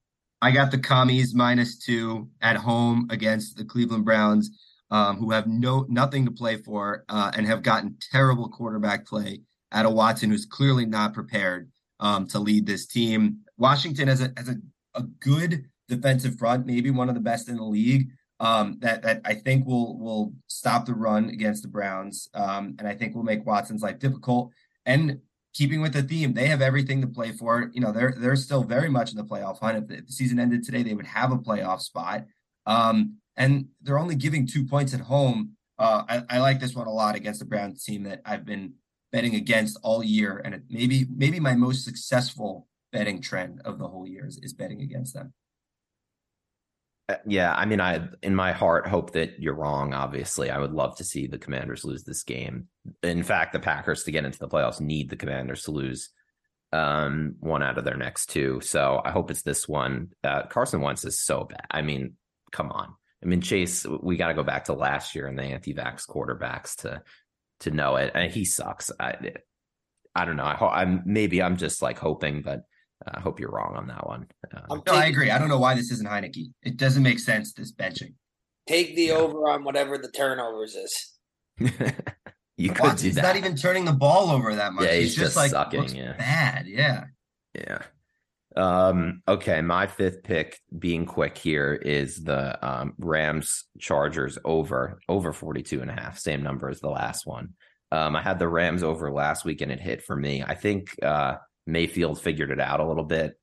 I 0.41 0.51
got 0.51 0.71
the 0.71 0.79
commies 0.79 1.35
minus 1.35 1.79
two 1.79 2.29
at 2.41 2.57
home 2.57 3.09
against 3.11 3.57
the 3.57 3.65
Cleveland 3.65 4.05
Browns, 4.05 4.51
um, 4.91 5.17
who 5.17 5.31
have 5.33 5.47
no 5.47 5.87
nothing 5.89 6.25
to 6.25 6.31
play 6.31 6.57
for 6.57 7.05
uh, 7.09 7.33
and 7.35 7.47
have 7.47 7.63
gotten 7.63 7.97
terrible 8.13 8.49
quarterback 8.49 9.07
play 9.07 9.41
out 9.73 9.87
of 9.87 9.93
Watson, 9.93 10.31
who's 10.31 10.47
clearly 10.47 10.87
not 10.87 11.15
prepared 11.15 11.71
um, 12.01 12.27
to 12.29 12.39
lead 12.39 12.67
this 12.67 12.87
team. 12.87 13.39
Washington 13.59 14.09
has 14.09 14.21
a 14.21 14.33
has 14.37 14.49
a, 14.49 14.57
a 14.95 15.03
good 15.03 15.67
defensive 15.89 16.39
front, 16.39 16.67
maybe 16.67 16.91
one 16.91 17.09
of 17.09 17.15
the 17.15 17.21
best 17.21 17.49
in 17.49 17.57
the 17.57 17.65
league. 17.65 18.09
Um, 18.39 18.79
that 18.81 19.03
that 19.03 19.23
I 19.25 19.35
think 19.35 19.67
will 19.67 19.99
will 19.99 20.35
stop 20.47 20.85
the 20.85 20.95
run 20.95 21.31
against 21.31 21.63
the 21.63 21.69
Browns, 21.69 22.29
um, 22.35 22.77
and 22.79 22.87
I 22.87 22.95
think 22.95 23.15
will 23.15 23.23
make 23.23 23.47
Watson's 23.47 23.83
life 23.83 23.99
difficult. 23.99 24.53
And 24.85 25.21
keeping 25.55 25.81
with 25.81 25.95
the 25.95 26.03
theme, 26.03 26.35
they 26.35 26.49
have 26.49 26.61
everything 26.61 27.01
to 27.01 27.07
play 27.07 27.33
for. 27.33 27.71
You 27.73 27.81
know, 27.81 27.93
they're 27.93 28.15
they're 28.17 28.37
still 28.37 28.63
very 28.63 28.91
much 28.91 29.11
in 29.11 29.17
the 29.17 29.25
playoff 29.25 29.61
hunt. 29.61 29.79
If 29.79 29.87
the, 29.89 29.95
if 29.99 30.07
the 30.07 30.13
season 30.13 30.39
ended 30.39 30.65
today, 30.65 30.83
they 30.83 30.95
would 30.95 31.07
have 31.07 31.33
a 31.33 31.39
playoff 31.39 31.81
spot. 31.81 32.27
Um, 32.67 33.17
and 33.37 33.69
they're 33.83 33.99
only 33.99 34.17
giving 34.17 34.47
two 34.47 34.65
points 34.65 34.93
at 34.93 35.01
home. 35.01 35.53
Uh, 35.79 36.03
I, 36.09 36.37
I 36.37 36.39
like 36.41 36.61
this 36.61 36.75
one 36.75 36.87
a 36.87 36.93
lot 36.93 37.17
against 37.17 37.41
the 37.41 37.47
Browns 37.47 37.85
team 37.85 38.03
that 38.05 38.23
I've 38.25 38.45
been 38.45 38.75
betting 39.13 39.35
against 39.35 39.79
all 39.83 40.03
year, 40.03 40.41
and 40.45 40.63
maybe 40.69 41.07
maybe 41.11 41.41
my 41.41 41.55
most 41.55 41.85
successful 41.85 42.67
betting 42.93 43.21
trend 43.21 43.61
of 43.65 43.79
the 43.79 43.89
whole 43.89 44.07
year 44.07 44.27
is, 44.27 44.39
is 44.43 44.53
betting 44.53 44.83
against 44.83 45.15
them. 45.15 45.33
Uh, 47.09 47.17
Yeah, 47.27 47.55
I 47.55 47.67
mean, 47.67 47.81
I 47.81 48.09
in 48.23 48.35
my 48.35 48.53
heart 48.53 48.87
hope 48.87 49.13
that 49.13 49.41
you're 49.41 49.55
wrong. 49.55 49.95
Obviously, 49.95 50.51
I 50.51 50.59
would 50.59 50.73
love 50.73 50.97
to 50.97 51.05
see 51.05 51.27
the 51.27 51.39
Commanders 51.39 51.85
lose 51.85 52.05
this 52.05 52.23
game. 52.23 52.69
In 53.03 53.23
fact, 53.23 53.53
the 53.53 53.61
Packers 53.61 54.05
to 54.05 54.13
get 54.13 54.25
into 54.25 54.39
the 54.39 54.49
playoffs 54.49 54.81
need 54.81 55.11
the 55.11 55.17
Commanders 55.17 55.63
to 55.65 55.71
lose 55.71 56.11
um, 56.73 57.37
one 57.41 57.63
out 57.63 57.79
of 57.79 57.85
their 57.85 57.97
next 57.97 58.27
two. 58.27 58.61
So 58.61 59.01
I 59.05 59.11
hope 59.11 59.31
it's 59.31 59.43
this 59.43 59.69
one. 59.69 60.11
Uh, 60.25 60.43
Carson 60.47 60.81
Wentz 60.81 61.05
is 61.05 61.21
so 61.21 61.45
bad. 61.45 61.67
I 61.71 61.83
mean, 61.83 62.15
come 62.51 62.71
on. 62.71 62.95
I 63.23 63.27
mean, 63.27 63.41
Chase, 63.41 63.87
we 63.87 64.17
got 64.17 64.29
to 64.29 64.35
go 64.35 64.43
back 64.43 64.65
to 64.65 64.75
last 64.75 65.15
year 65.15 65.27
and 65.27 65.39
the 65.39 65.43
anti-vax 65.45 66.07
quarterbacks 66.09 66.77
to 66.83 67.03
to 67.61 67.71
know 67.71 67.97
it. 67.97 68.13
And 68.15 68.31
he 68.31 68.45
sucks. 68.45 68.91
I 69.01 69.33
I 70.15 70.25
don't 70.25 70.37
know. 70.37 70.45
I 70.45 70.83
I'm 70.83 71.03
maybe 71.07 71.43
I'm 71.43 71.57
just 71.57 71.83
like 71.83 71.99
hoping, 71.99 72.43
but 72.43 72.63
I 73.07 73.21
hope 73.21 73.39
you're 73.41 73.51
wrong 73.51 73.75
on 73.77 73.87
that 73.89 74.07
one. 74.07 74.27
I'm 74.71 74.83
No, 74.87 74.95
I 74.95 75.07
agree. 75.07 75.31
I 75.31 75.39
don't 75.39 75.49
know 75.49 75.59
why 75.59 75.75
this 75.75 75.91
isn't 75.91 76.09
Heinicke. 76.09 76.51
It 76.63 76.77
doesn't 76.77 77.03
make 77.03 77.19
sense 77.19 77.53
this 77.53 77.73
benching. 77.73 78.15
Take 78.67 78.97
the 78.97 79.05
Yeah. 79.07 79.15
over 79.15 79.49
on 79.51 79.65
whatever 79.65 79.99
the 79.99 80.11
turnovers 80.11 80.75
is. 80.75 81.13
you 81.59 81.69
could 82.71 82.77
do 82.77 82.83
Watson's 82.83 83.15
that. 83.17 83.23
not 83.23 83.37
even 83.37 83.55
turning 83.55 83.85
the 83.85 83.93
ball 83.93 84.31
over 84.31 84.55
that 84.55 84.73
much. 84.73 84.87
Yeah, 84.87 84.95
he's, 84.95 85.03
he's 85.05 85.15
just, 85.15 85.25
just 85.27 85.37
like 85.37 85.51
sucking, 85.51 85.81
looks 85.81 85.95
yeah. 85.95 86.15
bad. 86.17 86.67
Yeah. 86.67 87.05
Yeah. 87.55 87.83
Um, 88.57 89.23
okay, 89.29 89.61
my 89.61 89.87
fifth 89.87 90.23
pick 90.23 90.59
being 90.79 91.05
quick 91.05 91.37
here 91.37 91.75
is 91.75 92.25
the 92.25 92.59
um, 92.67 92.95
Rams 92.99 93.65
Chargers 93.79 94.39
over 94.45 94.99
over 95.09 95.33
42 95.35 95.83
and 95.83 95.91
a 95.91 95.95
half, 95.95 96.19
same 96.19 96.43
number 96.43 96.71
as 96.71 96.81
the 96.81 96.89
last 96.89 97.27
one. 97.27 97.51
Um, 97.93 98.17
I 98.17 98.23
had 98.23 98.39
the 98.39 98.49
Rams 98.49 98.83
over 98.83 99.13
last 99.13 99.45
week 99.45 99.61
and 99.61 99.71
it 99.71 99.79
hit 99.81 100.03
for 100.03 100.17
me. 100.17 100.43
I 100.43 100.55
think 100.55 100.95
uh, 101.03 101.37
Mayfield 101.67 102.21
figured 102.21 102.51
it 102.51 102.61
out 102.61 102.81
a 102.81 102.87
little 102.87 103.05
bit. 103.05 103.39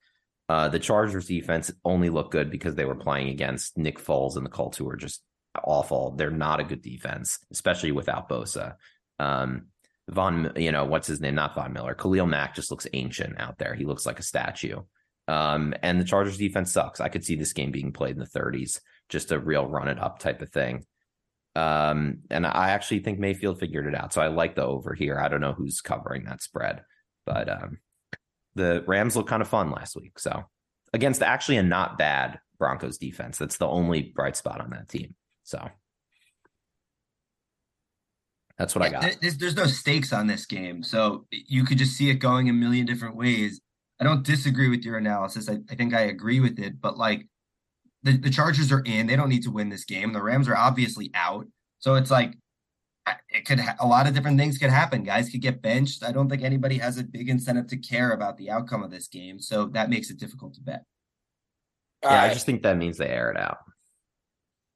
Uh, 0.50 0.70
the 0.70 0.80
Chargers 0.80 1.28
defense 1.28 1.72
only 1.86 2.10
looked 2.10 2.32
good 2.32 2.52
because 2.52 2.76
they 2.76 2.86
were 2.86 2.96
playing 2.96 3.30
against 3.30 3.78
Nick 3.78 4.00
Foles 4.00 4.36
and 4.36 4.46
the 4.46 4.50
Colts, 4.50 4.78
who 4.78 4.90
are 4.90 4.98
just 4.98 5.24
awful. 5.64 6.12
They're 6.12 6.32
not 6.32 6.60
a 6.60 6.66
good 6.66 6.82
defense, 6.82 7.40
especially 7.52 7.92
without 7.92 8.30
Bosa. 8.30 8.76
Um, 9.20 9.68
Von, 10.10 10.52
you 10.58 10.72
know, 10.72 10.86
what's 10.86 11.08
his 11.08 11.22
name? 11.22 11.36
Not 11.36 11.56
Von 11.56 11.72
Miller. 11.72 11.96
Khalil 11.96 12.26
Mack 12.26 12.56
just 12.56 12.72
looks 12.72 12.88
ancient 12.94 13.40
out 13.40 13.58
there. 13.58 13.74
He 13.74 13.86
looks 13.86 14.06
like 14.06 14.20
a 14.20 14.24
statue. 14.24 14.82
Um, 15.30 15.74
and 15.82 16.00
the 16.00 16.06
Chargers 16.06 16.38
defense 16.38 16.74
sucks. 16.74 17.00
I 17.00 17.08
could 17.08 17.24
see 17.24 17.36
this 17.36 17.54
game 17.54 17.72
being 17.72 17.94
played 17.94 18.16
in 18.16 18.20
the 18.20 18.26
30s, 18.26 18.80
just 19.08 19.32
a 19.32 19.40
real 19.40 19.66
run 19.66 19.88
it 19.88 20.00
up 20.00 20.20
type 20.20 20.42
of 20.42 20.50
thing. 20.50 20.86
Um, 21.56 22.20
and 22.30 22.46
I 22.46 22.72
actually 22.72 23.00
think 23.00 23.20
Mayfield 23.20 23.60
figured 23.60 23.88
it 23.88 23.96
out. 23.96 24.12
So 24.12 24.22
I 24.22 24.28
like 24.28 24.56
the 24.56 24.64
over 24.64 24.94
here. 24.94 25.20
I 25.20 25.30
don't 25.30 25.42
know 25.42 25.54
who's 25.54 25.82
covering 25.82 26.26
that 26.26 26.42
spread, 26.42 26.82
but 27.26 27.48
um, 27.48 27.78
the 28.56 28.84
Rams 28.88 29.16
look 29.16 29.28
kind 29.28 29.42
of 29.42 29.48
fun 29.48 29.72
last 29.72 29.96
week. 29.96 30.20
So 30.20 30.44
against 30.94 31.22
actually 31.22 31.58
a 31.58 31.64
not 31.64 31.98
bad 31.98 32.40
Broncos 32.60 32.98
defense, 32.98 33.38
that's 33.38 33.58
the 33.58 33.68
only 33.68 34.14
bright 34.16 34.36
spot 34.36 34.62
on 34.62 34.70
that 34.72 34.90
team. 34.90 35.16
So 35.44 35.70
that's 38.58 38.76
what 38.76 38.84
I 38.84 38.90
got. 38.90 39.18
There's, 39.22 39.38
there's 39.38 39.56
no 39.56 39.66
stakes 39.66 40.14
on 40.14 40.28
this 40.28 40.46
game, 40.46 40.84
so 40.84 41.26
you 41.32 41.66
could 41.66 41.78
just 41.78 41.98
see 41.98 42.10
it 42.10 42.16
going 42.16 42.50
a 42.50 42.54
million 42.54 42.86
different 42.86 43.16
ways. 43.16 43.60
I 44.00 44.04
don't 44.04 44.24
disagree 44.24 44.70
with 44.70 44.84
your 44.84 44.98
analysis. 44.98 45.50
I, 45.50 45.58
I 45.70 45.76
think 45.76 45.94
I 45.94 46.02
agree 46.02 46.40
with 46.40 46.60
it, 46.60 46.80
but 46.80 46.98
like 46.98 47.28
the, 48.04 48.18
the 48.18 48.30
Chargers 48.30 48.72
are 48.72 48.82
in, 48.82 49.08
they 49.08 49.16
don't 49.16 49.30
need 49.30 49.44
to 49.44 49.52
win 49.52 49.70
this 49.70 49.86
game. 49.86 50.14
The 50.14 50.22
Rams 50.22 50.48
are 50.48 50.56
obviously 50.56 51.10
out. 51.16 51.48
So 51.80 51.96
it's 51.96 52.12
like 52.12 52.36
it 53.30 53.46
could 53.46 53.60
ha- 53.60 53.76
a 53.80 53.88
lot 53.88 54.08
of 54.08 54.14
different 54.14 54.40
things 54.40 54.58
could 54.58 54.70
happen. 54.70 55.04
Guys 55.04 55.30
could 55.30 55.42
get 55.42 55.62
benched. 55.62 56.04
I 56.04 56.12
don't 56.12 56.30
think 56.30 56.44
anybody 56.44 56.78
has 56.78 56.98
a 56.98 57.04
big 57.04 57.30
incentive 57.30 57.68
to 57.68 57.78
care 57.78 58.12
about 58.12 58.38
the 58.38 58.50
outcome 58.50 58.84
of 58.84 58.92
this 58.92 59.08
game, 59.08 59.40
so 59.40 59.66
that 59.68 59.90
makes 59.90 60.10
it 60.10 60.20
difficult 60.20 60.54
to 60.56 60.62
bet. 60.62 60.84
All 62.04 62.12
yeah, 62.12 62.18
right. 62.18 62.32
I 62.32 62.34
just 62.34 62.46
think 62.46 62.64
that 62.64 62.78
means 62.78 62.98
they 62.98 63.08
air 63.08 63.32
it 63.32 63.38
out. 63.38 63.58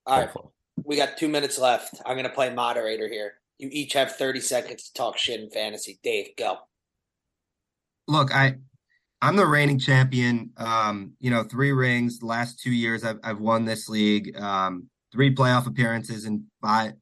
All 0.06 0.18
right. 0.18 0.24
Hopefully. 0.26 0.54
We 0.84 0.96
got 0.96 1.18
two 1.18 1.28
minutes 1.28 1.58
left. 1.58 1.96
I'm 2.06 2.16
going 2.16 2.28
to 2.28 2.34
play 2.34 2.54
moderator 2.54 3.08
here. 3.08 3.34
You 3.58 3.70
each 3.72 3.94
have 3.94 4.16
30 4.16 4.40
seconds 4.42 4.84
to 4.84 4.94
talk 4.94 5.18
shit 5.18 5.40
in 5.40 5.50
fantasy. 5.50 6.00
Dave, 6.04 6.30
go. 6.38 6.60
Look, 8.08 8.34
I 8.34 8.56
I'm 9.22 9.36
the 9.36 9.48
reigning 9.48 9.80
champion. 9.80 10.52
Um, 10.58 11.14
you 11.20 11.32
know, 11.32 11.44
three 11.44 11.72
rings. 11.72 12.20
The 12.20 12.28
last 12.28 12.60
two 12.60 12.72
years 12.72 13.04
I've 13.04 13.20
I've 13.24 13.40
won 13.40 13.66
this 13.66 13.90
league. 13.90 14.38
Um, 14.38 14.90
three 15.12 15.34
playoff 15.34 15.68
appearances 15.68 16.26
in 16.26 16.46
five 16.62 16.94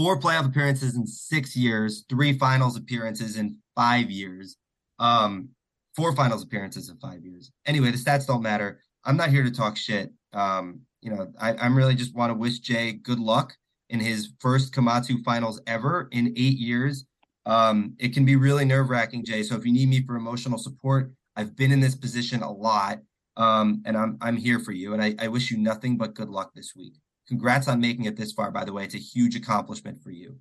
four 0.00 0.18
playoff 0.18 0.46
appearances 0.46 0.96
in 0.96 1.06
six 1.06 1.54
years, 1.54 2.06
three 2.08 2.32
finals 2.32 2.74
appearances 2.74 3.36
in 3.36 3.54
five 3.76 4.10
years. 4.10 4.56
Um, 4.98 5.50
four 5.94 6.16
finals 6.16 6.42
appearances 6.42 6.88
in 6.88 6.96
five 6.96 7.22
years. 7.22 7.52
Anyway, 7.66 7.90
the 7.90 7.98
stats 7.98 8.26
don't 8.26 8.40
matter. 8.40 8.80
I'm 9.04 9.18
not 9.18 9.28
here 9.28 9.42
to 9.42 9.50
talk 9.50 9.76
shit. 9.76 10.10
Um, 10.32 10.80
you 11.02 11.10
know, 11.10 11.30
I, 11.38 11.52
I'm 11.52 11.76
really 11.76 11.94
just 11.94 12.14
want 12.14 12.30
to 12.30 12.34
wish 12.34 12.60
Jay 12.60 12.92
good 12.92 13.18
luck 13.18 13.54
in 13.90 14.00
his 14.00 14.32
first 14.38 14.72
Komatsu 14.72 15.22
finals 15.22 15.60
ever 15.66 16.08
in 16.12 16.28
eight 16.28 16.56
years. 16.56 17.04
Um, 17.44 17.94
it 17.98 18.14
can 18.14 18.24
be 18.24 18.36
really 18.36 18.64
nerve 18.64 18.88
wracking, 18.88 19.22
Jay. 19.22 19.42
So 19.42 19.54
if 19.54 19.66
you 19.66 19.72
need 19.74 19.90
me 19.90 20.02
for 20.06 20.16
emotional 20.16 20.56
support, 20.56 21.12
I've 21.36 21.54
been 21.56 21.72
in 21.72 21.80
this 21.80 21.94
position 21.94 22.40
a 22.40 22.50
lot. 22.50 23.00
Um, 23.36 23.82
and 23.84 23.98
I'm 23.98 24.16
I'm 24.22 24.38
here 24.38 24.60
for 24.60 24.72
you. 24.72 24.94
And 24.94 25.02
I, 25.02 25.14
I 25.18 25.28
wish 25.28 25.50
you 25.50 25.58
nothing 25.58 25.98
but 25.98 26.14
good 26.14 26.30
luck 26.30 26.52
this 26.54 26.72
week. 26.74 26.94
Congrats 27.30 27.68
on 27.68 27.80
making 27.80 28.06
it 28.06 28.16
this 28.16 28.32
far, 28.32 28.50
by 28.50 28.64
the 28.64 28.72
way. 28.72 28.82
It's 28.82 28.96
a 28.96 28.98
huge 28.98 29.36
accomplishment 29.36 30.02
for 30.02 30.10
you. 30.10 30.36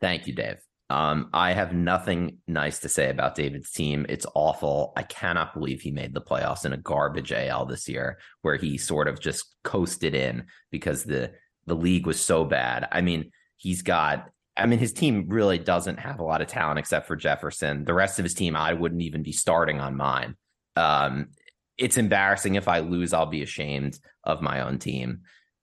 Thank 0.00 0.26
you, 0.26 0.32
Dave. 0.32 0.56
Um, 0.88 1.28
I 1.34 1.52
have 1.52 1.74
nothing 1.74 2.38
nice 2.48 2.78
to 2.80 2.88
say 2.88 3.10
about 3.10 3.34
David's 3.34 3.70
team. 3.70 4.06
It's 4.08 4.24
awful. 4.34 4.94
I 4.96 5.02
cannot 5.02 5.52
believe 5.52 5.82
he 5.82 5.90
made 5.90 6.14
the 6.14 6.22
playoffs 6.22 6.64
in 6.64 6.72
a 6.72 6.78
garbage 6.78 7.30
AL 7.30 7.66
this 7.66 7.88
year, 7.90 8.18
where 8.40 8.56
he 8.56 8.78
sort 8.78 9.06
of 9.06 9.20
just 9.20 9.54
coasted 9.62 10.14
in 10.14 10.46
because 10.70 11.04
the 11.04 11.32
the 11.66 11.76
league 11.76 12.06
was 12.06 12.18
so 12.18 12.46
bad. 12.46 12.88
I 12.90 13.02
mean, 13.02 13.30
he's 13.56 13.82
got. 13.82 14.30
I 14.56 14.64
mean, 14.64 14.78
his 14.78 14.94
team 14.94 15.26
really 15.28 15.58
doesn't 15.58 16.00
have 16.00 16.20
a 16.20 16.24
lot 16.24 16.40
of 16.40 16.48
talent 16.48 16.78
except 16.78 17.06
for 17.06 17.16
Jefferson. 17.16 17.84
The 17.84 17.94
rest 17.94 18.18
of 18.18 18.24
his 18.24 18.34
team, 18.34 18.56
I 18.56 18.72
wouldn't 18.72 19.02
even 19.02 19.22
be 19.22 19.32
starting 19.32 19.78
on 19.78 19.96
mine. 19.96 20.36
Um, 20.74 21.28
it's 21.76 21.98
embarrassing. 21.98 22.54
If 22.54 22.66
I 22.66 22.80
lose, 22.80 23.12
I'll 23.12 23.26
be 23.26 23.42
ashamed 23.42 23.98
of 24.24 24.42
my 24.42 24.62
own 24.62 24.78
team. 24.78 25.20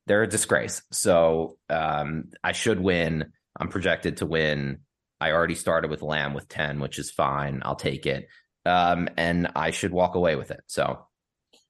They're 0.08 0.24
a 0.24 0.28
disgrace. 0.28 0.82
So 0.92 1.58
um, 1.70 2.32
I 2.44 2.54
should 2.54 2.80
win. 2.80 3.32
I'm 3.60 3.70
projected 3.70 4.18
to 4.18 4.26
win. 4.26 4.80
I 5.20 5.32
already 5.32 5.56
started 5.56 5.92
with 5.92 6.02
Lamb 6.02 6.34
with 6.34 6.48
10, 6.48 6.80
which 6.80 6.98
is 6.98 7.12
fine. 7.12 7.62
I'll 7.64 7.76
take 7.76 8.06
it. 8.06 8.28
Um, 8.66 9.10
and 9.18 9.50
I 9.56 9.72
should 9.72 9.92
walk 9.92 10.16
away 10.16 10.36
with 10.36 10.52
it. 10.52 10.62
So 10.68 11.06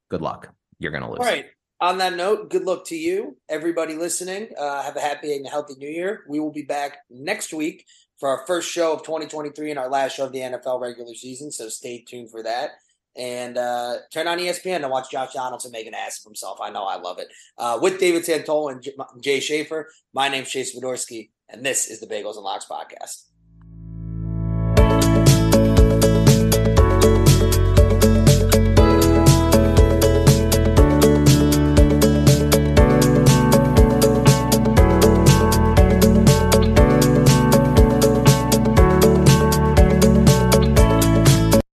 good 0.10 0.22
luck. 0.22 0.54
You're 0.80 0.92
going 0.92 1.04
to 1.04 1.10
lose. 1.10 1.20
All 1.20 1.26
right. 1.26 1.48
On 1.80 2.00
that 2.00 2.16
note, 2.16 2.50
good 2.50 2.64
luck 2.64 2.86
to 2.86 2.96
you, 2.96 3.38
everybody 3.48 3.94
listening. 3.94 4.50
Uh, 4.58 4.82
have 4.82 4.96
a 4.96 5.00
happy 5.00 5.36
and 5.36 5.48
healthy 5.48 5.76
new 5.76 5.90
year. 5.90 6.24
We 6.28 6.40
will 6.40 6.52
be 6.52 6.64
back 6.64 6.98
next 7.10 7.54
week 7.54 7.86
for 8.20 8.30
our 8.30 8.48
first 8.48 8.72
show 8.72 8.94
of 8.94 9.04
2023 9.04 9.70
and 9.70 9.80
our 9.80 9.88
last 9.88 10.16
show 10.16 10.26
of 10.26 10.32
the 10.32 10.40
NFL 10.40 10.82
regular 10.82 11.14
season. 11.14 11.52
So 11.52 11.70
stay 11.70 12.04
tuned 12.08 12.32
for 12.32 12.42
that. 12.42 12.72
And 13.18 13.58
uh, 13.58 13.98
turn 14.14 14.28
on 14.28 14.38
ESPN 14.38 14.82
to 14.82 14.90
watch 14.90 15.10
Josh 15.10 15.34
Donaldson 15.34 15.72
make 15.72 15.88
an 15.88 15.96
ass 15.96 16.20
of 16.20 16.26
himself. 16.30 16.60
I 16.62 16.70
know 16.70 16.86
I 16.86 16.98
love 16.98 17.18
it. 17.18 17.28
Uh, 17.58 17.80
with 17.82 18.00
David 18.00 18.24
Santola 18.24 18.74
and 18.74 18.82
J- 18.82 18.96
Jay 19.22 19.40
Schaefer, 19.40 19.90
my 20.14 20.30
name's 20.30 20.50
Chase 20.50 20.78
Wydorsky, 20.78 21.32
and 21.50 21.66
this 21.66 21.88
is 21.88 22.00
the 22.00 22.08
Bagels 22.08 22.36
and 22.36 22.44
Locks 22.44 22.66
podcast. 22.70 23.24